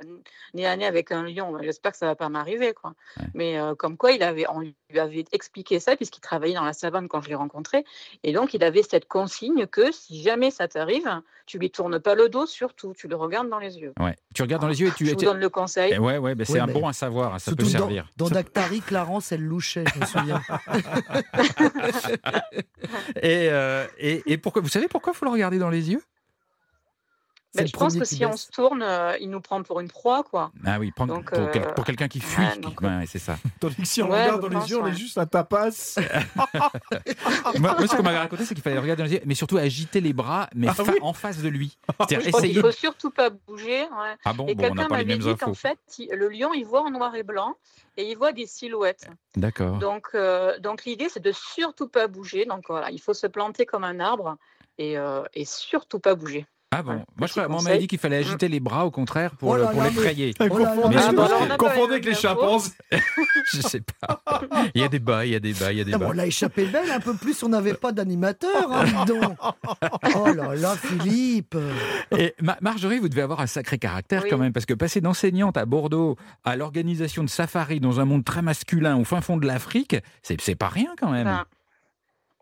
nez 0.55 0.67
à 0.67 0.77
nez 0.77 0.87
avec 0.87 1.13
un 1.13 1.25
lion? 1.25 1.53
Ben, 1.53 1.63
J'espère 1.63 1.93
que 1.93 1.99
ça 1.99 2.07
va 2.07 2.15
pas 2.15 2.29
m'arriver. 2.29 2.73
quoi. 2.73 2.95
Ouais. 3.19 3.27
Mais 3.35 3.59
euh, 3.59 3.75
comme 3.75 3.97
quoi, 3.97 4.13
il 4.13 4.23
avait, 4.23 4.47
on 4.49 4.61
lui 4.61 4.75
avait 4.97 5.25
expliqué 5.33 5.79
ça, 5.81 5.97
puisqu'il 5.97 6.21
travaillait 6.21 6.55
dans 6.55 6.65
la 6.65 6.73
savane 6.73 7.07
quand 7.09 7.21
je 7.21 7.29
l'ai 7.29 7.35
rencontré. 7.35 7.85
Et 8.23 8.33
donc, 8.33 8.55
il 8.55 8.65
avait 8.65 8.83
cette 8.83 9.07
consigne 9.09 9.67
que 9.67 9.93
si 9.93 10.23
jamais 10.23 10.51
ça 10.51 10.69
t'arrive, 10.69 11.09
tu 11.47 11.59
lui 11.59 11.71
tournes 11.71 11.99
pas 12.01 12.15
le 12.15 12.29
dos, 12.29 12.47
surtout, 12.47 12.95
tu 12.97 13.09
le 13.09 13.17
regardes 13.17 13.49
dans 13.51 13.59
les 13.59 13.79
yeux. 13.79 13.93
Ouais. 14.01 14.17
Tu 14.35 14.43
regardes 14.43 14.63
dans 14.63 14.69
les 14.69 14.81
yeux 14.81 14.89
et 14.89 14.93
tu. 14.93 15.05
Je 15.07 15.11
vous 15.13 15.17
tu- 15.19 15.25
donne 15.27 15.41
le 15.41 15.49
conseil. 15.51 15.93
Eh 15.95 15.99
ouais, 15.99 16.19
ouais, 16.19 16.35
ben 16.35 16.45
c'est 16.47 16.55
Oui, 16.55 16.61
un 16.61 16.67
bon 16.67 16.87
à 16.89 16.93
savoir. 16.93 17.39
Ça 17.41 17.51
peut 17.55 17.63
dans, 17.65 17.69
servir. 17.69 18.09
dans 18.17 18.27
Ça- 18.27 18.35
Dactari, 18.35 18.81
Clarence, 18.81 19.33
elle 19.33 19.43
louchait, 19.43 19.85
je 19.95 20.01
me 20.01 20.05
souviens. 20.07 20.41
Et, 23.23 23.49
euh, 23.51 23.87
et, 23.99 24.23
et 24.33 24.39
pourquoi, 24.39 24.63
vous 24.63 24.69
savez 24.69 24.89
pourquoi 24.89 25.13
il 25.13 25.17
faut 25.17 25.25
le 25.25 25.31
regarder 25.31 25.59
dans 25.59 25.71
les 25.71 25.91
yeux? 25.91 26.03
Ben, 27.57 27.67
je 27.67 27.73
pense 27.73 27.97
que 27.97 28.05
si 28.05 28.25
on 28.25 28.37
se 28.37 28.49
tourne, 28.49 28.81
euh, 28.83 29.17
il 29.21 29.29
nous 29.29 29.41
prend 29.41 29.61
pour 29.65 29.81
une 29.81 29.89
proie, 29.89 30.23
quoi. 30.23 30.53
Ah 30.65 30.79
oui, 30.79 30.93
prendre- 30.93 31.15
Donc, 31.15 31.33
pour, 31.35 31.51
quel- 31.51 31.65
euh, 31.65 31.73
pour 31.73 31.85
quelqu'un 31.85 32.07
qui 32.07 32.21
fuit. 32.21 32.45
ouais, 32.45 32.53
qui- 32.53 32.61
donc- 32.61 32.81
ouais, 32.81 33.05
c'est 33.09 33.19
ça. 33.19 33.39
Tandis 33.61 33.75
que 33.75 33.85
si 33.85 34.03
on 34.03 34.09
Ouais, 34.09 34.23
regarde 34.23 34.49
dans 34.49 34.61
les 34.61 34.71
yeux, 34.71 34.79
on 34.81 34.87
est 34.87 34.95
juste 34.97 35.19
à 35.19 35.27
tapas. 35.27 35.97
moi, 37.59 37.75
moi, 37.79 37.87
ce 37.89 37.97
qu'on 37.97 38.03
m'avait 38.03 38.19
raconté, 38.19 38.45
c'est 38.45 38.55
qu'il 38.55 38.63
fallait 38.63 38.79
regarder 38.79 39.03
dans 39.03 39.09
les 39.09 39.15
yeux, 39.17 39.23
mais 39.27 39.35
surtout 39.35 39.57
agiter 39.59 40.01
les 40.01 40.13
bras, 40.13 40.49
mais 40.55 40.69
Ah 40.69 40.75
fa- 40.75 40.85
oui 40.85 40.99
en 41.03 41.13
face 41.13 41.39
de 41.39 41.49
lui. 41.49 41.77
C'est-à-dire 42.09 42.31
pense 42.31 42.41
qu'il 42.41 42.51
essayer. 42.51 42.61
faut 42.61 42.71
surtout 42.73 43.11
pas 43.11 43.31
bouger. 43.31 43.83
ouais. 43.83 44.17
Ah 44.25 44.33
bon, 44.33 44.47
et 44.47 44.55
bon 44.55 44.63
quelqu'un 44.65 44.89
m'avait 44.89 45.17
dit 45.17 45.37
qu'en 45.37 45.55
fait, 45.55 45.79
il- 45.99 46.09
le 46.13 46.29
lion, 46.29 46.53
il 46.55 46.65
voit 46.65 46.83
en 46.83 46.91
noir 46.91 47.15
et 47.15 47.23
blanc 47.23 47.55
et 47.97 48.11
il 48.11 48.17
voit 48.17 48.33
des 48.33 48.47
silhouettes. 48.47 49.09
D'accord. 49.37 49.79
Donc, 49.79 50.09
euh, 50.15 50.59
donc 50.61 50.85
l'idée, 50.85 51.09
c'est 51.09 51.23
de 51.23 51.33
surtout 51.33 51.89
pas 51.89 52.07
bouger. 52.07 52.45
Donc 52.45 52.65
voilà, 52.69 52.91
il 52.91 53.01
faut 53.01 53.15
se 53.15 53.27
planter 53.27 53.67
comme 53.67 53.85
un 53.85 53.99
arbre 54.01 54.37
et, 54.79 54.97
euh, 54.99 55.23
et 55.35 55.45
surtout 55.45 55.99
pas 55.99 56.15
bouger. 56.15 56.47
Ah 56.73 56.83
bon 56.83 56.93
Voilà, 56.93 57.05
Moi, 57.17 57.27
je 57.27 57.33
crois, 57.33 57.49
moi, 57.49 57.59
on 57.59 57.63
m'avait 57.63 57.79
dit 57.79 57.89
qu'il 57.89 57.99
fallait 57.99 58.19
agiter 58.19 58.47
les 58.47 58.61
bras, 58.61 58.87
au 58.87 58.93
contraire, 58.93 59.35
pour 59.35 59.49
Oh 59.51 59.57
là 59.57 59.67
pour 59.69 59.83
l'effrayer. 59.83 60.33
Oh 60.39 60.47
Confondez 60.49 60.97
Ah, 61.01 61.11
bah, 61.13 61.85
avec 61.85 62.05
les 62.05 62.15
chimpanzés. 62.15 62.71
Je 63.53 63.61
sais 63.61 63.81
pas. 64.01 64.23
Il 64.75 64.81
y 64.81 64.85
a 64.85 64.89
des 64.89 65.01
bas, 65.01 65.27
il 65.27 65.33
y 65.33 65.35
a 65.35 65.41
des 65.41 65.53
bas, 65.53 65.73
il 65.73 65.79
y 65.79 65.81
a 65.81 65.85
des 65.85 65.95
Ah 65.95 65.99
bon, 65.99 66.05
bas. 66.05 66.11
on 66.11 66.15
l'a 66.15 66.27
échappé 66.27 66.67
belle 66.67 66.89
un 66.93 67.01
peu 67.01 67.15
plus, 67.15 67.43
on 67.43 67.49
n'avait 67.49 67.75
pas 67.75 67.91
d'animateur, 67.91 68.71
hein, 68.71 68.85
dis 68.85 69.13
donc. 69.13 69.37
Oh 70.15 70.33
là 70.33 70.55
là, 70.55 70.77
Philippe. 70.77 71.57
Et 72.17 72.35
Ma- 72.41 72.59
Marjorie, 72.61 73.01
vous 73.01 73.09
devez 73.09 73.23
avoir 73.23 73.41
un 73.41 73.49
sacré 73.49 73.79
caractère 73.79 74.23
Oui. 74.23 74.31
quand 74.31 74.39
même, 74.39 74.53
parce 74.53 74.67
que 74.67 74.75
passer 74.75 75.01
d'enseignante 75.01 75.57
à 75.57 75.65
Bordeaux 75.67 76.17
à 76.45 76.55
l'organisation 76.55 77.25
de 77.25 77.29
safari 77.29 77.81
dans 77.81 77.99
un 77.99 78.05
monde 78.05 78.25
très 78.25 78.43
masculin 78.43 78.97
au 78.97 79.03
fin 79.05 79.21
fond 79.21 79.37
de 79.39 79.47
l'Afrique, 79.47 79.97
c'est 80.23 80.55
pas 80.55 80.69
rien 80.69 80.95
quand 81.01 81.11
même. 81.11 81.25
Ben, 81.25 81.45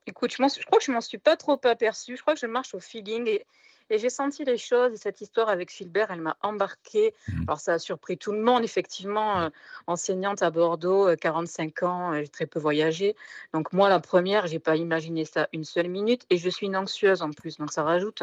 écoute, 0.07 0.33
je, 0.33 0.37
je 0.37 0.67
crois 0.67 0.79
que 0.79 0.85
je 0.85 0.93
m'en 0.93 1.01
suis 1.01 1.19
pas 1.19 1.37
trop 1.37 1.59
aperçue. 1.65 2.15
Je 2.17 2.21
crois 2.21 2.35
que 2.35 2.41
je 2.41 2.47
marche 2.47 2.75
au 2.75 2.81
feeling 2.81 3.27
et, 3.27 3.47
et 3.91 3.99
j'ai 3.99 4.11
senti 4.11 4.45
les 4.45 4.57
choses. 4.59 4.93
Et 4.93 4.97
cette 4.97 5.21
histoire 5.21 5.49
avec 5.49 5.71
Philbert, 5.71 6.11
elle 6.11 6.21
m'a 6.21 6.37
embarquée. 6.43 7.15
Mhm. 7.29 7.45
Alors, 7.49 7.61
ça 7.61 7.75
a 7.75 7.79
surpris 7.79 8.19
tout 8.19 8.33
le 8.33 8.41
monde. 8.41 8.65
Effectivement, 8.65 9.41
euh, 9.41 9.49
enseignante 9.87 10.43
à 10.43 10.51
Bordeaux, 10.51 11.09
euh, 11.09 11.17
45 11.17 11.83
ans, 11.83 12.13
euh, 12.13 12.21
j'ai 12.23 12.29
très 12.29 12.47
peu 12.47 12.59
voyagé. 12.59 13.17
Donc, 13.53 13.73
moi, 13.73 13.89
la 13.89 14.01
première, 14.01 14.47
j'ai 14.47 14.59
pas 14.59 14.77
imaginé 14.77 15.25
ça 15.25 15.49
une 15.53 15.65
seule 15.65 15.89
minute. 15.89 16.25
Et 16.31 16.39
je 16.39 16.49
suis 16.49 16.67
une 16.67 16.77
anxieuse 16.77 17.23
en 17.23 17.31
plus, 17.31 17.59
donc 17.59 17.73
ça 17.73 17.83
rajoute. 17.83 18.23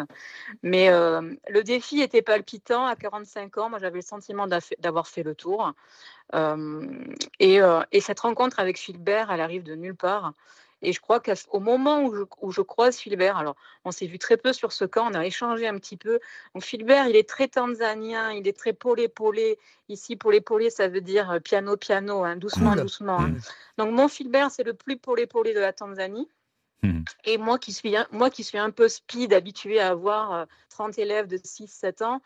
Mais 0.63 0.89
euh, 0.89 1.21
le 1.49 1.63
défi 1.63 2.01
était 2.01 2.21
palpitant. 2.21 2.85
À 2.85 2.95
45 2.95 3.57
ans, 3.57 3.69
moi, 3.69 3.79
j'avais 3.79 3.97
le 3.99 4.01
sentiment 4.01 4.47
d'a- 4.47 4.59
d'avoir 4.79 5.07
fait 5.07 5.23
le 5.23 5.35
tour. 5.35 5.73
Euh, 6.33 6.87
et, 7.39 7.61
euh, 7.61 7.81
et 7.91 8.01
cette 8.01 8.19
rencontre 8.19 8.59
avec 8.59 8.79
Philbert, 8.79 9.31
elle 9.31 9.41
arrive 9.41 9.63
de 9.63 9.75
nulle 9.75 9.95
part. 9.95 10.33
Et 10.85 10.93
je 10.93 11.01
crois 11.01 11.19
qu'au 11.19 11.59
moment 11.59 12.03
où 12.03 12.15
je, 12.15 12.23
où 12.41 12.51
je 12.51 12.61
croise 12.61 12.97
Philbert, 12.97 13.37
alors 13.37 13.55
on 13.85 13.91
s'est 13.91 14.05
vu 14.05 14.19
très 14.19 14.37
peu 14.37 14.53
sur 14.53 14.71
ce 14.71 14.85
camp, 14.85 15.09
on 15.11 15.13
a 15.15 15.25
échangé 15.25 15.67
un 15.67 15.77
petit 15.77 15.97
peu. 15.97 16.19
Donc 16.53 16.63
Philbert, 16.63 17.07
il 17.07 17.15
est 17.15 17.27
très 17.27 17.47
tanzanien, 17.47 18.31
il 18.31 18.47
est 18.47 18.57
très 18.57 18.73
polé-polé. 18.73 19.57
Ici, 19.89 20.15
polé-polé, 20.15 20.69
ça 20.69 20.87
veut 20.87 21.01
dire 21.01 21.39
piano-piano, 21.43 22.23
hein, 22.23 22.35
doucement, 22.35 22.73
Cool. 22.73 22.81
doucement. 22.81 23.19
hein. 23.19 23.29
Mm. 23.29 23.39
Donc 23.79 23.91
mon 23.93 24.07
Philbert, 24.07 24.51
c'est 24.51 24.63
le 24.63 24.73
plus 24.73 24.97
polé-polé 24.97 25.53
de 25.53 25.59
la 25.59 25.73
Tanzanie. 25.73 26.29
Hmm. 26.83 27.03
Et 27.23 27.37
moi 27.37 27.57
qui, 27.57 27.73
suis, 27.73 27.95
un- 27.97 28.07
moi 28.11 28.29
qui 28.29 28.43
suis 28.43 28.57
un 28.59 28.69
peu 28.69 28.87
speed, 28.87 29.33
habituée 29.33 29.79
à 29.79 29.89
avoir 29.89 30.33
euh, 30.33 30.45
30 30.69 30.97
élèves 30.99 31.27
de 31.27 31.37
6-7 31.37 32.03
ans, 32.03 32.15
euh, 32.15 32.19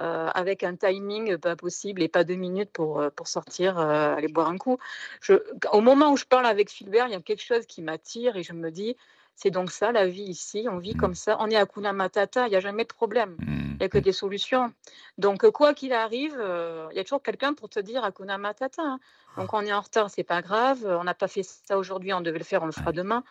avec 0.00 0.62
un 0.62 0.76
timing 0.76 1.36
pas 1.38 1.56
possible 1.56 2.02
et 2.02 2.08
pas 2.08 2.24
deux 2.24 2.34
minutes 2.34 2.70
pour, 2.72 3.00
euh, 3.00 3.10
pour 3.10 3.28
sortir, 3.28 3.78
euh, 3.78 4.14
aller 4.14 4.28
boire 4.28 4.48
un 4.48 4.58
coup. 4.58 4.78
Au 5.72 5.80
moment 5.80 6.12
où 6.12 6.16
je 6.16 6.24
parle 6.24 6.46
avec 6.46 6.70
Philbert, 6.70 7.06
il 7.08 7.12
y 7.12 7.16
a 7.16 7.20
quelque 7.20 7.42
chose 7.42 7.66
qui 7.66 7.82
m'attire 7.82 8.36
et 8.36 8.42
je 8.42 8.52
me 8.52 8.70
dis, 8.70 8.96
c'est 9.42 9.50
donc 9.50 9.70
ça 9.70 9.90
la 9.90 10.06
vie 10.06 10.22
ici, 10.24 10.66
on 10.70 10.78
vit 10.78 10.94
Mm. 10.94 11.00
comme 11.00 11.14
ça, 11.14 11.36
on 11.40 11.48
est 11.48 11.56
à 11.56 11.64
Kuna 11.66 11.92
Matata, 11.92 12.46
il 12.46 12.50
n'y 12.50 12.56
a 12.56 12.60
jamais 12.60 12.82
de 12.84 12.88
problème. 12.92 13.36
Hmm. 13.38 13.70
Il 13.74 13.84
n'y 13.84 13.86
a 13.86 13.88
que 13.88 13.96
des 13.98 14.12
solutions. 14.12 14.70
Donc, 15.16 15.48
quoi 15.50 15.72
qu'il 15.72 15.94
arrive, 15.94 16.36
euh, 16.38 16.86
il 16.92 16.96
y 16.98 17.00
a 17.00 17.04
toujours 17.04 17.22
quelqu'un 17.22 17.54
pour 17.54 17.70
te 17.70 17.80
dire 17.80 18.04
Hakuna 18.04 18.36
Matata. 18.36 18.82
hein. 18.82 18.98
Donc, 19.38 19.54
on 19.54 19.62
est 19.62 19.72
en 19.72 19.80
retard, 19.80 20.10
c'est 20.10 20.24
pas 20.24 20.42
grave. 20.42 20.80
On 20.84 21.04
n'a 21.04 21.14
pas 21.14 21.28
fait 21.28 21.42
ça 21.42 21.78
aujourd'hui, 21.78 22.12
on 22.12 22.20
devait 22.20 22.36
le 22.38 22.44
faire, 22.44 22.62
on 22.62 22.66
le 22.66 22.72
fera 22.72 22.92
demain. 22.92 23.22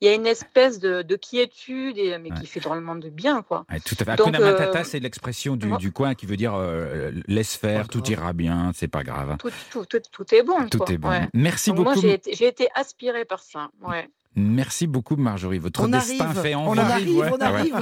Il 0.00 0.06
y 0.06 0.10
a 0.10 0.14
une 0.14 0.26
espèce 0.26 0.78
de, 0.78 1.02
de 1.02 1.16
quiétude, 1.16 1.98
et, 1.98 2.16
mais 2.18 2.30
Ouais. 2.30 2.38
qui 2.40 2.46
fait 2.46 2.60
drôlement 2.60 2.94
de 2.94 3.08
bien, 3.08 3.42
quoi. 3.42 3.64
Ouais, 3.72 3.80
tout 3.80 3.96
à 3.98 4.04
fait. 4.04 4.16
Donc, 4.16 4.38
Matata, 4.38 4.80
euh, 4.80 4.84
c'est 4.84 5.00
l'expression 5.00 5.56
du, 5.56 5.90
coin 5.92 6.14
qui 6.14 6.26
veut 6.26 6.36
dire 6.36 6.54
euh, 6.54 7.10
laisse 7.26 7.56
faire, 7.56 7.88
tout 7.88 8.04
ira 8.08 8.32
bien, 8.32 8.70
c'est 8.74 8.86
pas 8.88 9.02
grave. 9.02 9.36
Tout, 9.38 9.50
tout, 9.72 9.84
tout, 9.86 10.00
tout 10.12 10.34
est 10.34 10.42
bon. 10.44 10.68
Tout 10.68 10.78
quoi. 10.78 10.92
est 10.92 10.98
bon. 10.98 11.08
Ouais. 11.08 11.28
Merci 11.34 11.70
Donc, 11.70 11.80
moi, 11.84 11.94
beaucoup. 11.94 12.06
j'ai 12.06 12.12
été, 12.14 12.46
été 12.46 12.68
aspirée 12.76 13.24
par 13.24 13.40
ça. 13.40 13.70
Ouais. 13.80 14.08
Merci 14.36 14.86
beaucoup, 14.86 15.16
Marjorie. 15.16 15.58
Votre 15.58 15.84
On 15.84 15.88
destin 15.88 16.26
arrive, 16.26 16.40
fait 16.42 16.54
on 16.54 16.66
envie. 16.68 16.78
arrive, 16.80 17.16
ouais. 17.16 17.30
on 17.32 17.40
arrive. 17.40 17.74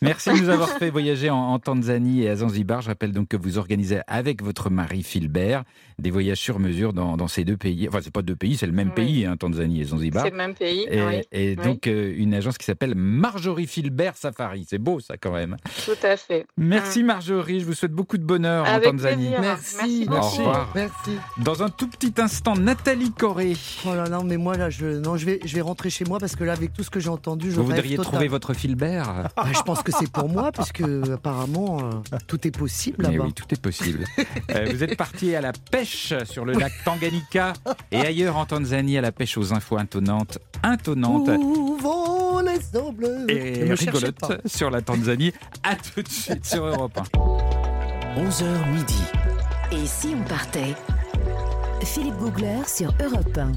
Merci 0.00 0.30
de 0.32 0.38
nous 0.38 0.48
avoir 0.48 0.68
fait 0.70 0.90
voyager 0.90 1.30
en, 1.30 1.36
en 1.36 1.58
Tanzanie 1.58 2.22
et 2.22 2.28
à 2.28 2.36
Zanzibar. 2.36 2.80
Je 2.80 2.88
rappelle 2.88 3.12
donc 3.12 3.28
que 3.28 3.36
vous 3.36 3.58
organisez 3.58 4.00
avec 4.06 4.42
votre 4.42 4.70
mari 4.70 5.02
Philbert 5.02 5.64
des 5.98 6.10
voyages 6.10 6.38
sur 6.38 6.58
mesure 6.58 6.92
dans, 6.92 7.16
dans 7.16 7.28
ces 7.28 7.44
deux 7.44 7.56
pays. 7.56 7.88
Enfin, 7.88 7.98
c'est 8.02 8.12
pas 8.12 8.22
deux 8.22 8.36
pays, 8.36 8.56
c'est 8.56 8.66
le 8.66 8.72
même 8.72 8.88
Oui. 8.88 8.94
pays, 8.94 9.26
hein, 9.26 9.36
Tanzanie 9.36 9.80
et 9.80 9.84
Zanzibar. 9.84 10.24
C'est 10.24 10.30
le 10.30 10.36
même 10.36 10.54
pays. 10.54 10.86
Et, 10.90 11.02
oui. 11.02 11.20
et 11.32 11.48
oui. 11.50 11.64
donc 11.64 11.86
euh, 11.86 12.12
une 12.16 12.34
agence 12.34 12.58
qui 12.58 12.64
s'appelle 12.64 12.94
Marjorie 12.96 13.66
Philbert 13.66 14.16
Safari. 14.16 14.66
C'est 14.68 14.78
beau 14.78 15.00
ça 15.00 15.16
quand 15.16 15.32
même. 15.32 15.56
Tout 15.84 15.92
à 16.06 16.16
fait. 16.16 16.46
Merci 16.56 17.02
Marjorie, 17.02 17.60
je 17.60 17.66
vous 17.66 17.74
souhaite 17.74 17.92
beaucoup 17.92 18.18
de 18.18 18.24
bonheur 18.24 18.66
Avec 18.66 18.88
en 18.88 18.92
Tanzanie. 18.92 19.26
plaisir. 19.28 19.40
Merci, 19.40 19.76
Merci 19.82 20.06
Au 20.08 20.12
merci, 20.12 20.38
revoir. 20.38 20.68
merci. 20.74 21.10
Dans 21.38 21.62
un 21.62 21.68
tout 21.68 21.88
petit 21.88 22.14
instant, 22.20 22.56
Nathalie 22.56 23.12
Corée. 23.12 23.56
Oh 23.86 23.94
là 23.94 24.04
là, 24.08 24.20
mais 24.24 24.36
moi 24.36 24.56
là, 24.56 24.70
je, 24.70 24.86
non, 24.86 25.16
je 25.16 25.26
vais, 25.26 25.31
je 25.44 25.54
vais 25.54 25.60
rentrer 25.60 25.90
chez 25.90 26.04
moi 26.04 26.18
parce 26.18 26.36
que 26.36 26.44
là, 26.44 26.52
avec 26.52 26.72
tout 26.72 26.82
ce 26.82 26.90
que 26.90 27.00
j'ai 27.00 27.08
entendu, 27.08 27.50
je 27.50 27.56
Vous 27.56 27.62
rêve 27.66 27.76
voudriez 27.76 27.96
total. 27.96 28.12
trouver 28.12 28.28
votre 28.28 28.54
Philbert 28.54 29.28
Bah, 29.36 29.44
je 29.54 29.60
pense 29.62 29.82
que 29.82 29.92
c'est 29.92 30.10
pour 30.10 30.28
moi, 30.28 30.52
puisque 30.52 30.82
apparemment 31.12 31.78
euh, 31.80 32.16
tout 32.26 32.46
est 32.46 32.56
possible 32.56 33.02
là-bas. 33.04 33.24
oui, 33.24 33.32
tout 33.32 33.44
est 33.52 33.60
possible. 33.60 34.04
Euh, 34.50 34.68
vous 34.72 34.82
êtes 34.84 34.96
parti 34.96 35.34
à 35.34 35.40
la 35.40 35.52
pêche 35.52 36.12
sur 36.24 36.44
le 36.44 36.52
lac 36.54 36.72
Tanganyika 36.84 37.52
et 37.90 38.00
ailleurs 38.00 38.36
en 38.36 38.46
Tanzanie 38.46 38.98
à 38.98 39.00
la 39.00 39.12
pêche 39.12 39.36
aux 39.38 39.52
infos 39.52 39.78
intonnantes, 39.78 40.38
intonnantes 40.62 41.28
Où 41.38 41.76
vont 41.80 42.40
les 42.40 42.78
eaux 42.78 42.92
bleues 42.92 43.26
et 43.30 43.64
Ne 43.68 44.10
pas. 44.12 44.36
sur 44.46 44.70
la 44.70 44.82
Tanzanie. 44.82 45.32
À 45.62 45.76
tout 45.76 46.02
de 46.02 46.08
suite 46.08 46.44
sur 46.44 46.64
Europe 46.66 46.98
1. 47.16 48.20
11h 48.20 48.70
midi. 48.72 49.02
Et 49.72 49.86
si 49.86 50.14
on 50.18 50.22
partait? 50.28 50.74
Philippe 51.82 52.16
Googler 52.18 52.58
sur 52.66 52.92
Europe 53.02 53.36
1. 53.38 53.52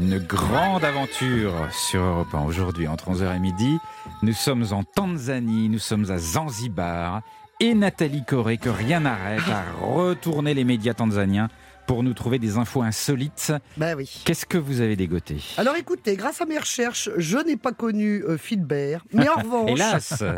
Une 0.00 0.18
grande 0.18 0.84
aventure 0.84 1.54
sur 1.72 2.02
Europe 2.02 2.32
1 2.32 2.44
aujourd'hui 2.44 2.86
entre 2.86 3.10
11h 3.10 3.36
et 3.36 3.38
midi. 3.40 3.78
Nous 4.22 4.32
sommes 4.32 4.64
en 4.70 4.84
Tanzanie, 4.84 5.68
nous 5.68 5.78
sommes 5.80 6.10
à 6.10 6.18
Zanzibar 6.18 7.22
et 7.60 7.74
Nathalie 7.74 8.24
Corée 8.24 8.58
que 8.58 8.68
rien 8.68 9.00
n'arrête 9.00 9.42
à 9.50 9.64
retourner 9.84 10.54
les 10.54 10.64
médias 10.64 10.94
tanzaniens 10.94 11.48
pour 11.88 12.02
nous 12.04 12.14
trouver 12.14 12.38
des 12.38 12.58
infos 12.58 12.82
insolites. 12.82 13.52
Bah 13.76 13.94
oui. 13.96 14.22
Qu'est-ce 14.24 14.46
que 14.46 14.58
vous 14.58 14.80
avez 14.80 14.94
dégoté? 14.94 15.42
Alors 15.56 15.74
écoutez, 15.76 16.16
grâce 16.16 16.40
à 16.40 16.46
mes 16.46 16.58
recherches, 16.58 17.10
je 17.16 17.38
n'ai 17.38 17.56
pas 17.56 17.72
connu 17.72 18.22
euh, 18.24 18.36
Philbert, 18.38 19.04
mais 19.12 19.28
en 19.28 19.34
revanche, 19.40 19.80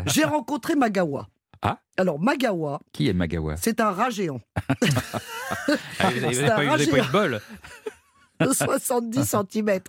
j'ai 0.07 0.23
rencontré 0.23 0.75
Magawa. 0.75 1.27
Ah. 1.63 1.77
Alors 1.97 2.19
Magawa, 2.19 2.79
Qui 2.91 3.07
est 3.09 3.13
Magawa? 3.13 3.55
c'est 3.57 3.79
un 3.81 3.91
rat 3.91 4.09
géant 4.09 4.41
Ah, 5.99 6.09
Vous 6.09 6.21
n'avez 6.21 6.47
pas, 6.47 6.63
eu- 6.83 6.87
de 6.87 7.11
bol 7.11 7.39
de 8.45 8.53
70 8.53 9.23
cm. 9.51 9.79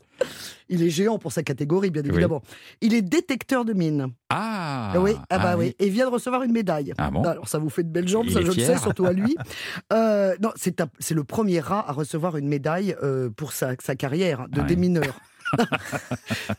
Il 0.69 0.83
est 0.83 0.91
géant 0.91 1.19
pour 1.19 1.33
sa 1.33 1.43
catégorie, 1.43 1.91
bien 1.91 2.03
évidemment. 2.05 2.43
Il 2.81 2.95
est 2.95 3.03
détecteur 3.03 3.65
de 3.65 3.73
mines. 3.73 4.09
Ah 4.31 4.93
oui, 4.99 5.13
ah 5.31 5.39
bah 5.39 5.51
ah 5.53 5.57
oui. 5.59 5.75
Et 5.79 5.89
vient 5.89 6.07
de 6.07 6.13
recevoir 6.13 6.43
une 6.45 6.53
médaille. 6.53 6.95
Ah 6.99 7.11
bon 7.11 7.23
Alors 7.25 7.49
ça 7.49 7.59
vous 7.59 7.69
fait 7.71 7.83
de 7.83 7.89
belles 7.89 8.09
jambes, 8.09 8.27
Il 8.29 8.33
ça 8.33 8.41
je 8.41 8.47
le 8.47 8.53
sais, 8.53 8.79
surtout 8.79 9.05
à 9.07 9.13
lui. 9.13 9.37
Euh, 9.93 10.35
non, 10.41 10.51
c'est 10.57 11.15
le 11.15 11.25
premier 11.25 11.61
rat 11.61 11.85
à 11.89 11.93
recevoir 11.93 12.37
une 12.37 12.49
médaille 12.49 12.95
euh, 13.03 13.29
pour 13.31 13.53
sa, 13.53 13.73
sa 13.83 13.95
carrière 13.97 14.49
de 14.49 14.61
Ouais. 14.61 14.67
démineur. 14.67 15.19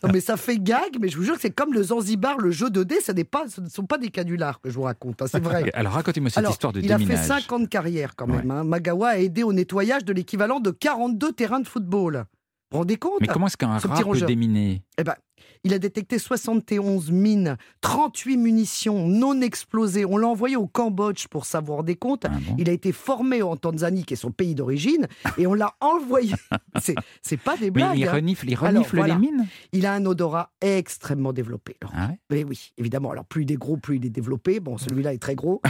Non 0.04 0.10
mais 0.12 0.20
ça 0.20 0.38
fait 0.38 0.58
gag, 0.58 0.98
mais 1.00 1.10
je 1.10 1.18
vous 1.18 1.24
jure 1.24 1.36
que 1.36 1.42
c'est 1.42 1.52
comme 1.52 1.74
le 1.74 1.84
Zanzibar, 1.84 2.38
le 2.38 2.52
jeu 2.52 2.70
de 2.70 2.84
dés, 2.84 3.00
ça 3.02 3.14
pas, 3.30 3.48
ce 3.48 3.62
ne 3.62 3.70
sont 3.70 3.86
pas 3.86 3.98
des 3.98 4.10
canulars 4.10 4.60
que 4.62 4.70
je 4.70 4.76
vous 4.76 4.84
raconte, 4.84 5.22
hein, 5.22 5.26
c'est 5.30 5.42
vrai. 5.44 5.72
Alors 5.74 5.94
racontez-moi 5.94 6.30
cette 6.30 6.38
Alors, 6.40 6.52
histoire 6.52 6.74
de 6.74 6.82
il 6.82 6.92
a 6.92 6.98
fait 6.98 7.06
déminage. 7.06 7.26
5 7.28 7.52
ans 7.52 7.60
de 7.60 7.66
carrière 7.68 8.16
quand 8.16 8.28
même. 8.28 8.50
hein. 8.52 8.64
Magawa 8.64 9.10
a 9.10 9.18
aidé 9.18 9.44
au 9.44 9.54
nettoyage 9.54 10.04
de 10.06 10.14
l'équivalent 10.14 10.60
de 10.60 10.72
42 10.72 11.32
terrains 11.32 11.60
de 11.60 11.68
football. 11.68 12.26
Vous 12.74 12.78
vous 12.78 12.82
rendez 12.82 12.98
compte 12.98 13.22
Mais 13.22 13.28
comment 13.28 13.46
est-ce 13.46 13.56
qu'un 13.56 13.68
rat 13.68 13.80
peut 13.80 14.04
rongeur. 14.04 14.28
déminer 14.28 14.82
eh 14.98 15.04
ben, 15.04 15.14
il 15.64 15.76
a 15.76 15.80
détecté 15.80 16.18
71 16.18 17.12
mines, 17.12 17.56
38 17.82 18.38
munitions 18.38 19.08
non 19.08 19.40
explosées. 19.42 20.06
On 20.06 20.18
l'a 20.18 20.28
envoyé 20.28 20.56
au 20.56 20.66
Cambodge 20.66 21.28
pour 21.28 21.46
savoir 21.46 21.84
des 21.84 21.96
comptes. 21.96 22.26
Ah 22.26 22.30
bon 22.30 22.56
Il 22.58 22.68
a 22.70 22.74
été 22.74 22.92
formé 22.92 23.44
en 23.44 23.56
Tanzanie, 23.58 24.04
qui 24.04 24.16
est 24.16 24.18
son 24.18 24.32
pays 24.32 24.56
d'origine, 24.56 25.08
et 25.38 25.46
on 25.46 25.54
l'a 25.54 25.76
envoyé. 25.82 26.34
C'est, 27.22 27.38
pas 27.38 27.56
des 27.58 27.66
Mais 27.66 27.72
blagues. 27.72 27.98
il 28.00 28.08
hein. 28.08 28.14
renifle, 28.14 28.50
il 28.50 28.58
Alors, 28.58 28.74
renifle 28.74 28.98
voilà. 28.98 29.14
les 29.14 29.20
mines 29.20 29.46
Il 29.72 29.86
a 29.86 29.94
un 29.94 30.06
odorat 30.06 30.52
extrêmement 30.60 31.32
développé. 31.32 31.78
Ah 31.94 32.08
ouais 32.08 32.20
Mais 32.32 32.44
oui, 32.44 32.72
évidemment. 32.80 33.12
Alors, 33.12 33.26
plus 33.26 33.44
il 33.44 33.52
est 33.52 33.56
gros, 33.58 33.78
plus 33.78 33.98
il 33.98 34.06
est 34.06 34.10
développé. 34.10 34.60
Bon, 34.60 34.80
celui-là 34.80 35.14
est 35.14 35.22
très 35.22 35.36
gros. 35.36 35.62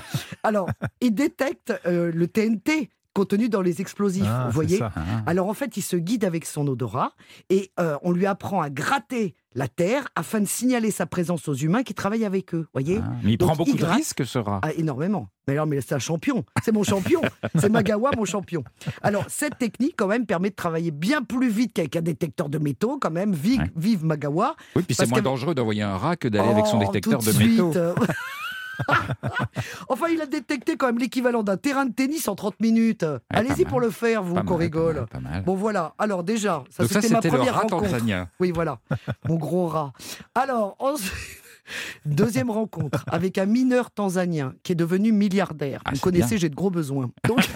Alors, 0.43 0.69
il 1.01 1.13
détecte 1.13 1.73
euh, 1.85 2.11
le 2.13 2.27
TNT 2.27 2.89
contenu 3.13 3.49
dans 3.49 3.61
les 3.61 3.79
explosifs. 3.81 4.23
Ah, 4.27 4.45
vous 4.47 4.53
voyez 4.53 4.77
ça. 4.79 4.91
Ah. 4.95 5.01
alors 5.25 5.47
en 5.47 5.53
fait, 5.53 5.77
il 5.77 5.81
se 5.81 5.95
guide 5.95 6.25
avec 6.25 6.45
son 6.45 6.67
odorat 6.67 7.13
et 7.49 7.71
euh, 7.79 7.97
on 8.01 8.11
lui 8.11 8.25
apprend 8.25 8.61
à 8.61 8.69
gratter 8.69 9.35
la 9.55 9.67
terre 9.67 10.07
afin 10.15 10.39
de 10.41 10.47
signaler 10.47 10.89
sa 10.89 11.05
présence 11.05 11.47
aux 11.47 11.53
humains 11.53 11.83
qui 11.83 11.93
travaillent 11.93 12.25
avec 12.25 12.55
eux. 12.55 12.67
Voyez 12.73 12.99
Ah. 13.03 13.11
Mais 13.23 13.33
il 13.33 13.37
Donc, 13.37 13.49
prend 13.49 13.55
beaucoup 13.55 13.71
il 13.75 13.79
de 13.79 13.85
risques, 13.85 14.25
ce 14.25 14.39
rat. 14.39 14.59
ah, 14.63 14.73
énormément. 14.73 15.27
Mais 15.47 15.53
alors, 15.53 15.67
mais 15.67 15.79
c'est 15.81 15.93
un 15.93 15.99
champion. 15.99 16.43
C'est 16.63 16.71
mon 16.71 16.83
champion. 16.83 17.21
C'est 17.59 17.69
Magawa, 17.69 18.11
mon 18.17 18.25
champion. 18.25 18.63
Alors, 19.03 19.25
cette 19.27 19.57
technique, 19.59 19.95
quand 19.97 20.07
même, 20.07 20.25
permet 20.25 20.49
de 20.49 20.55
travailler 20.55 20.89
bien 20.91 21.21
plus 21.21 21.49
vite 21.49 21.73
qu'avec 21.73 21.95
un 21.97 22.01
détecteur 22.01 22.49
de 22.49 22.57
métaux, 22.57 22.97
quand 22.99 23.11
même. 23.11 23.33
Vive, 23.33 23.59
Ouais. 23.61 23.71
vive 23.75 24.05
Magawa. 24.05 24.55
Oui, 24.75 24.83
puis 24.83 24.95
c'est 24.95 25.07
moins 25.09 25.21
dangereux 25.21 25.53
d'envoyer 25.53 25.83
un 25.83 25.97
rat 25.97 26.15
que 26.15 26.27
d'aller 26.29 26.49
avec 26.49 26.65
son 26.65 26.77
Oh, 26.81 26.85
détecteur 26.85 27.19
de 27.21 27.31
suite. 27.31 27.51
métaux. 27.51 27.73
enfin, 29.89 30.07
il 30.09 30.21
a 30.21 30.25
détecté 30.25 30.77
quand 30.77 30.87
même 30.87 30.97
l'équivalent 30.97 31.43
d'un 31.43 31.57
terrain 31.57 31.85
de 31.85 31.93
tennis 31.93 32.27
en 32.27 32.35
30 32.35 32.59
minutes. 32.59 33.01
pas 33.01 33.19
Allez-y 33.29 33.65
pour 33.65 33.79
le 33.79 33.89
faire, 33.89 34.23
vous, 34.23 34.35
qu'on 34.43 34.55
rigole. 34.55 34.95
Pas 34.95 34.99
mal, 34.99 35.07
pas 35.09 35.19
mal. 35.19 35.43
Bon, 35.43 35.55
voilà. 35.55 35.93
Alors, 35.97 36.23
déjà, 36.23 36.63
ça, 36.69 36.87
c'était 36.87 37.09
ma 37.09 37.21
première 37.21 37.55
rat 37.55 37.61
rencontre. 37.61 37.95
Oui, 38.39 38.51
voilà. 38.51 38.79
Mon 39.27 39.35
gros 39.35 39.67
rat. 39.67 39.93
Alors, 40.35 40.75
ensuite, 40.79 41.13
deuxième 42.05 42.49
rencontre 42.49 43.03
avec 43.07 43.37
un 43.37 43.45
mineur 43.45 43.91
tanzanien 43.91 44.53
qui 44.63 44.71
est 44.71 44.75
devenu 44.75 45.11
milliardaire. 45.11 45.81
Ah, 45.85 45.91
Vous 45.93 45.99
connaissez, 45.99 46.37
j'ai 46.37 46.49
de 46.49 46.55
gros 46.55 46.69
besoins. 46.69 47.11
Donc, 47.27 47.47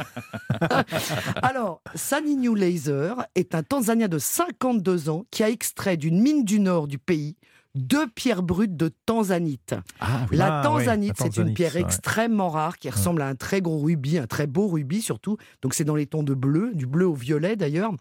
alors, 1.41 1.81
Saninyu 1.95 2.55
Laser 2.55 3.25
est 3.35 3.55
un 3.55 3.63
Tanzanien 3.63 4.07
de 4.07 4.17
52 4.17 5.09
ans 5.09 5.25
qui 5.31 5.43
a 5.43 5.49
extrait 5.49 5.97
d'une 5.97 6.21
mine 6.21 6.43
du 6.43 6.59
nord 6.59 6.87
du 6.87 6.97
pays 6.97 7.35
deux 7.77 8.07
pierres 8.07 8.43
brutes 8.43 8.75
de 8.75 8.91
tanzanite. 9.05 9.75
Ah 9.99 10.25
oui. 10.31 10.37
La 10.37 10.47
Ah, 10.47 10.57
oui, 10.59 10.63
tanzanite, 10.63 11.13
c'est 11.17 11.37
une 11.37 11.53
pierre 11.53 11.73
ça, 11.73 11.79
extrêmement 11.79 12.49
rare 12.49 12.77
qui 12.77 12.89
ressemble 12.89 13.21
à 13.21 13.27
un 13.27 13.35
très 13.35 13.61
gros 13.61 13.79
rubis, 13.79 14.17
un 14.17 14.27
très 14.27 14.47
beau 14.47 14.67
rubis 14.67 15.01
surtout. 15.01 15.37
Donc 15.61 15.73
c'est 15.73 15.83
dans 15.83 15.95
les 15.95 16.07
tons 16.07 16.23
de 16.23 16.33
bleu, 16.33 16.71
du 16.73 16.85
bleu 16.85 17.07
au 17.07 17.13
violet 17.13 17.55
d'ailleurs. 17.55 17.91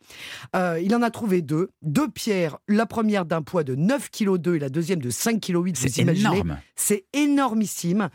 Euh, 0.54 0.80
il 0.82 0.94
en 0.94 1.02
a 1.02 1.10
trouvé 1.10 1.42
deux. 1.42 1.70
Deux 1.82 2.08
pierres, 2.08 2.58
la 2.68 2.86
première 2.86 3.24
d'un 3.26 3.42
poids 3.42 3.64
de 3.64 3.74
9,2 3.76 4.38
kg 4.38 4.56
et 4.56 4.58
la 4.58 4.68
deuxième 4.68 5.00
de 5.00 5.10
5,8 5.10 5.40
kg. 5.40 5.72
C'est 5.76 5.98
énorme. 6.02 6.58
C'est 6.74 7.04
énormissime. 7.12 8.08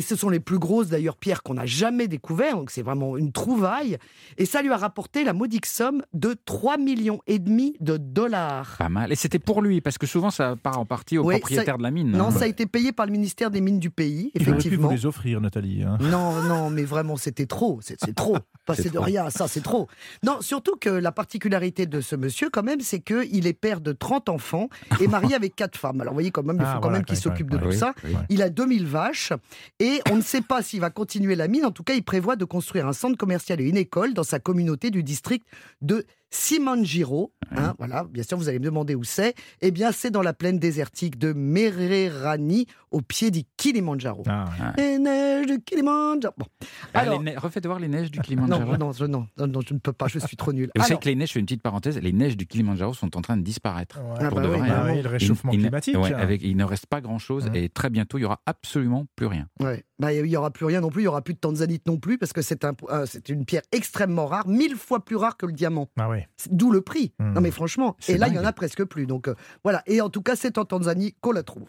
Ce 0.00 0.16
sont 0.16 0.28
les 0.30 0.40
plus 0.40 0.58
grosses 0.58 0.88
d'ailleurs 0.88 1.16
pierres 1.16 1.42
qu'on 1.42 1.56
a 1.58 1.66
jamais 1.66 2.08
découvertes, 2.08 2.54
donc 2.56 2.70
c'est 2.70 2.82
vraiment 2.82 3.16
une 3.16 3.32
trouvaille. 3.32 3.98
Et 4.38 4.46
ça 4.46 4.62
lui 4.62 4.70
a 4.70 4.76
rapporté 4.76 5.22
la 5.24 5.32
modique 5.32 5.66
somme 5.66 6.02
de 6.14 6.34
3 6.46 6.78
millions 6.78 7.20
et 7.26 7.38
demi 7.38 7.74
de 7.80 7.96
dollars. 7.96 8.76
Pas 8.78 8.88
mal. 8.88 9.12
Et 9.12 9.16
c'était 9.16 9.38
pour 9.38 9.62
lui, 9.62 9.80
parce 9.80 9.98
que 9.98 10.06
souvent, 10.06 10.30
ça 10.30 10.56
part 10.56 10.78
en 10.78 10.84
partie 10.86 11.18
au 11.18 11.24
Oui, 11.24 11.34
propriétaire 11.34 11.78
de 11.78 11.82
la 11.82 11.90
mine. 11.90 12.10
Non, 12.12 12.26
hein. 12.26 12.30
ça 12.30 12.44
a 12.44 12.46
été 12.46 12.66
payé 12.66 12.92
par 12.92 13.06
le 13.06 13.12
ministère 13.12 13.50
des 13.50 13.60
Mines 13.60 13.78
du 13.80 13.90
pays, 13.90 14.30
Il 14.34 14.42
aurait 14.42 14.44
pu 14.44 14.50
vous 14.52 14.56
effectivement. 14.58 14.90
les 14.90 15.06
offrir, 15.06 15.40
Nathalie. 15.40 15.82
hein. 15.82 15.98
Non, 16.00 16.42
non, 16.42 16.70
mais 16.70 16.84
vraiment, 16.84 17.16
c'était 17.16 17.46
trop. 17.46 17.80
C'est 17.82 18.14
trop. 18.14 18.36
Passer 18.66 18.84
C'est 18.84 18.92
de 18.92 18.98
rien 18.98 19.26
à 19.26 19.30
ça, 19.30 19.46
c'est 19.46 19.60
trop. 19.62 19.86
Non, 20.24 20.40
surtout 20.40 20.76
que 20.80 20.88
la 20.88 21.12
particularité 21.12 21.86
de 21.86 22.00
ce 22.00 22.16
monsieur, 22.16 22.50
quand 22.50 22.62
même, 22.64 22.80
c'est 22.80 23.00
qu'il 23.00 23.46
est 23.46 23.52
père 23.52 23.80
de 23.80 23.92
30 23.92 24.28
enfants 24.28 24.68
et 25.00 25.06
marié 25.06 25.34
avec 25.36 25.54
quatre 25.54 25.76
femmes. 25.78 26.00
Alors, 26.00 26.12
vous 26.12 26.16
voyez, 26.16 26.30
quand 26.32 26.42
même, 26.42 26.56
il 26.56 26.62
faut 26.62 26.66
Ah, 26.68 26.74
quand 26.74 26.80
voilà, 26.82 26.98
même 26.98 27.04
qu'il 27.04 27.16
s'occupe 27.16 27.50
ouais, 27.52 27.58
de 27.58 27.62
tout 27.62 27.68
oui, 27.70 27.76
ça. 27.78 27.94
oui. 28.04 28.14
Il 28.30 28.42
a 28.42 28.48
2000 28.50 28.86
vaches 28.86 29.32
et 29.78 30.00
on 30.10 30.16
ne 30.16 30.22
sait 30.22 30.40
pas 30.40 30.62
s'il 30.62 30.80
va 30.80 30.90
continuer 30.90 31.34
la 31.34 31.48
mine. 31.48 31.64
En 31.64 31.70
tout 31.70 31.82
cas, 31.82 31.94
il 31.94 32.04
prévoit 32.04 32.36
de 32.36 32.44
construire 32.44 32.86
un 32.86 32.92
centre 32.92 33.16
commercial 33.16 33.60
et 33.60 33.64
une 33.64 33.76
école 33.76 34.14
dans 34.14 34.24
sa 34.24 34.38
communauté 34.38 34.90
du 34.90 35.02
district 35.02 35.46
de 35.80 36.04
Simanjiro. 36.30 37.32
Hein, 37.56 37.74
voilà, 37.78 38.04
bien 38.04 38.22
sûr, 38.24 38.36
vous 38.36 38.48
allez 38.48 38.58
me 38.58 38.64
demander 38.64 38.94
où 38.94 39.04
c'est. 39.04 39.34
Eh 39.60 39.70
bien, 39.70 39.92
c'est 39.92 40.10
dans 40.10 40.22
la 40.22 40.32
plaine 40.32 40.58
désertique 40.58 41.18
de 41.18 41.32
Mererani, 41.32 42.66
au 42.90 43.00
pied 43.00 43.30
du 43.30 43.42
Kilimandjaro. 43.56 44.24
Ah, 44.26 44.46
ouais. 44.60 44.72
Les 44.76 44.98
neiges 44.98 45.46
du 45.46 45.60
Kilimandjaro. 45.60 46.34
Bon. 46.36 46.46
Ah, 46.92 47.00
Alors, 47.00 47.22
ne- 47.22 47.38
Refaites 47.38 47.64
voir 47.66 47.78
les 47.78 47.88
neiges 47.88 48.10
du 48.10 48.18
Kilimanjaro. 48.20 48.72
non, 48.72 48.78
non, 48.78 48.92
je, 48.92 49.04
non, 49.04 49.26
non, 49.38 49.46
non, 49.46 49.60
je 49.66 49.74
ne 49.74 49.78
peux 49.78 49.92
pas, 49.92 50.08
je 50.08 50.18
suis 50.18 50.36
trop 50.36 50.52
nul. 50.52 50.70
Et 50.74 50.78
vous 50.80 50.84
savez 50.84 50.98
que 50.98 51.08
les 51.08 51.14
neiges, 51.14 51.28
je 51.28 51.34
fais 51.34 51.40
une 51.40 51.46
petite 51.46 51.62
parenthèse, 51.62 51.98
les 51.98 52.12
neiges 52.12 52.36
du 52.36 52.46
Kilimanjaro 52.46 52.94
sont 52.94 53.16
en 53.16 53.20
train 53.20 53.36
de 53.36 53.42
disparaître. 53.42 54.00
Ouais. 54.00 54.16
Ah 54.20 54.28
pour 54.28 54.38
bah 54.38 54.42
de 54.42 54.48
oui, 54.52 54.58
vrai. 54.58 54.68
bah 54.68 54.82
hein. 54.86 54.92
oui, 54.94 55.02
le 55.02 55.08
réchauffement 55.08 55.52
Il- 55.52 55.60
il- 55.60 55.62
climatique. 55.62 55.96
ouais, 55.96 56.12
avec, 56.14 56.42
il 56.42 56.56
ne 56.56 56.64
reste 56.64 56.86
pas 56.86 57.00
grand-chose 57.00 57.48
et 57.54 57.68
très 57.68 57.90
bientôt, 57.90 58.18
il 58.18 58.22
y 58.22 58.24
aura 58.24 58.40
absolument 58.46 59.06
plus 59.14 59.26
rien. 59.26 59.46
Ouais. 59.60 59.84
Bah, 59.98 60.12
il 60.12 60.22
n'y 60.24 60.36
aura 60.36 60.50
plus 60.50 60.66
rien 60.66 60.80
non 60.80 60.90
plus, 60.90 61.02
il 61.02 61.04
n'y 61.04 61.08
aura 61.08 61.22
plus 61.22 61.34
de 61.34 61.38
tanzanite 61.38 61.86
non 61.86 61.96
plus, 61.96 62.18
parce 62.18 62.32
que 62.34 62.42
c'est 62.42 62.64
un, 62.64 62.72
euh, 62.90 63.06
une 63.28 63.44
pierre 63.46 63.62
extrêmement 63.72 64.26
rare, 64.26 64.46
mille 64.46 64.76
fois 64.76 65.04
plus 65.04 65.16
rare 65.16 65.36
que 65.36 65.46
le 65.46 65.52
diamant. 65.52 65.88
Ah. 65.98 66.08
C'est- 66.36 66.52
D'où 66.54 66.70
le 66.70 66.82
prix. 66.82 67.12
Hmm. 67.18 67.32
Non 67.32 67.40
mais 67.40 67.50
franchement, 67.50 67.96
et 68.08 68.18
là 68.18 68.28
il 68.28 68.34
y 68.34 68.38
en 68.38 68.44
a 68.44 68.52
presque 68.52 68.84
plus. 68.84 69.06
Donc 69.06 69.28
euh, 69.28 69.34
voilà. 69.64 69.82
Et 69.86 70.00
en 70.00 70.10
tout 70.10 70.22
cas, 70.22 70.36
c'est 70.36 70.58
en 70.58 70.64
Tanzanie 70.64 71.14
qu'on 71.20 71.32
la 71.32 71.42
trouve. 71.42 71.68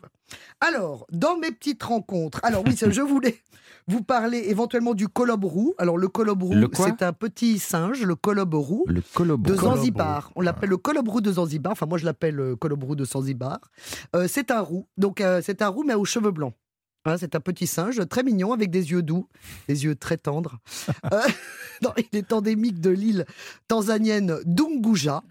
Alors, 0.59 1.07
dans 1.11 1.38
mes 1.38 1.51
petites 1.51 1.84
rencontres, 1.84 2.39
alors 2.43 2.63
oui, 2.65 2.75
je 2.78 3.01
voulais 3.01 3.38
vous 3.88 4.03
parler 4.03 4.43
éventuellement 4.47 4.93
du 4.93 5.07
colobe 5.07 5.45
roux. 5.45 5.73
Alors 5.78 5.97
le 5.97 6.07
roux, 6.07 6.53
Le 6.53 6.67
quoi 6.67 6.86
c'est 6.86 7.03
un 7.03 7.13
petit 7.13 7.59
singe, 7.59 8.03
le 8.03 8.15
colobe 8.15 8.53
roux. 8.55 8.86
Le. 8.88 9.01
De 9.38 9.55
Zanzibar. 9.55 10.32
On 10.36 10.41
l'appelle 10.41 10.69
le 10.69 10.78
colobe 10.78 11.07
roux 11.07 11.21
de 11.21 11.32
Zanzibar. 11.32 11.71
Enfin, 11.71 11.86
moi, 11.86 11.97
je 11.97 12.05
l'appelle 12.05 12.39
euh, 12.39 12.55
colobe 12.55 12.84
roux 12.84 12.95
de 12.95 13.05
Zanzibar. 13.05 13.59
Euh, 14.15 14.28
c'est 14.28 14.51
un 14.51 14.61
roux. 14.61 14.88
Donc, 14.97 15.21
euh, 15.21 15.41
c'est 15.43 15.61
un 15.61 15.67
roux, 15.69 15.84
mais 15.86 15.93
aux 15.93 16.05
cheveux 16.05 16.32
blancs. 16.32 16.53
Hein, 17.07 17.15
c'est 17.17 17.35
un 17.35 17.39
petit 17.39 17.67
singe 17.67 18.05
très 18.09 18.21
mignon 18.21 18.51
avec 18.51 18.69
des 18.69 18.91
yeux 18.91 19.01
doux, 19.01 19.29
des 19.69 19.85
yeux 19.85 19.95
très 19.95 20.17
tendres. 20.17 20.59
Euh, 21.13 21.21
non, 21.83 21.91
il 21.97 22.17
est 22.17 22.33
endémique 22.33 22.81
de 22.81 22.89
l'île 22.89 23.25
tanzanienne 23.67 24.39
d'Unguja, 24.45 25.23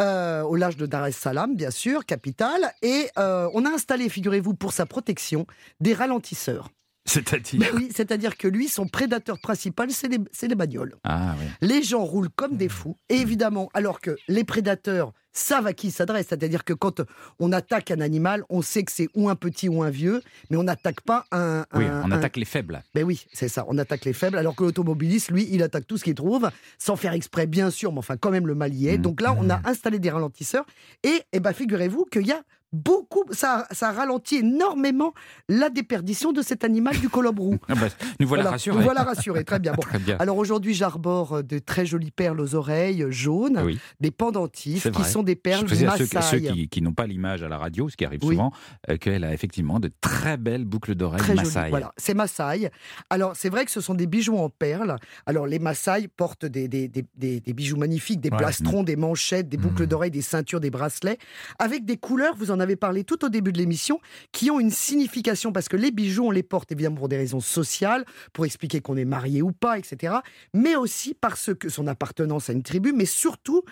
euh, 0.00 0.42
au 0.42 0.56
large 0.56 0.76
de 0.76 0.86
Dar 0.86 1.06
es 1.06 1.12
Salaam, 1.12 1.56
bien 1.56 1.70
sûr, 1.70 2.04
capitale. 2.04 2.72
Et 2.82 3.08
euh, 3.18 3.48
on 3.54 3.64
a 3.64 3.70
installé, 3.70 4.08
figurez-vous, 4.08 4.54
pour 4.54 4.72
sa 4.72 4.86
protection, 4.86 5.46
des 5.80 5.94
ralentisseurs. 5.94 6.68
C'est-à-dire 7.06 7.60
Ben 7.60 7.68
oui, 7.74 7.90
c'est-à-dire 7.94 8.36
que 8.38 8.48
lui, 8.48 8.68
son 8.68 8.86
prédateur 8.86 9.38
principal, 9.38 9.90
c'est 9.90 10.08
les, 10.08 10.18
les 10.48 10.54
bagnoles. 10.54 10.96
Ah 11.04 11.34
oui. 11.38 11.46
Les 11.60 11.82
gens 11.82 12.04
roulent 12.04 12.30
comme 12.30 12.56
des 12.56 12.68
fous. 12.70 12.96
Et 13.10 13.16
évidemment, 13.16 13.68
alors 13.74 14.00
que 14.00 14.16
les 14.28 14.42
prédateurs 14.44 15.12
savent 15.36 15.66
à 15.66 15.72
qui 15.72 15.88
ils 15.88 15.92
s'adressent, 15.92 16.28
c'est-à-dire 16.28 16.64
que 16.64 16.72
quand 16.72 17.02
on 17.40 17.52
attaque 17.52 17.90
un 17.90 18.00
animal, 18.00 18.44
on 18.48 18.62
sait 18.62 18.84
que 18.84 18.92
c'est 18.92 19.08
ou 19.14 19.28
un 19.28 19.34
petit 19.34 19.68
ou 19.68 19.82
un 19.82 19.90
vieux, 19.90 20.22
mais 20.48 20.56
on 20.56 20.62
n'attaque 20.62 21.00
pas 21.02 21.24
un. 21.32 21.66
Oui, 21.74 21.84
on 21.84 22.10
un- 22.10 22.12
attaque 22.12 22.36
les 22.36 22.44
faibles. 22.44 22.82
Ben 22.94 23.04
oui, 23.04 23.26
c'est 23.32 23.48
ça, 23.48 23.64
on 23.68 23.76
attaque 23.76 24.04
les 24.04 24.12
faibles, 24.12 24.38
alors 24.38 24.54
que 24.54 24.62
l'automobiliste, 24.62 25.30
lui, 25.32 25.46
il 25.50 25.62
attaque 25.62 25.86
tout 25.86 25.98
ce 25.98 26.04
qu'il 26.04 26.14
trouve, 26.14 26.48
sans 26.78 26.94
faire 26.96 27.12
exprès, 27.12 27.46
bien 27.46 27.70
sûr, 27.70 27.92
mais 27.92 27.98
enfin, 27.98 28.16
quand 28.16 28.30
même, 28.30 28.46
le 28.46 28.54
mal 28.54 28.72
y 28.72 28.88
est. 28.88 28.96
Mhm. 28.96 29.02
Donc 29.02 29.20
là, 29.20 29.34
on 29.38 29.50
a 29.50 29.60
installé 29.68 29.98
des 29.98 30.10
ralentisseurs, 30.10 30.64
et, 31.02 31.22
eh 31.32 31.40
ben, 31.40 31.52
figurez-vous 31.52 32.04
qu'il 32.04 32.26
y 32.26 32.32
a 32.32 32.40
beaucoup, 32.74 33.24
ça, 33.30 33.66
ça 33.70 33.92
ralentit 33.92 34.36
énormément 34.36 35.14
la 35.48 35.70
déperdition 35.70 36.32
de 36.32 36.42
cet 36.42 36.64
animal 36.64 36.98
du 36.98 37.08
colobe 37.08 37.38
roux. 37.38 37.58
Ah 37.68 37.74
bah, 37.76 37.86
nous 38.20 38.26
voilà, 38.26 38.42
Voilà, 38.42 38.50
rassurés. 38.50 38.76
nous 38.76 38.82
voilà 38.82 39.02
rassurés, 39.04 39.44
très 39.44 39.58
bien. 39.58 39.72
Bon. 39.76 39.82
Très 39.82 39.98
bien. 39.98 40.16
Alors 40.18 40.36
aujourd'hui, 40.38 40.74
j'arbore 40.74 41.34
euh, 41.36 41.42
de 41.42 41.58
très 41.58 41.86
jolies 41.86 42.10
perles 42.10 42.40
aux 42.40 42.54
oreilles 42.54 43.04
jaunes, 43.10 43.60
Oui. 43.64 43.78
des 44.00 44.10
pendentifs 44.10 44.90
qui 44.90 45.04
sont 45.04 45.22
des 45.22 45.36
perles 45.36 45.66
Je 45.68 45.74
à 45.86 45.96
ceux, 45.96 46.06
Maasai. 46.14 46.30
ceux 46.30 46.38
qui, 46.52 46.68
qui 46.68 46.82
n'ont 46.82 46.92
pas 46.92 47.06
l'image 47.06 47.42
à 47.42 47.48
la 47.48 47.58
radio, 47.58 47.88
ce 47.88 47.96
qui 47.96 48.04
arrive 48.04 48.20
Oui. 48.24 48.34
souvent, 48.34 48.52
euh, 48.90 48.96
qu'elle 48.96 49.24
a 49.24 49.32
effectivement 49.32 49.78
de 49.80 49.90
très 50.00 50.36
belles 50.36 50.64
boucles 50.64 50.94
d'oreilles 50.94 51.34
Maasai. 51.34 51.70
voilà. 51.70 51.92
C'est 51.96 52.14
Maasai. 52.14 52.70
Alors, 53.10 53.34
c'est 53.36 53.48
vrai 53.50 53.64
que 53.64 53.70
ce 53.70 53.80
sont 53.80 53.94
des 53.94 54.06
bijoux 54.06 54.36
en 54.38 54.48
perles. 54.50 54.96
Alors, 55.26 55.46
les 55.46 55.58
Maasai 55.58 56.08
portent 56.08 56.46
des, 56.46 56.66
des, 56.68 56.88
des, 56.88 57.52
bijoux 57.52 57.76
magnifiques, 57.76 58.20
des 58.20 58.30
Ouais. 58.30 58.38
plastrons, 58.38 58.82
des 58.82 58.96
manchettes, 58.96 59.48
des 59.48 59.56
boucles 59.58 59.82
Mhm. 59.82 59.88
d'oreilles, 59.88 60.10
des 60.10 60.22
ceintures, 60.22 60.60
des 60.60 60.70
bracelets, 60.70 61.18
avec 61.58 61.84
des 61.84 61.96
couleurs, 61.98 62.34
vous 62.36 62.50
en 62.50 62.58
avez 62.58 62.63
parlé 62.76 63.04
tout 63.04 63.24
au 63.24 63.28
début 63.28 63.52
de 63.52 63.58
l'émission, 63.58 64.00
qui 64.32 64.50
ont 64.50 64.58
une 64.58 64.70
signification, 64.70 65.52
parce 65.52 65.68
que 65.68 65.76
les 65.76 65.90
bijoux, 65.90 66.24
on 66.26 66.30
les 66.30 66.42
porte 66.42 66.72
évidemment 66.72 66.96
pour 66.96 67.08
des 67.08 67.16
raisons 67.16 67.40
sociales, 67.40 68.04
pour 68.32 68.44
expliquer 68.46 68.80
qu'on 68.80 68.96
est 68.96 69.04
marié 69.04 69.42
ou 69.42 69.52
pas, 69.52 69.78
etc. 69.78 70.14
Mais 70.54 70.74
aussi 70.76 71.14
parce 71.14 71.50
que 71.54 71.68
son 71.68 71.86
appartenance 71.86 72.48
à 72.50 72.52
une 72.54 72.62
tribu, 72.62 72.92
mais 72.92 73.04
surtout, 73.06 73.62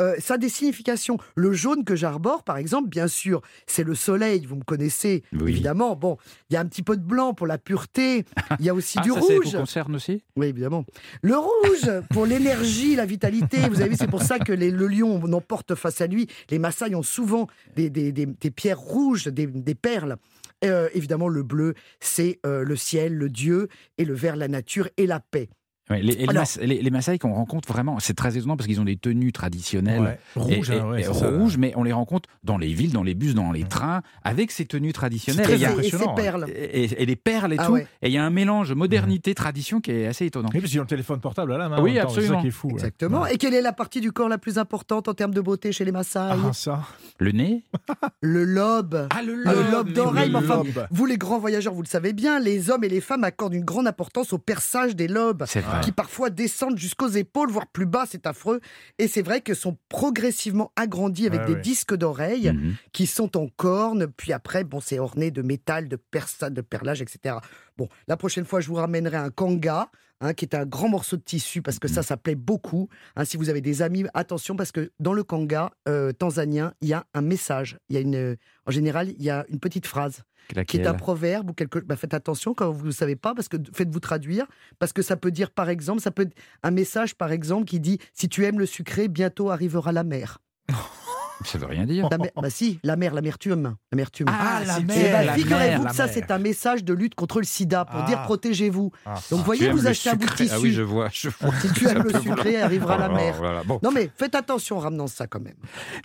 euh, 0.00 0.14
ça 0.18 0.34
a 0.34 0.38
des 0.38 0.48
significations. 0.48 1.18
Le 1.36 1.52
jaune 1.52 1.84
que 1.84 1.94
j'arbore, 1.96 2.42
par 2.44 2.56
exemple, 2.56 2.88
bien 2.88 3.06
sûr, 3.08 3.40
c'est 3.66 3.84
le 3.84 3.94
soleil, 3.94 4.44
vous 4.46 4.56
me 4.56 4.64
connaissez, 4.64 5.22
Oui. 5.32 5.50
évidemment. 5.52 5.94
Bon, 5.96 6.16
il 6.50 6.54
y 6.54 6.56
a 6.56 6.60
un 6.60 6.66
petit 6.66 6.82
peu 6.82 6.96
de 6.96 7.02
blanc 7.02 7.34
pour 7.34 7.46
la 7.46 7.58
pureté, 7.58 8.24
il 8.58 8.66
y 8.66 8.68
a 8.68 8.74
aussi 8.74 8.98
Ah, 9.02 9.02
du 9.02 9.10
ça, 9.10 9.14
ça 9.20 9.20
rouge. 9.34 9.46
vous 9.46 9.58
concerne 9.58 9.94
aussi? 9.96 10.22
Oui, 10.36 10.46
évidemment. 10.46 10.84
Le 11.22 11.36
rouge, 11.36 11.90
pour 12.10 12.26
l'énergie, 12.26 12.96
la 12.96 13.06
vitalité. 13.06 13.58
Vous 13.68 13.80
avez 13.80 13.90
vu, 13.90 13.96
c'est 13.98 14.06
pour 14.06 14.22
ça 14.22 14.38
que 14.38 14.52
les- 14.52 14.70
le 14.70 14.86
lion 14.86 15.18
n'emporte 15.26 15.74
face 15.74 16.00
à 16.00 16.06
lui. 16.06 16.26
Les 16.50 16.58
Maasai 16.58 16.94
ont 16.94 17.02
souvent 17.02 17.46
des, 17.76 17.90
des- 17.90 18.12
des- 18.12 18.28
des 18.40 18.50
pierres 18.50 18.80
rouges, 18.80 19.28
des, 19.28 19.74
perles. 19.74 20.16
Euh, 20.64 20.88
évidemment, 20.94 21.28
le 21.28 21.42
bleu, 21.42 21.74
c'est 22.00 22.40
euh, 22.46 22.64
le 22.64 22.76
ciel, 22.76 23.14
le 23.14 23.28
Dieu, 23.28 23.68
et 23.98 24.04
le 24.04 24.14
vert, 24.14 24.36
la 24.36 24.48
nature 24.48 24.88
et 24.96 25.06
la 25.06 25.20
paix. 25.20 25.48
Ouais, 25.92 26.02
les, 26.02 26.14
les, 26.16 26.22
Alors- 26.28 26.42
Mas- 26.42 26.58
les, 26.62 26.82
les 26.82 26.90
Maasai 26.90 27.18
qu'on 27.18 27.32
rencontre 27.34 27.68
vraiment, 27.72 27.98
c'est 28.00 28.14
très 28.14 28.36
étonnant 28.36 28.56
parce 28.56 28.66
qu'ils 28.66 28.80
ont 28.80 28.84
des 28.84 28.96
tenues 28.96 29.32
traditionnelles. 29.32 30.00
Ouais. 30.00 30.18
Rouge, 30.36 30.70
et, 30.70 30.78
hein, 30.78 30.88
ouais, 30.90 30.98
et- 30.98 31.00
et 31.00 31.04
c'est 31.04 31.14
ça. 31.14 31.28
rouges, 31.28 31.56
mais 31.58 31.72
on 31.76 31.82
les 31.84 31.92
rencontre 31.92 32.28
dans 32.44 32.58
les 32.58 32.72
villes, 32.72 32.92
dans 32.92 33.02
les 33.02 33.14
bus, 33.14 33.34
dans 33.34 33.52
les 33.52 33.64
trains, 33.64 34.02
avec 34.24 34.50
ces 34.50 34.64
tenues 34.66 34.92
traditionnelles. 34.92 35.44
très 35.44 35.54
Et 35.86 35.90
ces 35.90 35.98
perles. 36.16 36.46
et, 36.48 36.84
et- 36.84 37.02
et 37.02 37.06
les 37.06 37.16
perles 37.16 37.52
et 37.52 37.56
Ah 37.58 37.66
tout. 37.66 37.72
ouais. 37.72 37.86
Et 38.02 38.08
il 38.08 38.12
y 38.12 38.18
a 38.18 38.24
un 38.24 38.30
mélange 38.30 38.72
modernité-tradition 38.72 39.80
qui 39.80 39.90
est 39.90 40.06
assez 40.06 40.26
étonnant. 40.26 40.48
Oui, 40.52 40.60
parce 40.60 40.70
qu'ils 40.70 40.80
ont 40.80 40.84
le 40.84 40.88
téléphone 40.88 41.20
portable 41.20 41.52
à 41.52 41.58
la 41.58 41.68
main. 41.68 41.80
Oui, 41.80 41.94
temps, 41.96 42.02
absolument. 42.02 42.36
ça 42.36 42.40
qui 42.42 42.48
est 42.48 42.50
fou. 42.50 42.70
Exactement. 42.70 43.22
Ouais. 43.22 43.34
Et 43.34 43.38
quelle 43.38 43.54
est 43.54 43.62
la 43.62 43.72
partie 43.72 44.00
du 44.00 44.12
corps 44.12 44.28
la 44.28 44.38
plus 44.38 44.58
importante 44.58 45.08
en 45.08 45.14
termes 45.14 45.34
de 45.34 45.40
beauté 45.40 45.72
chez 45.72 45.84
les 45.84 45.92
Maasai 45.92 46.18
Ah, 46.18 46.52
ça. 46.52 46.82
Le 47.18 47.32
nez 47.32 47.64
Le 48.20 48.44
lobe. 48.44 49.08
Ah, 49.10 49.22
le 49.22 49.42
Ah, 49.46 49.52
le 49.54 49.70
lobe 49.70 49.92
d'oreille, 49.92 50.32
enfin, 50.34 50.56
lobe. 50.56 50.86
Vous, 50.90 51.06
les 51.06 51.18
grands 51.18 51.38
voyageurs, 51.38 51.74
vous 51.74 51.82
le 51.82 51.86
savez 51.88 52.12
bien, 52.12 52.38
les 52.40 52.70
hommes 52.70 52.84
et 52.84 52.88
les 52.88 53.00
femmes 53.00 53.24
accordent 53.24 53.54
une 53.54 53.64
grande 53.64 53.86
importance 53.86 54.32
au 54.32 54.38
perçage 54.38 54.96
des 54.96 55.08
lobes. 55.08 55.44
C'est 55.46 55.60
vrai. 55.60 55.80
Qui 55.82 55.92
parfois 55.92 56.30
descendent 56.30 56.78
jusqu'aux 56.78 57.08
épaules, 57.08 57.50
voire 57.50 57.66
plus 57.66 57.86
bas, 57.86 58.04
c'est 58.08 58.26
affreux. 58.26 58.60
Et 58.98 59.08
c'est 59.08 59.22
vrai 59.22 59.40
que 59.40 59.54
sont 59.54 59.76
progressivement 59.88 60.72
agrandis 60.76 61.26
avec 61.26 61.40
Ouais, 61.40 61.46
des 61.46 61.54
ouais. 61.54 61.60
disques 61.60 61.94
d'oreilles 61.94 62.52
Mhm. 62.52 62.74
qui 62.92 63.06
sont 63.06 63.36
en 63.36 63.48
cornes, 63.48 64.06
puis 64.06 64.32
après, 64.32 64.64
bon, 64.64 64.80
c'est 64.80 64.98
orné 64.98 65.30
de 65.30 65.42
métal, 65.42 65.88
de 65.88 65.96
persa, 65.96 66.50
de 66.50 66.60
perlage, 66.60 67.02
etc. 67.02 67.36
Bon, 67.76 67.88
la 68.08 68.16
prochaine 68.16 68.44
fois, 68.44 68.60
je 68.60 68.68
vous 68.68 68.74
ramènerai 68.76 69.16
un 69.16 69.30
kanga, 69.30 69.90
hein, 70.22 70.32
qui 70.32 70.46
est 70.46 70.54
un 70.54 70.64
grand 70.64 70.88
morceau 70.88 71.16
de 71.16 71.22
tissu, 71.22 71.60
parce 71.60 71.78
que 71.78 71.88
ça, 71.88 72.02
ça 72.02 72.16
plaît 72.16 72.34
beaucoup. 72.34 72.88
Hein, 73.16 73.26
si 73.26 73.36
vous 73.36 73.50
avez 73.50 73.60
des 73.60 73.82
amis, 73.82 74.04
attention, 74.14 74.56
parce 74.56 74.72
que 74.72 74.90
dans 74.98 75.12
le 75.12 75.22
kanga 75.22 75.72
euh, 75.88 76.12
tanzanien, 76.12 76.72
il 76.80 76.88
y 76.88 76.94
a 76.94 77.04
un 77.12 77.20
message. 77.20 77.78
Il 77.90 77.94
y 77.94 77.98
a 77.98 78.00
une, 78.00 78.36
en 78.66 78.70
général, 78.70 79.10
il 79.18 79.22
y 79.22 79.30
a 79.30 79.44
une 79.48 79.58
petite 79.58 79.86
phrase 79.86 80.22
qui 80.66 80.76
est 80.76 80.86
un 80.86 80.94
proverbe 80.94 81.50
ou 81.50 81.52
quelque 81.52 81.78
bah, 81.78 81.96
faites 81.96 82.14
attention 82.14 82.54
quand 82.54 82.70
vous 82.70 82.86
ne 82.86 82.92
savez 82.92 83.16
pas 83.16 83.34
parce 83.34 83.48
que 83.48 83.56
faites-vous 83.72 84.00
traduire 84.00 84.46
parce 84.78 84.92
que 84.92 85.02
ça 85.02 85.16
peut 85.16 85.30
dire 85.30 85.50
par 85.50 85.68
exemple 85.68 86.00
ça 86.00 86.10
peut 86.10 86.22
être 86.22 86.36
un 86.62 86.70
message 86.70 87.14
par 87.14 87.32
exemple 87.32 87.64
qui 87.64 87.80
dit 87.80 87.98
si 88.12 88.28
tu 88.28 88.44
aimes 88.44 88.58
le 88.58 88.66
sucré 88.66 89.08
bientôt 89.08 89.50
arrivera 89.50 89.92
la 89.92 90.04
mer 90.04 90.38
Ça 91.44 91.58
veut 91.58 91.66
rien 91.66 91.84
dire. 91.84 92.08
la 92.10 92.18
mer 92.18 92.30
bah 92.36 92.50
si 92.50 92.78
la 92.84 92.96
mer 92.96 93.14
l'amertume 93.14 93.76
l'amertume 93.92 94.26
Ah, 94.30 94.60
la 94.66 94.78
Eh 94.80 94.84
mer, 94.84 94.96
ben, 95.12 95.26
la 95.26 95.32
figurez-vous 95.34 95.84
que 95.86 95.94
ça 95.94 96.06
la 96.06 96.12
c'est 96.12 96.30
un 96.30 96.38
message 96.38 96.84
de 96.84 96.92
lutte 96.94 97.14
contre 97.14 97.38
le 97.38 97.44
sida 97.44 97.84
pour 97.84 98.00
Ah. 98.02 98.06
dire 98.06 98.22
protégez-vous 98.22 98.90
Ah. 99.06 99.14
donc 99.30 99.44
voyez 99.44 99.70
vous 99.70 99.86
achetez 99.86 100.10
un 100.10 100.14
bout 100.14 100.26
de 100.26 100.32
tissu 100.32 100.50
Ah 100.54 100.60
oui, 100.60 100.72
je 100.72 100.82
vois, 100.82 101.08
je 101.12 101.28
vois. 101.40 101.52
si 101.60 101.72
tu 101.72 101.86
aimes 101.88 102.02
le 102.04 102.20
sucré 102.20 102.60
arrivera 102.60 102.98
la 102.98 103.08
Oh, 103.10 103.14
mer 103.14 103.34
voilà, 103.38 103.62
bon. 103.64 103.78
non 103.82 103.90
mais 103.90 104.10
faites 104.16 104.34
attention 104.34 104.76
en 104.76 104.80
ramenant 104.80 105.06
ça 105.06 105.26
quand 105.26 105.40
même 105.40 105.54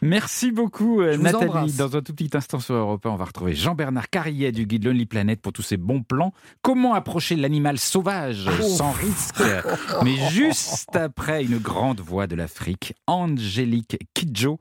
Merci 0.01 0.51
beaucoup, 0.51 1.01
euh, 1.01 1.13
Je 1.13 1.19
Nathalie. 1.19 1.73
Dans 1.73 1.95
un 1.95 2.01
tout 2.01 2.13
petit 2.13 2.35
instant 2.35 2.59
sur 2.59 2.75
Europe 2.75 3.05
1, 3.05 3.09
on 3.09 3.15
va 3.15 3.25
retrouver 3.25 3.53
Jean-Bernard 3.53 4.09
Carrier 4.09 4.51
du 4.51 4.65
guide 4.65 4.85
Lonely 4.85 5.05
Planet 5.05 5.41
pour 5.41 5.53
tous 5.53 5.61
ses 5.61 5.77
bons 5.77 6.01
plans. 6.03 6.33
Comment 6.61 6.93
approcher 6.93 7.35
l'animal 7.35 7.77
sauvage 7.79 8.47
Oh. 8.59 8.63
sans 8.67 8.91
risque? 8.91 9.41
Mais 10.03 10.15
juste 10.29 10.95
après 10.95 11.43
une 11.43 11.57
grande 11.57 11.99
voix 11.99 12.27
de 12.27 12.35
l'Afrique, 12.35 12.93
Angélique 13.07 13.97
Kidjo, 14.13 14.59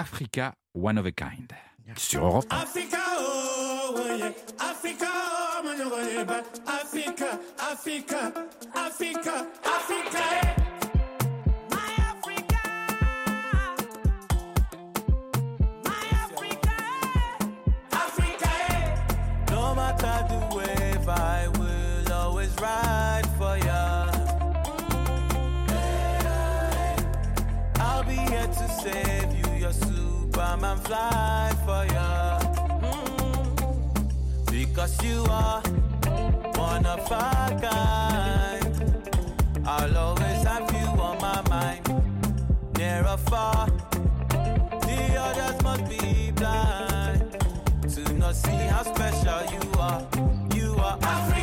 Africa 0.00 0.54
One 0.72 0.98
of 0.98 1.04
a 1.04 1.12
Kind. 1.12 1.52
Sur 1.94 2.20
Europe 2.20 2.46
1. 2.50 2.58
Africa, 2.58 2.96
oh, 3.18 3.94
oh, 3.98 4.16
yeah. 4.16 4.32
Africa, 4.58 5.06
oh, 5.06 5.62
man, 5.62 5.80
oh, 5.82 6.08
yeah, 6.08 6.24
but 6.24 6.60
Africa, 6.66 7.38
Africa, 7.58 8.32
Africa, 8.74 9.46
Africa. 9.62 10.49
Fly 30.60 31.52
for 31.64 31.84
you. 31.94 32.10
Mm. 32.88 33.50
Because 34.50 35.02
you 35.02 35.24
are 35.30 35.62
one 36.56 36.86
of 36.86 37.10
a 37.10 37.58
kind. 37.60 39.08
I'll 39.66 39.96
always 39.96 40.42
have 40.44 40.70
you 40.72 40.86
on 41.00 41.18
my 41.20 41.40
mind, 41.48 41.84
near 42.76 43.04
or 43.06 43.16
far. 43.16 43.66
The 44.86 45.16
others 45.26 45.62
must 45.62 45.88
be 45.88 46.30
blind 46.32 47.36
to 47.94 48.12
not 48.14 48.34
see 48.34 48.62
how 48.72 48.82
special 48.82 49.40
you 49.54 49.64
are. 49.78 50.06
You 50.54 50.74
are 50.76 50.98
Africa. 51.02 51.39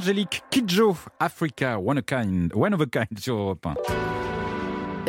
Angélique 0.00 0.42
Kidjo, 0.50 0.96
Africa, 1.18 1.78
One, 1.78 1.98
a 1.98 2.02
kind, 2.02 2.50
one 2.54 2.72
of 2.72 2.80
a 2.80 2.86
Kind 2.86 3.18
sur 3.18 3.36
Europe 3.36 3.66
1. 3.66 3.74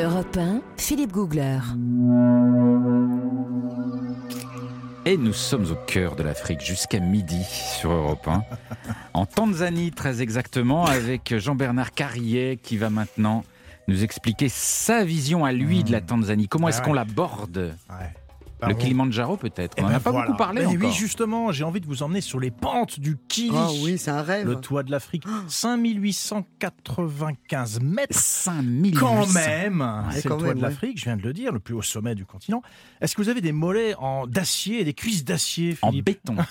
Europe 0.03 0.35
1, 0.35 0.61
Philippe 0.75 1.13
Googler. 1.13 1.59
Et 5.05 5.15
nous 5.15 5.31
sommes 5.31 5.71
au 5.71 5.75
cœur 5.87 6.17
de 6.17 6.23
l'Afrique 6.23 6.59
jusqu'à 6.59 6.99
midi 6.99 7.41
sur 7.45 7.89
Europe 7.89 8.27
1. 8.27 8.43
En 9.13 9.25
Tanzanie, 9.25 9.91
très 9.91 10.21
exactement, 10.21 10.83
avec 10.83 11.37
Jean-Bernard 11.37 11.93
Carrier 11.93 12.59
qui 12.61 12.75
va 12.75 12.89
maintenant 12.89 13.45
nous 13.87 14.03
expliquer 14.03 14.49
sa 14.49 15.05
vision 15.05 15.45
à 15.45 15.53
lui 15.53 15.85
de 15.85 15.93
la 15.93 16.01
Tanzanie. 16.01 16.49
Comment 16.49 16.67
est-ce 16.67 16.81
Ah 16.81 16.85
qu'on 16.85 16.93
ouais. 17.89 18.13
Le. 18.67 18.75
Kilimanjaro 18.75 19.37
peut-être. 19.37 19.73
Eh 19.77 19.81
On 19.81 19.85
n'en 19.85 19.89
ben 19.89 19.95
a 19.95 19.99
pas 19.99 20.11
voilà. 20.11 20.27
beaucoup 20.27 20.37
parlé 20.37 20.61
Mais 20.61 20.67
encore. 20.67 20.89
Oui, 20.89 20.93
justement, 20.95 21.51
j'ai 21.51 21.63
envie 21.63 21.81
de 21.81 21.87
vous 21.87 22.03
emmener 22.03 22.21
sur 22.21 22.39
les 22.39 22.51
pentes 22.51 22.99
du 22.99 23.17
Kili. 23.27 23.49
Ah 23.55 23.69
oui, 23.83 23.97
c'est 23.97 24.11
un 24.11 24.21
rêve. 24.21 24.45
Le 24.47 24.55
toit 24.57 24.83
de 24.83 24.91
l'Afrique, 24.91 25.23
5895 25.47 27.79
mètres. 27.81 28.13
5800. 28.17 28.99
Quand 28.99 29.25
même, 29.33 29.81
Ouais, 29.81 30.13
c'est 30.13 30.25
le 30.29 30.35
toit 30.35 30.47
même, 30.47 30.57
de 30.57 30.61
ouais. 30.63 30.69
l'Afrique, 30.69 30.99
je 30.99 31.05
viens 31.05 31.17
de 31.17 31.23
le 31.23 31.33
dire, 31.33 31.51
le 31.51 31.59
plus 31.59 31.73
haut 31.73 31.81
sommet 31.81 32.13
du 32.15 32.25
continent. 32.25 32.61
Est-ce 33.01 33.15
que 33.15 33.21
vous 33.21 33.29
avez 33.29 33.41
des 33.41 33.51
mollets 33.51 33.95
en 33.95 34.27
d'acier 34.27 34.81
et 34.81 34.83
des 34.83 34.93
cuisses 34.93 35.23
d'acier, 35.23 35.77
En 35.81 35.91
béton. 35.91 36.35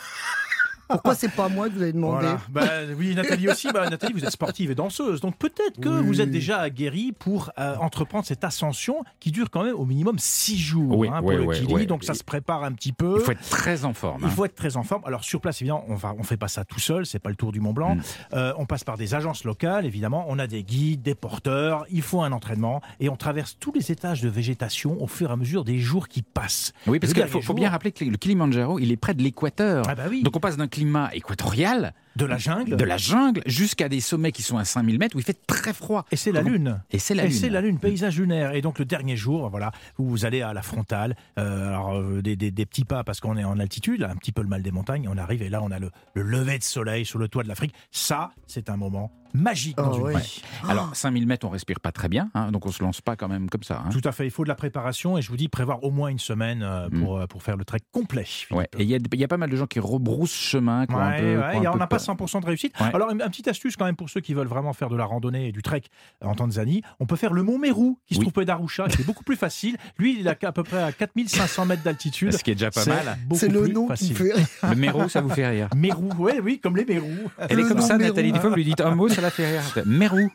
Pourquoi 0.90 1.14
c'est 1.14 1.30
pas 1.30 1.48
moi 1.48 1.68
que 1.68 1.74
vous 1.74 1.82
avez 1.82 1.92
demandé 1.92 2.26
Voilà. 2.26 2.40
Bah, 2.48 2.94
oui, 2.96 3.14
Nathalie 3.14 3.48
aussi. 3.48 3.68
Bah, 3.72 3.88
Nathalie, 3.88 4.12
vous 4.12 4.24
êtes 4.24 4.30
sportive 4.30 4.70
et 4.70 4.74
danseuse. 4.74 5.20
Donc 5.20 5.36
peut-être 5.36 5.80
que 5.80 5.88
Oui. 5.88 6.04
vous 6.04 6.20
êtes 6.20 6.30
déjà 6.30 6.58
aguerrie 6.58 7.12
pour 7.12 7.50
euh, 7.58 7.76
entreprendre 7.76 8.24
cette 8.24 8.44
ascension 8.44 9.04
qui 9.20 9.30
dure 9.30 9.50
quand 9.50 9.64
même 9.64 9.74
au 9.74 9.84
minimum 9.84 10.18
six 10.18 10.58
jours 10.58 10.98
Oui, 10.98 11.08
hein, 11.12 11.20
pour 11.20 11.30
le 11.32 11.46
Kili. 11.46 11.86
Donc 11.86 12.04
ça 12.04 12.14
se 12.14 12.24
prépare 12.24 12.64
un 12.64 12.72
petit 12.72 12.92
peu. 12.92 13.16
Il 13.18 13.24
faut 13.24 13.32
être 13.32 13.48
très 13.48 13.84
en 13.84 13.94
forme. 13.94 14.22
Il 14.22 14.26
hein. 14.26 14.30
faut 14.30 14.44
être 14.44 14.54
très 14.54 14.76
en 14.76 14.82
forme. 14.82 15.02
Alors 15.04 15.24
sur 15.24 15.40
place, 15.40 15.60
évidemment, 15.62 15.84
on 15.88 15.94
va, 15.94 16.14
on 16.18 16.22
fait 16.22 16.36
pas 16.36 16.48
ça 16.48 16.64
tout 16.64 16.80
seul. 16.80 17.06
C'est 17.06 17.18
pas 17.18 17.30
le 17.30 17.36
tour 17.36 17.52
du 17.52 17.60
Mont 17.60 17.72
Blanc. 17.72 17.96
Mm. 17.96 18.02
Euh, 18.34 18.52
on 18.58 18.66
passe 18.66 18.84
par 18.84 18.96
des 18.96 19.14
agences 19.14 19.44
locales, 19.44 19.86
évidemment. 19.86 20.24
On 20.28 20.38
a 20.38 20.46
des 20.46 20.64
guides, 20.64 21.02
des 21.02 21.14
porteurs. 21.14 21.84
Il 21.90 22.02
faut 22.02 22.22
un 22.22 22.32
entraînement 22.32 22.80
et 22.98 23.08
on 23.08 23.16
traverse 23.16 23.56
tous 23.58 23.72
les 23.72 23.92
étages 23.92 24.20
de 24.20 24.28
végétation 24.28 25.02
au 25.02 25.06
fur 25.06 25.30
et 25.30 25.32
à 25.32 25.36
mesure 25.36 25.64
des 25.64 25.78
jours 25.78 26.08
qui 26.08 26.22
passent. 26.22 26.72
Oui, 26.86 26.98
parce 26.98 27.12
qu'il 27.12 27.26
faut, 27.26 27.54
bien 27.54 27.70
rappeler 27.70 27.92
que 27.92 28.04
le 28.04 28.16
Kilimanjaro, 28.16 28.78
il 28.78 28.92
est 28.92 28.96
près 28.96 29.14
de 29.14 29.22
l'équateur. 29.22 29.84
Ah 29.88 29.94
bah 29.94 30.04
oui. 30.08 30.22
Donc 30.22 30.36
on 30.36 30.40
passe 30.40 30.56
d'un 30.56 30.68
climat 30.80 31.10
équatorial, 31.12 31.92
de 32.16 32.24
la 32.26 32.38
jungle. 32.38 32.76
de 32.76 32.84
la 32.84 32.96
jungle, 32.96 33.40
jusqu'à 33.46 33.88
des 33.88 34.00
sommets 34.00 34.32
qui 34.32 34.42
sont 34.42 34.58
à 34.58 34.64
5000 34.64 34.98
mètres 34.98 35.16
où 35.16 35.18
il 35.20 35.24
fait 35.24 35.40
très 35.46 35.72
froid. 35.72 36.04
Et 36.10 36.16
c'est 36.16 36.32
la 36.32 36.42
lune. 36.42 36.80
Et 36.90 36.98
c'est 36.98 37.14
la 37.14 37.24
Et 37.24 37.28
lune. 37.28 37.36
c'est 37.36 37.48
la 37.50 37.60
lune, 37.60 37.78
paysage 37.78 38.18
lunaire. 38.18 38.52
Et 38.54 38.62
donc 38.62 38.78
le 38.78 38.84
dernier 38.84 39.16
jour, 39.16 39.48
voilà, 39.50 39.72
où 39.98 40.08
vous 40.08 40.24
allez 40.24 40.42
à 40.42 40.52
la 40.52 40.62
frontale, 40.62 41.16
euh, 41.38 41.68
alors 41.68 41.94
euh, 41.96 42.20
des, 42.22 42.36
des- 42.36 42.50
des 42.50 42.66
petits 42.66 42.84
pas 42.84 43.04
parce 43.04 43.20
qu'on 43.20 43.36
est 43.36 43.44
en 43.44 43.58
altitude, 43.58 44.02
un 44.02 44.16
petit 44.16 44.32
peu 44.32 44.42
le 44.42 44.48
mal 44.48 44.62
des 44.62 44.70
montagnes. 44.72 45.08
On 45.08 45.18
arrive 45.18 45.42
et 45.42 45.48
là 45.48 45.60
on 45.62 45.70
a 45.70 45.78
le, 45.78 45.90
le 46.14 46.22
lever 46.22 46.58
de 46.58 46.64
soleil 46.64 47.04
sur 47.04 47.18
le 47.18 47.28
toit 47.28 47.42
de 47.42 47.48
l'Afrique. 47.48 47.74
Ça, 47.90 48.30
c'est 48.46 48.68
un 48.70 48.76
moment 48.76 49.12
magique 49.32 49.76
dans 49.76 49.92
Oh, 49.92 49.96
une 50.08 50.14
ouais. 50.14 50.20
vie. 50.20 50.42
Alors 50.68 50.96
5000 50.96 51.24
mètres, 51.24 51.46
on 51.46 51.50
respire 51.50 51.78
pas 51.78 51.92
très 51.92 52.08
bien, 52.08 52.30
hein, 52.34 52.50
donc 52.50 52.66
on 52.66 52.72
se 52.72 52.82
lance 52.82 53.00
pas 53.00 53.14
quand 53.14 53.28
même 53.28 53.48
comme 53.48 53.62
ça. 53.62 53.80
hein. 53.86 53.90
Tout 53.90 54.00
à 54.02 54.10
fait, 54.10 54.24
il 54.26 54.30
faut 54.32 54.42
de 54.42 54.48
la 54.48 54.56
préparation 54.56 55.16
et 55.16 55.22
je 55.22 55.28
vous 55.28 55.36
dis 55.36 55.48
prévoir 55.48 55.84
au 55.84 55.92
moins 55.92 56.08
une 56.08 56.18
semaine 56.18 56.62
euh, 56.64 56.88
Mm. 56.90 57.00
pour, 57.04 57.28
pour 57.28 57.42
faire 57.44 57.56
le 57.56 57.64
trek 57.64 57.78
complet. 57.92 58.26
Ouais. 58.50 58.68
Et 58.76 58.82
il 58.82 58.88
y, 58.90 58.94
a- 58.96 58.98
il 59.12 59.20
y 59.20 59.24
a 59.24 59.28
pas 59.28 59.36
mal 59.36 59.48
de 59.48 59.54
gens 59.56 59.66
qui 59.68 59.78
rebroussent 59.78 60.32
chemin. 60.34 60.80
un 60.80 60.86
peu- 60.86 60.94
un 60.96 61.60
on 61.72 61.76
n'a 61.76 61.86
pas. 61.86 61.99
100% 62.00 62.40
de 62.40 62.46
réussite. 62.46 62.74
Ouais. 62.80 62.90
Alors, 62.94 63.10
une, 63.10 63.20
une 63.22 63.28
petite 63.30 63.48
astuce 63.48 63.76
quand 63.76 63.84
même 63.84 63.96
pour 63.96 64.10
ceux 64.10 64.20
qui 64.20 64.34
veulent 64.34 64.46
vraiment 64.48 64.72
faire 64.72 64.88
de 64.88 64.96
la 64.96 65.04
randonnée 65.04 65.48
et 65.48 65.52
du 65.52 65.62
trek 65.62 65.82
en 66.24 66.34
Tanzanie. 66.34 66.82
On 66.98 67.06
peut 67.06 67.16
faire 67.16 67.32
le 67.32 67.42
mont 67.42 67.58
Meru, 67.58 67.94
qui 68.06 68.14
se 68.14 68.18
Oui. 68.18 68.24
trouve 68.24 68.32
près 68.32 68.44
d'Arusha, 68.44 68.88
qui 68.88 69.02
est 69.02 69.04
beaucoup 69.04 69.24
plus 69.24 69.36
facile. 69.36 69.76
Lui, 69.98 70.18
il 70.20 70.26
est 70.26 70.44
à, 70.44 70.48
à 70.48 70.52
peu 70.52 70.62
près 70.62 70.82
à 70.82 70.92
4500 70.92 71.66
mètres 71.66 71.82
d'altitude. 71.82 72.32
Ce 72.32 72.42
qui 72.42 72.50
est 72.50 72.54
déjà 72.54 72.70
pas 72.70 72.82
C'est 72.82 72.90
mal. 72.90 73.18
C'est 73.34 73.48
le 73.48 73.68
nom 73.68 73.82
qui 73.82 73.88
facile. 73.88 74.10
me 74.12 74.14
fait 74.16 74.32
rire. 74.34 74.46
Le 74.70 74.76
Mérou, 74.76 75.08
ça 75.08 75.20
vous 75.20 75.30
fait 75.30 75.46
rire? 75.48 75.68
Mérou, 75.76 76.10
oui, 76.18 76.32
oui, 76.42 76.58
comme 76.60 76.76
les 76.76 76.84
Mérous. 76.84 77.08
Elle 77.38 77.60
est 77.60 77.68
comme 77.68 77.80
ça, 77.80 77.96
Mérou. 77.98 78.10
Nathalie. 78.10 78.32
Des 78.32 78.40
fois, 78.40 78.50
vous 78.50 78.56
lui 78.56 78.64
dites 78.64 78.80
un 78.80 78.94
mot, 78.94 79.08
ça 79.08 79.20
l'a 79.20 79.30
fait 79.30 79.58
rire. 79.58 79.84
Mérou. 79.86 80.30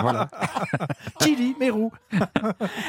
voilà. 0.00 0.28
Chili, 1.22 1.54
Mérou? 1.58 1.92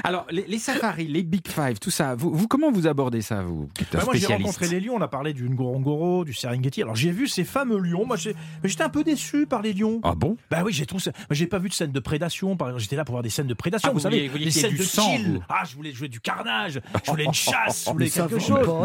Alors, 0.03 0.25
les, 0.29 0.45
les 0.47 0.59
safaris, 0.59 1.07
les 1.07 1.23
Big 1.23 1.47
Five, 1.47 1.79
tout 1.79 1.91
ça, 1.91 2.15
vous, 2.15 2.31
vous 2.33 2.47
comment 2.47 2.71
vous 2.71 2.87
abordez 2.87 3.21
ça, 3.21 3.41
vous, 3.43 3.69
Bah, 3.93 3.99
moi, 4.05 4.15
j'ai 4.15 4.27
rencontré 4.27 4.67
les 4.67 4.79
lions. 4.79 4.95
On 4.95 5.01
a 5.01 5.07
parlé 5.07 5.33
du 5.33 5.49
Ngorongoro, 5.49 6.25
du 6.25 6.33
Serengeti. 6.33 6.81
Alors, 6.81 6.95
j'ai 6.95 7.11
vu 7.11 7.27
ces 7.27 7.43
fameux 7.43 7.77
lions. 7.79 8.05
Moi, 8.09 8.17
j'étais 8.63 8.83
un 8.83 8.89
peu 8.89 9.03
déçu 9.03 9.45
par 9.45 9.61
les 9.61 9.73
lions. 9.73 9.99
Ah 10.03 10.13
bon? 10.15 10.35
Bah 10.49 10.61
oui, 10.65 10.73
j'ai 10.73 10.85
trouvé 10.85 11.03
ça. 11.03 11.11
moi, 11.11 11.27
J'ai 11.31 11.47
pas 11.47 11.59
vu 11.59 11.69
de 11.69 11.73
scène 11.73 11.91
de 11.91 11.99
prédation. 11.99 12.57
J'étais 12.77 12.95
là 12.95 13.05
pour 13.05 13.13
voir 13.13 13.23
des 13.23 13.29
scènes 13.29 13.47
de 13.47 13.53
prédation. 13.53 13.89
Ah, 13.89 13.91
vous, 13.93 13.99
vous 13.99 14.03
savez, 14.03 14.25
ait 14.25 14.51
scènes 14.51 14.75
de 14.75 14.83
sang, 14.83 15.15
chill. 15.15 15.41
Ah, 15.47 15.63
je 15.69 15.75
voulais 15.75 15.91
jouer 15.91 16.07
du 16.07 16.19
carnage. 16.19 16.81
Je 17.05 17.11
voulais 17.11 17.25
une 17.25 17.33
chasse. 17.33 17.85
Je 17.85 17.91
voulais 17.91 18.09
quelque 18.09 18.39
chose. 18.39 18.65
pas, 18.65 18.83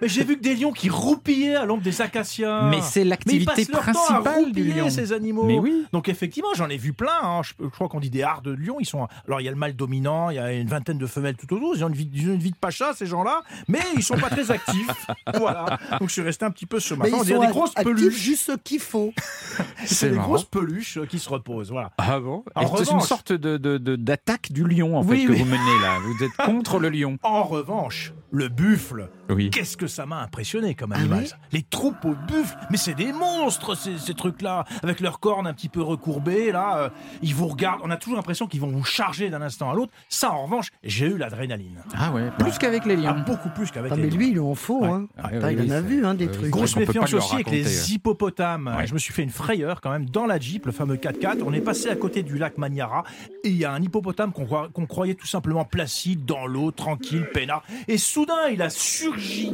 Mais 0.00 0.08
j'ai 0.08 0.24
vu 0.24 0.36
que 0.38 0.42
des 0.42 0.54
lions 0.56 0.72
qui 0.72 0.88
roupillaient 0.88 1.54
à 1.56 1.64
l'ombre 1.66 1.82
des 1.82 2.00
acacias. 2.00 2.62
Mais 2.70 2.80
c'est 2.82 3.04
l'activité 3.04 3.66
principale 3.66 4.52
du 4.52 4.64
lion. 4.64 4.90
ces 4.90 5.12
animaux. 5.12 5.44
Mais 5.44 5.58
oui. 5.58 5.84
Donc 5.92 6.08
effectivement, 6.08 6.48
j'en 6.56 6.68
ai 6.70 6.76
vu 6.76 6.92
plein. 6.92 7.12
hein. 7.22 7.42
Je, 7.44 7.52
je 7.62 7.68
crois 7.68 7.88
qu'on 7.88 8.00
dit 8.00 8.10
des 8.10 8.22
hards 8.22 8.42
de 8.42 8.52
lions. 8.52 8.76
Ils 8.80 8.86
sont. 8.86 9.06
Alors 9.26 9.40
il 9.40 9.44
y 9.44 9.48
a 9.48 9.50
le 9.50 9.56
mâle 9.56 9.74
dominant, 9.76 10.30
il 10.30 10.36
y 10.36 10.38
a 10.38 10.52
une 10.52 10.68
vingtaine 10.68 10.98
de 10.98 11.06
femelles 11.06 11.36
tout 11.36 11.52
autour. 11.54 11.74
Ils 11.76 11.84
ont 11.84 11.88
une 11.88 11.94
vie, 11.94 12.08
ils 12.14 12.30
ont 12.30 12.34
une 12.34 12.40
vie 12.40 12.50
de 12.52 12.56
pacha 12.56 12.92
ces 12.94 13.06
gens-là, 13.06 13.42
mais 13.68 13.80
ils 13.96 14.02
sont 14.02 14.16
pas 14.16 14.30
très 14.30 14.50
actifs. 14.50 14.88
voilà. 15.34 15.78
Donc 15.98 16.08
je 16.08 16.12
suis 16.14 16.22
resté 16.22 16.44
un 16.44 16.50
petit 16.50 16.66
peu 16.66 16.80
sur 16.80 16.96
ma 16.96 17.04
Mais. 17.04 17.12
On 17.12 17.22
ils 17.22 17.34
sont 17.34 17.40
des 17.40 17.46
grosses 17.48 17.74
peluches. 17.74 18.14
juste 18.14 18.53
ce 18.54 18.58
qu'il 18.62 18.80
faut. 18.80 19.12
C'est 19.84 20.10
des 20.10 20.16
marrant. 20.16 20.28
grosses 20.28 20.44
peluches 20.44 20.98
euh, 20.98 21.06
qui 21.06 21.18
se 21.18 21.28
reposent. 21.28 21.70
Voilà. 21.70 21.90
Ah 21.98 22.18
bon 22.20 22.44
C'est 22.78 22.90
une 22.90 23.00
sorte 23.00 23.32
de, 23.32 23.56
de- 23.56 23.78
de- 23.78 23.96
d'attaque 23.96 24.50
du 24.52 24.64
lion, 24.66 24.96
en 24.98 25.04
Oui, 25.04 25.20
fait, 25.20 25.26
que 25.26 25.32
oui. 25.32 25.38
vous 25.38 25.44
menez 25.44 25.80
là. 25.82 25.98
Vous 26.02 26.24
êtes 26.24 26.32
contre 26.44 26.78
le 26.78 26.88
lion. 26.88 27.18
En 27.22 27.42
revanche, 27.44 28.12
le 28.30 28.48
buffle. 28.48 29.08
Oui. 29.30 29.50
Qu'est-ce 29.50 29.76
que 29.76 29.86
ça 29.86 30.04
m'a 30.06 30.20
impressionné 30.20 30.74
comme 30.74 30.92
Ah 30.92 30.96
animal. 30.98 31.26
Les 31.52 31.62
troupeaux 31.62 32.14
de 32.14 32.26
buffles, 32.32 32.56
mais 32.70 32.76
c'est 32.76 32.94
des 32.94 33.12
monstres 33.12 33.74
ces, 33.76 33.96
ces 33.98 34.14
trucs-là, 34.14 34.64
avec 34.82 35.00
leurs 35.00 35.18
cornes 35.20 35.46
un 35.46 35.54
petit 35.54 35.68
peu 35.70 35.80
recourbées, 35.82 36.52
là, 36.52 36.78
euh, 36.78 36.88
ils 37.22 37.34
vous 37.34 37.46
regardent, 37.48 37.80
on 37.84 37.90
a 37.90 37.96
toujours 37.96 38.16
l'impression 38.16 38.46
qu'ils 38.46 38.60
vont 38.60 38.68
vous 38.70 38.84
charger 38.84 39.30
d'un 39.30 39.40
instant 39.42 39.70
à 39.70 39.74
l'autre. 39.74 39.92
Ça, 40.10 40.30
en 40.32 40.44
revanche, 40.44 40.68
j'ai 40.82 41.06
eu 41.06 41.16
l'adrénaline. 41.16 41.78
Ah 41.96 42.12
ouais, 42.12 42.30
plus 42.38 42.58
qu'avec 42.58 42.84
les 42.84 42.94
Ah, 43.06 43.12
lions. 43.12 43.24
beaucoup 43.26 43.48
plus 43.50 43.70
qu'avec 43.70 43.92
Ah, 43.92 43.96
les 43.96 44.02
mais 44.02 44.10
lions. 44.10 44.16
lui, 44.18 44.30
il 44.32 44.40
en 44.40 44.54
faut. 44.54 44.82
Ouais. 44.82 44.88
Hein. 44.90 45.06
Ah, 45.22 45.50
il 45.52 45.72
en 45.72 45.74
a 45.74 45.80
vu 45.80 46.04
hein, 46.04 46.14
des 46.14 46.28
trucs. 46.30 46.50
Grosse 46.50 46.76
méfiance 46.76 47.12
aussi 47.14 47.34
avec 47.34 47.50
les 47.50 47.92
hippopotames. 47.94 48.24
Ouais. 48.44 48.86
Je 48.86 48.94
me 48.94 48.98
suis 48.98 49.12
fait 49.12 49.22
une 49.22 49.30
frayeur 49.30 49.80
quand 49.80 49.90
même 49.90 50.08
dans 50.08 50.26
la 50.26 50.38
Jeep, 50.38 50.66
le 50.66 50.72
fameux 50.72 50.96
4x4. 50.96 51.38
On 51.46 51.52
est 51.52 51.60
passé 51.60 51.88
à 51.88 51.96
côté 51.96 52.22
du 52.22 52.36
lac 52.38 52.58
Maniara 52.58 53.04
et 53.42 53.48
il 53.48 53.56
y 53.56 53.64
a 53.64 53.72
un 53.72 53.82
hippopotame 53.82 54.32
qu'on 54.32 54.86
croyait 54.86 55.14
tout 55.14 55.26
simplement 55.26 55.64
placide 55.64 56.24
dans 56.24 56.46
l'eau, 56.46 56.70
tranquille, 56.70 57.26
peinard. 57.32 57.62
Et 57.88 57.98
soudain, 57.98 58.48
il 58.52 58.60
a 58.62 58.70
surgi 58.70 59.52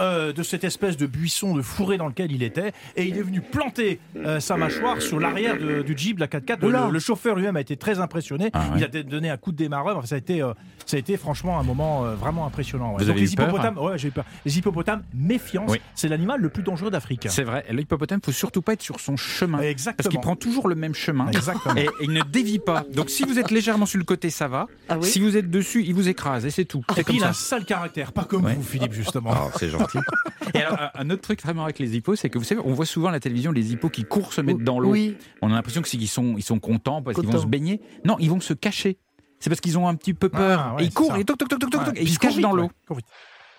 euh, 0.00 0.32
de 0.32 0.42
cette 0.42 0.64
espèce 0.64 0.96
de 0.96 1.06
buisson 1.06 1.54
de 1.54 1.62
fourré 1.62 1.98
dans 1.98 2.06
lequel 2.08 2.32
il 2.32 2.42
était 2.42 2.72
et 2.96 3.04
il 3.04 3.16
est 3.18 3.22
venu 3.22 3.40
planter 3.40 3.98
euh, 4.16 4.40
sa 4.40 4.56
mâchoire 4.56 5.02
sur 5.02 5.18
l'arrière 5.20 5.56
du 5.58 5.96
Jeep, 5.96 6.18
la 6.18 6.26
4x4. 6.26 6.64
Oula. 6.64 6.86
Le, 6.86 6.92
le 6.92 6.98
chauffeur 6.98 7.34
lui-même 7.36 7.56
a 7.56 7.60
été 7.60 7.76
très 7.76 7.98
impressionné. 8.00 8.50
Ah 8.52 8.68
ouais. 8.72 8.78
Il 8.78 8.84
a 8.84 9.02
donné 9.02 9.30
un 9.30 9.36
coup 9.36 9.52
de 9.52 9.56
démarreur. 9.56 9.96
Enfin, 9.98 10.06
ça 10.06 10.14
a 10.14 10.18
été, 10.18 10.42
euh, 10.42 10.52
ça 10.86 10.96
a 10.96 11.00
été 11.00 11.16
franchement 11.16 11.58
un 11.58 11.62
moment 11.62 12.02
vraiment 12.14 12.46
impressionnant. 12.46 12.92
ouais. 12.92 12.98
Vous 12.98 13.04
Donc, 13.06 13.10
avez 13.16 13.20
les 13.20 13.32
eu 13.32 13.36
peur, 13.36 13.48
hippopotames, 13.48 13.78
j'ai 13.96 14.10
peur. 14.10 14.24
Les 14.44 14.58
hippopotames, 14.58 15.02
méfiance. 15.14 15.70
Oui. 15.70 15.80
C'est 15.94 16.08
l'animal 16.08 16.40
le 16.40 16.48
plus 16.48 16.62
dangereux 16.62 16.90
d'Afrique. 16.90 17.26
C'est 17.30 17.44
vrai, 17.44 17.64
l'hippopotame, 17.70 18.20
faut 18.32 18.38
surtout 18.38 18.62
pas 18.62 18.74
être 18.74 18.82
sur 18.82 19.00
son 19.00 19.16
chemin. 19.16 19.60
Exactement. 19.60 19.94
Parce 19.96 20.08
qu'il 20.08 20.20
prend 20.20 20.36
toujours 20.36 20.68
le 20.68 20.74
même 20.74 20.94
chemin. 20.94 21.28
Exactement. 21.28 21.74
Et, 21.76 21.84
et 21.84 21.88
il 22.02 22.12
ne 22.12 22.22
dévie 22.22 22.58
pas. 22.58 22.84
Donc 22.92 23.10
si 23.10 23.24
vous 23.24 23.38
êtes 23.38 23.50
légèrement 23.50 23.86
sur 23.86 23.98
le 23.98 24.04
côté, 24.04 24.30
ça 24.30 24.48
va. 24.48 24.66
Ah 24.88 24.98
oui 24.98 25.06
Si 25.06 25.20
vous 25.20 25.36
êtes 25.36 25.50
dessus, 25.50 25.82
il 25.84 25.94
vous 25.94 26.08
écrase 26.08 26.44
et 26.46 26.50
c'est 26.50 26.64
tout. 26.64 26.80
Et 26.90 26.94
C'est 26.96 27.04
puis 27.04 27.16
il 27.16 27.24
a 27.24 27.28
un 27.28 27.32
sale 27.32 27.64
caractère, 27.64 28.12
pas 28.12 28.24
comme 28.24 28.44
Ouais. 28.44 28.54
vous, 28.54 28.62
Philippe, 28.62 28.92
justement. 28.92 29.30
Oh, 29.34 29.50
c'est 29.58 29.68
gentil. 29.70 29.98
Et 30.54 30.58
alors, 30.62 30.78
un- 30.94 31.10
autre 31.10 31.20
truc 31.22 31.42
vraiment 31.42 31.64
avec 31.64 31.78
les 31.78 31.96
hippos, 31.96 32.16
c'est 32.16 32.30
que 32.30 32.38
vous 32.38 32.44
savez, 32.44 32.60
on 32.64 32.72
voit 32.72 32.86
souvent 32.86 33.08
à 33.08 33.12
la 33.12 33.20
télévision 33.20 33.52
les 33.52 33.72
hippos 33.72 33.90
qui 33.90 34.04
courent 34.04 34.32
se 34.32 34.40
mettre 34.40 34.60
dans 34.60 34.78
l'eau. 34.78 34.90
Oui. 34.90 35.16
On 35.42 35.50
a 35.50 35.54
l'impression 35.54 35.82
que 35.82 35.88
c'est 35.88 35.98
qu'ils 35.98 36.08
sont, 36.08 36.34
ils 36.38 36.42
sont 36.42 36.58
contents 36.58 37.02
parce 37.02 37.18
qu'ils 37.18 37.28
vont 37.28 37.40
se 37.40 37.46
baigner. 37.46 37.80
Non, 38.04 38.16
ils 38.18 38.30
vont 38.30 38.40
se 38.40 38.54
cacher. 38.54 38.98
C'est 39.40 39.50
parce 39.50 39.60
qu'ils 39.60 39.78
ont 39.78 39.86
un 39.88 39.94
petit 39.94 40.14
peu 40.14 40.28
peur. 40.28 40.60
Ah, 40.60 40.74
ouais, 40.76 40.82
et 40.82 40.86
ils 40.86 40.92
courent 40.92 41.12
ça. 41.12 41.18
et 41.20 41.24
toc 41.24 41.38
toc 41.38 41.48
toc 41.48 41.60
toc 41.60 41.70
toc, 41.70 41.80
Ouais. 41.80 41.86
toc, 41.88 41.96
et 41.98 42.02
ils 42.02 42.08
se 42.12 42.18
cachent 42.18 42.32
vite, 42.34 42.42
dans 42.42 42.52
ouais. 42.56 42.68
l'eau. 42.88 42.96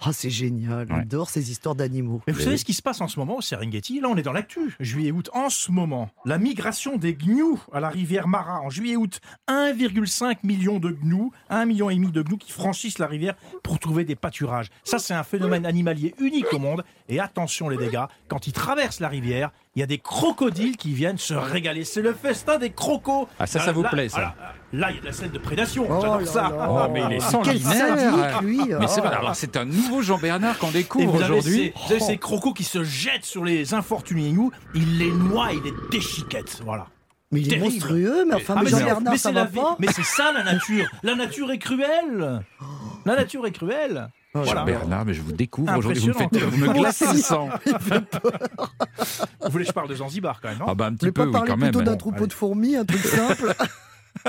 Ah, 0.02 0.14
c'est 0.14 0.30
génial. 0.30 0.88
Ouais. 0.89 1.00
J'adore 1.00 1.30
ces 1.30 1.52
histoires 1.52 1.76
d'animaux. 1.76 2.22
Mais 2.26 2.34
vous 2.34 2.39
savez 2.39 2.58
ce 2.58 2.64
qui 2.66 2.74
se 2.74 2.82
passe 2.82 3.02
en 3.02 3.08
ce 3.08 3.20
moment 3.20 3.38
au 3.38 3.41
Serengeti? 3.41 4.00
Là, 4.00 4.08
on 4.10 4.16
est 4.16 4.22
dans 4.22 4.32
l'actu. 4.32 4.76
Juillet-août, 4.80 5.30
en 5.34 5.50
ce 5.50 5.72
moment, 5.72 6.10
la 6.26 6.38
migration 6.38 6.97
des 6.97 7.16
gnous 7.16 7.60
à 7.74 7.80
la 7.80 7.89
rivière 7.89 8.28
Mara. 8.28 8.62
En 8.62 8.70
juillet-août, 8.70 9.20
1,5 9.50 10.38
million 10.43 10.80
de 10.80 10.91
gnous, 11.04 11.32
1 11.50 11.66
million 11.66 11.89
et 11.89 11.95
demi 11.95 12.12
de 12.12 12.22
gnous 12.22 12.38
qui 12.38 12.52
franchissent 12.52 13.00
la 13.00 13.08
rivière 13.08 13.36
pour 13.64 13.78
trouver 13.80 14.06
des 14.06 14.16
pâturages. 14.16 14.70
Ça, 14.84 15.00
c'est 15.00 15.14
un 15.14 15.24
phénomène 15.24 15.66
animalier 15.66 16.16
unique 16.20 16.52
au 16.54 16.60
monde. 16.60 16.84
Et 17.10 17.20
attention, 17.20 17.68
les 17.70 17.78
dégâts, 17.78 18.06
quand 18.28 18.47
ils 18.47 18.54
traversent 18.54 19.00
la 19.02 19.10
rivière, 19.10 19.52
il 19.76 19.80
y 19.80 19.84
a 19.84 19.88
des 19.88 19.97
crocodiles 19.97 20.78
qui 20.78 20.93
viennent 20.93 21.18
se 21.18 21.34
régaler. 21.34 21.84
C'est 21.84 22.02
le 22.02 22.14
festin 22.14 22.58
des 22.58 22.72
crocos. 22.72 23.28
Ah, 23.38 23.47
ça, 23.47 23.60
ça 23.60 23.68
Là, 23.68 23.72
vous 23.74 23.84
là, 23.84 23.89
plaît, 23.89 24.10
ça. 24.10 24.36
Là, 24.72 24.92
il 24.92 24.96
y 24.96 24.98
a 25.00 25.02
de 25.02 25.06
la 25.08 25.14
scène 25.14 25.32
de 25.32 25.38
prédation. 25.40 25.88
Oh 25.90 26.00
J'adore 26.02 26.28
ça. 26.28 26.52
Oh, 26.70 26.88
mais 26.94 27.00
il 27.02 27.14
est 27.14 27.18
Quel 27.18 27.22
sanguinaire. 27.22 27.98
sadique, 27.98 28.42
lui. 28.42 28.60
Mais 28.80 28.88
c'est 28.88 29.00
Oh. 29.02 29.04
vrai. 29.08 29.16
Alors 29.16 29.36
c'est 29.36 29.58
un 29.58 29.66
nouveau 29.66 30.02
Jean 30.04 30.20
Bernard 30.20 30.60
qu'on 30.60 30.70
découvre 30.72 31.16
aujourd'hui. 31.16 31.74
vous 31.88 31.92
avez 31.94 32.00
ces 32.00 32.18
crocos 32.18 32.54
qui 32.54 32.64
se 32.64 32.84
jettent 32.84 33.26
sur 33.26 33.44
les 33.44 33.74
infortunés 33.74 34.30
gnous, 34.32 34.52
il 34.76 35.00
les 35.00 35.12
noie, 35.12 35.50
il 35.54 35.64
les 35.64 35.74
déchiquette. 35.92 36.62
Voilà. 36.64 36.86
Mais 37.32 37.42
il 37.42 37.48
est 37.48 37.50
Terrible. 37.58 37.66
monstrueux, 37.74 38.26
mais 38.28 38.36
enfin, 38.36 38.56
Ah, 38.58 38.62
mais 38.64 38.72
mais 38.72 39.10
mais 39.12 39.18
ça 39.18 39.32
va 39.32 39.46
pas 39.46 39.76
Mais 39.80 39.88
c'est 39.92 40.04
ça 40.04 40.32
la 40.34 40.44
nature. 40.44 40.86
La 41.04 41.16
nature 41.16 41.52
est 41.52 41.60
cruelle. 41.60 42.42
La 43.06 43.16
nature 43.16 43.46
est 43.48 43.52
cruelle. 43.52 44.10
Oh, 44.36 44.42
Voilà. 44.44 44.60
Jean 44.62 44.66
Bernard, 44.66 45.06
mais 45.06 45.14
je 45.16 45.22
vous 45.24 45.32
découvre 45.32 45.76
aujourd'hui. 45.78 46.02
Vous 46.02 46.08
me, 46.10 46.14
faites, 46.14 46.36
vous 46.38 46.58
me 46.58 46.74
glacez 46.74 47.08
le 47.12 47.20
sang. 47.20 47.50
Vous 49.42 49.50
voulez 49.52 49.64
que 49.64 49.70
je 49.70 49.74
parle 49.74 49.90
de 49.90 49.96
Zanzibar 49.96 50.40
quand 50.42 50.50
même, 50.50 50.60
non? 50.60 50.66
Ah 50.68 50.76
bah 50.76 50.86
un 50.86 50.94
petit 50.94 51.08
peu, 51.08 51.12
pas 51.14 51.26
oui, 51.26 51.32
parler 51.32 51.48
quand 51.50 51.58
même. 51.58 51.70
plutôt 51.72 51.84
d'un 51.84 51.92
Bon, 51.94 51.98
troupeau 51.98 52.18
allez. 52.18 52.28
de 52.28 52.34
fourmis, 52.34 52.76
un 52.76 52.86
truc 52.86 53.00
simple 53.06 53.56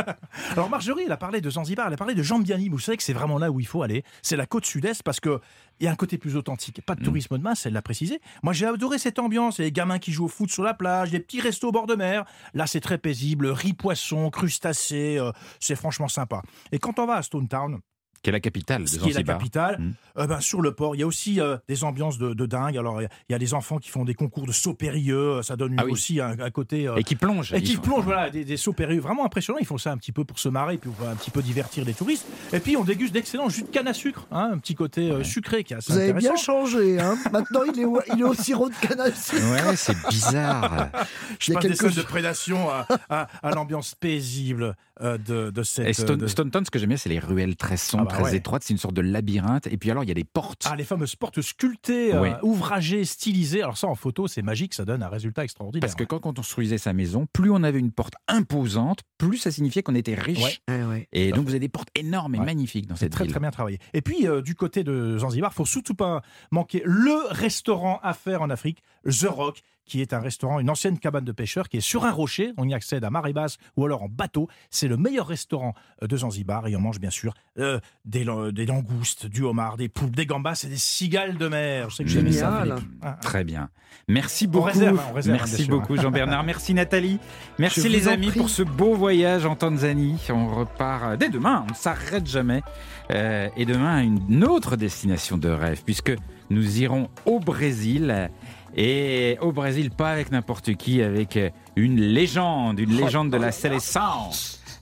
Alors 0.52 0.68
Marjorie, 0.70 1.04
elle 1.06 1.12
a 1.12 1.16
parlé 1.16 1.40
de 1.40 1.50
Zanzibar, 1.50 1.86
elle 1.86 1.94
a 1.94 1.96
parlé 1.96 2.14
de 2.14 2.22
Jambiani. 2.22 2.68
Vous 2.68 2.78
savez 2.78 2.96
que 2.96 3.02
c'est 3.02 3.12
vraiment 3.12 3.38
là 3.38 3.50
où 3.50 3.60
il 3.60 3.66
faut 3.66 3.82
aller. 3.82 4.04
C'est 4.22 4.36
la 4.36 4.46
côte 4.46 4.64
sud-est 4.64 5.02
parce 5.02 5.20
que 5.20 5.40
il 5.80 5.84
y 5.84 5.88
a 5.88 5.90
un 5.92 5.96
côté 5.96 6.18
plus 6.18 6.36
authentique. 6.36 6.82
Pas 6.84 6.94
de 6.94 7.02
tourisme 7.02 7.38
de 7.38 7.42
masse, 7.42 7.64
elle 7.64 7.72
l'a 7.72 7.80
précisé. 7.82 8.20
Moi, 8.42 8.52
j'ai 8.52 8.66
adoré 8.66 8.98
cette 8.98 9.18
ambiance. 9.18 9.58
Il 9.58 9.62
y 9.62 9.64
a 9.64 9.66
les 9.66 9.72
gamins 9.72 9.98
qui 9.98 10.12
jouent 10.12 10.26
au 10.26 10.28
foot 10.28 10.50
sur 10.50 10.62
la 10.62 10.74
plage, 10.74 11.10
des 11.10 11.20
petits 11.20 11.40
restos 11.40 11.68
au 11.68 11.72
bord 11.72 11.86
de 11.86 11.94
mer. 11.94 12.24
Là, 12.52 12.66
c'est 12.66 12.80
très 12.80 12.98
paisible. 12.98 13.46
Riz 13.46 13.72
poisson, 13.72 14.28
crustacés. 14.28 15.16
euh, 15.18 15.32
c'est 15.58 15.76
franchement 15.76 16.08
sympa. 16.08 16.42
Et 16.70 16.78
quand 16.78 16.98
on 16.98 17.06
va 17.06 17.14
à 17.14 17.22
Stone 17.22 17.48
Town, 17.48 17.80
Qui 18.22 18.28
est 18.28 18.32
la 18.34 18.40
capitale 18.40 18.82
de 18.82 18.86
ce 18.86 18.96
qui 18.98 19.04
est 19.04 19.06
la 19.08 19.12
Zanzibar. 19.14 19.38
capitale, 19.38 19.76
Mm. 19.80 19.92
euh, 20.18 20.26
ben, 20.26 20.40
sur 20.40 20.60
le 20.60 20.72
port, 20.74 20.94
il 20.94 20.98
y 20.98 21.02
a 21.02 21.06
aussi 21.06 21.40
euh, 21.40 21.56
des 21.68 21.84
ambiances 21.84 22.18
de, 22.18 22.34
de 22.34 22.44
dingue. 22.46 22.76
Alors, 22.76 23.00
il 23.00 23.08
y 23.30 23.34
a- 23.34 23.38
des 23.38 23.54
enfants 23.54 23.78
qui 23.78 23.88
font 23.88 24.04
des 24.04 24.12
concours 24.12 24.46
de 24.46 24.52
sauts 24.52 24.74
périlleux. 24.74 25.40
Ça 25.42 25.56
donne 25.56 25.74
Ah 25.78 25.84
oui. 25.86 25.92
aussi 25.92 26.20
un, 26.20 26.38
un 26.38 26.50
côté. 26.50 26.86
euh, 26.86 26.96
Et 26.96 27.02
qui 27.04 27.14
plonge. 27.16 27.54
et 27.54 27.62
qui 27.62 27.76
font- 27.76 27.80
plongent, 27.82 28.04
voilà, 28.04 28.28
des, 28.28 28.44
des 28.44 28.58
sauts 28.58 28.74
périlleux 28.74 29.00
vraiment 29.00 29.24
impressionnants. 29.24 29.58
Ils 29.58 29.66
font 29.66 29.78
ça 29.78 29.90
un 29.92 29.96
petit 29.96 30.12
peu 30.12 30.24
pour 30.26 30.38
se 30.38 30.50
marrer, 30.50 30.76
puis 30.76 30.90
pour 30.90 31.08
un 31.08 31.14
petit 31.14 31.30
peu 31.30 31.40
divertir 31.40 31.84
les 31.86 31.94
touristes. 31.94 32.26
Et 32.52 32.60
puis 32.60 32.76
on 32.76 32.84
déguste 32.84 33.14
d'excellents 33.14 33.48
jus 33.48 33.62
de 33.62 33.68
canne 33.68 33.88
à 33.88 33.94
sucre, 33.94 34.26
hein, 34.30 34.50
un 34.52 34.58
petit 34.58 34.74
côté 34.74 35.10
euh, 35.10 35.24
sucré 35.24 35.64
qui 35.64 35.72
est 35.72 35.76
assez 35.78 35.90
Vous 35.92 35.98
avez 35.98 36.12
bien 36.12 36.36
changé. 36.36 37.00
Hein 37.00 37.16
Maintenant, 37.32 37.62
il 37.72 37.80
est, 37.80 37.84
au- 37.86 38.02
il 38.12 38.20
est 38.20 38.24
au 38.24 38.34
sirop 38.34 38.68
de 38.68 38.74
canne 38.86 39.00
à 39.00 39.10
sucre. 39.14 39.40
Ouais, 39.50 39.76
c'est 39.76 39.96
bizarre. 40.10 40.90
Je 41.38 41.52
il 41.52 41.54
y 41.54 41.56
a 41.56 41.60
passe 41.60 41.62
des 41.62 41.68
quelque 41.70 41.88
scènes 41.90 42.02
de 42.02 42.06
prédation 42.06 42.68
à, 42.68 42.86
à- 43.08 43.26
à 43.42 43.50
l'ambiance 43.52 43.94
paisible 43.94 44.62
euh, 44.64 44.72
de, 45.00 45.50
de 45.50 45.62
cette. 45.62 45.88
Et 45.88 45.92
Stone, 45.92 46.18
de- 46.18 46.26
Stone 46.26 46.50
Town, 46.50 46.64
ce 46.64 46.70
que 46.70 46.78
j'aime 46.78 46.88
bien, 46.88 46.96
c'est 46.96 47.08
les 47.08 47.18
ruelles 47.18 47.56
très 47.56 47.76
sombres, 47.76 48.06
Ah 48.08 48.12
bah 48.12 48.20
très 48.22 48.30
ouais. 48.32 48.36
étroites. 48.36 48.62
C'est 48.64 48.72
une 48.74 48.78
sorte 48.78 48.94
de 48.94 49.00
labyrinthe. 49.00 49.66
Et 49.68 49.76
puis 49.76 49.90
alors, 49.90 50.04
il 50.04 50.08
y 50.08 50.10
a 50.10 50.14
des 50.14 50.24
portes. 50.24 50.66
Ah, 50.70 50.76
les 50.76 50.84
fameuses 50.84 51.16
portes 51.16 51.40
sculptées, 51.40 52.14
euh, 52.14 52.34
ouvragées, 52.42 53.04
stylisées. 53.04 53.62
Alors 53.62 53.76
ça, 53.78 53.86
en 53.86 53.94
photo, 53.94 54.28
c'est 54.28 54.42
magique, 54.42 54.74
ça 54.74 54.84
donne 54.84 55.02
un 55.02 55.08
résultat 55.08 55.44
extraordinaire. 55.44 55.80
Parce 55.80 55.94
que 55.94 56.04
quand 56.04 56.26
on 56.26 56.32
construisait 56.32 56.78
sa 56.78 56.92
maison, 56.92 57.26
plus 57.32 57.50
on 57.50 57.62
avait 57.62 57.78
une 57.78 57.92
porte 57.92 58.14
imposante, 58.28 59.00
plus 59.18 59.38
ça 59.38 59.50
signifiait 59.50 59.82
qu'on 59.82 59.94
était 59.94 60.14
riche. 60.14 60.60
Ouais. 60.68 60.74
Ouais, 60.76 60.84
ouais. 60.84 61.08
Et 61.12 61.32
donc 61.32 61.44
vous 61.44 61.50
avez 61.50 61.60
des 61.60 61.68
portes 61.68 61.88
énormes 61.94 62.34
et 62.34 62.38
Ouais. 62.38 62.44
magnifiques 62.46 62.86
dans 62.86 62.96
cette 62.96 63.12
très 63.12 63.24
ville. 63.24 63.32
très 63.32 63.40
bien 63.40 63.50
travaillé. 63.50 63.78
Et 63.94 64.02
puis 64.02 64.26
euh, 64.26 64.42
du 64.42 64.54
côté 64.54 64.84
de 64.84 65.18
Zanzibar, 65.18 65.52
faut 65.52 65.64
surtout 65.66 65.94
pas 65.94 66.22
manquer 66.50 66.82
le 66.84 67.28
restaurant 67.30 68.00
à 68.02 68.14
faire 68.14 68.42
en 68.42 68.50
Afrique, 68.50 68.82
The 69.04 69.26
Rock, 69.28 69.60
qui 69.90 70.00
est 70.00 70.12
un 70.14 70.20
restaurant, 70.20 70.60
une 70.60 70.70
ancienne 70.70 70.98
cabane 71.00 71.24
de 71.24 71.32
pêcheurs 71.32 71.68
qui 71.68 71.78
est 71.78 71.80
sur 71.80 72.04
un 72.04 72.12
rocher. 72.12 72.52
On 72.56 72.68
y 72.68 72.74
accède 72.74 73.02
à 73.04 73.10
marée 73.10 73.32
basse 73.32 73.58
ou 73.76 73.84
alors 73.84 74.04
en 74.04 74.08
bateau. 74.08 74.46
C'est 74.70 74.86
le 74.86 74.96
meilleur 74.96 75.26
restaurant 75.26 75.74
euh, 76.02 76.06
de 76.06 76.16
Zanzibar 76.16 76.68
et 76.68 76.76
on 76.76 76.80
mange 76.80 77.00
bien 77.00 77.10
sûr 77.10 77.34
euh, 77.58 77.80
des, 78.04 78.22
lan- 78.22 78.52
des 78.52 78.66
langoustes, 78.66 79.26
du 79.26 79.42
homard, 79.42 79.76
des 79.76 79.88
poulpes, 79.88 80.14
des 80.14 80.26
gambas 80.26 80.62
et 80.64 80.68
des 80.68 80.76
cigales 80.76 81.36
de 81.36 81.48
mer. 81.48 81.90
Je 81.90 81.96
sais 81.96 82.04
que 82.04 82.08
j'aime 82.10 82.30
ça. 82.30 82.64
Ah, 82.70 82.76
ah. 83.02 83.18
Très 83.20 83.42
bien. 83.42 83.68
Merci 84.06 84.46
beaucoup. 84.46 84.66
réserve, 84.66 85.00
on 85.10 85.12
réserve, 85.14 85.36
Merci 85.38 85.56
bien 85.56 85.64
sûr. 85.64 85.74
beaucoup 85.80 85.96
Jean-Bernard. 85.96 86.44
Merci 86.44 86.72
Nathalie. 86.74 87.18
Merci 87.58 87.82
Je 87.82 87.88
les 87.88 88.06
amis 88.06 88.30
pour 88.30 88.48
ce 88.48 88.62
beau 88.62 88.94
voyage 88.94 89.44
en 89.46 89.56
Tanzanie. 89.56 90.20
On 90.30 90.46
repart 90.54 91.02
euh, 91.04 91.16
dès 91.16 91.28
demain. 91.28 91.64
On 91.66 91.70
ne 91.72 91.76
s'arrête 91.76 92.26
jamais. 92.28 92.62
Euh, 93.10 93.48
et 93.56 93.66
demain, 93.66 94.00
une 94.02 94.44
autre 94.44 94.76
destination 94.76 95.36
de 95.36 95.48
rêve 95.48 95.82
puisque 95.84 96.12
nous 96.50 96.80
irons 96.80 97.08
au 97.26 97.40
Brésil. 97.40 98.30
Et 98.76 99.36
au 99.40 99.52
Brésil, 99.52 99.90
pas 99.90 100.10
avec 100.10 100.30
n'importe 100.30 100.74
qui, 100.74 101.02
avec 101.02 101.36
euh, 101.36 101.50
une 101.76 102.00
légende, 102.00 102.78
une 102.78 102.96
légende 102.96 103.30
de 103.30 103.36
la 103.36 103.52
sélection, 103.52 104.30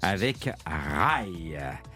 avec 0.03 0.51
Rai. 0.66 1.57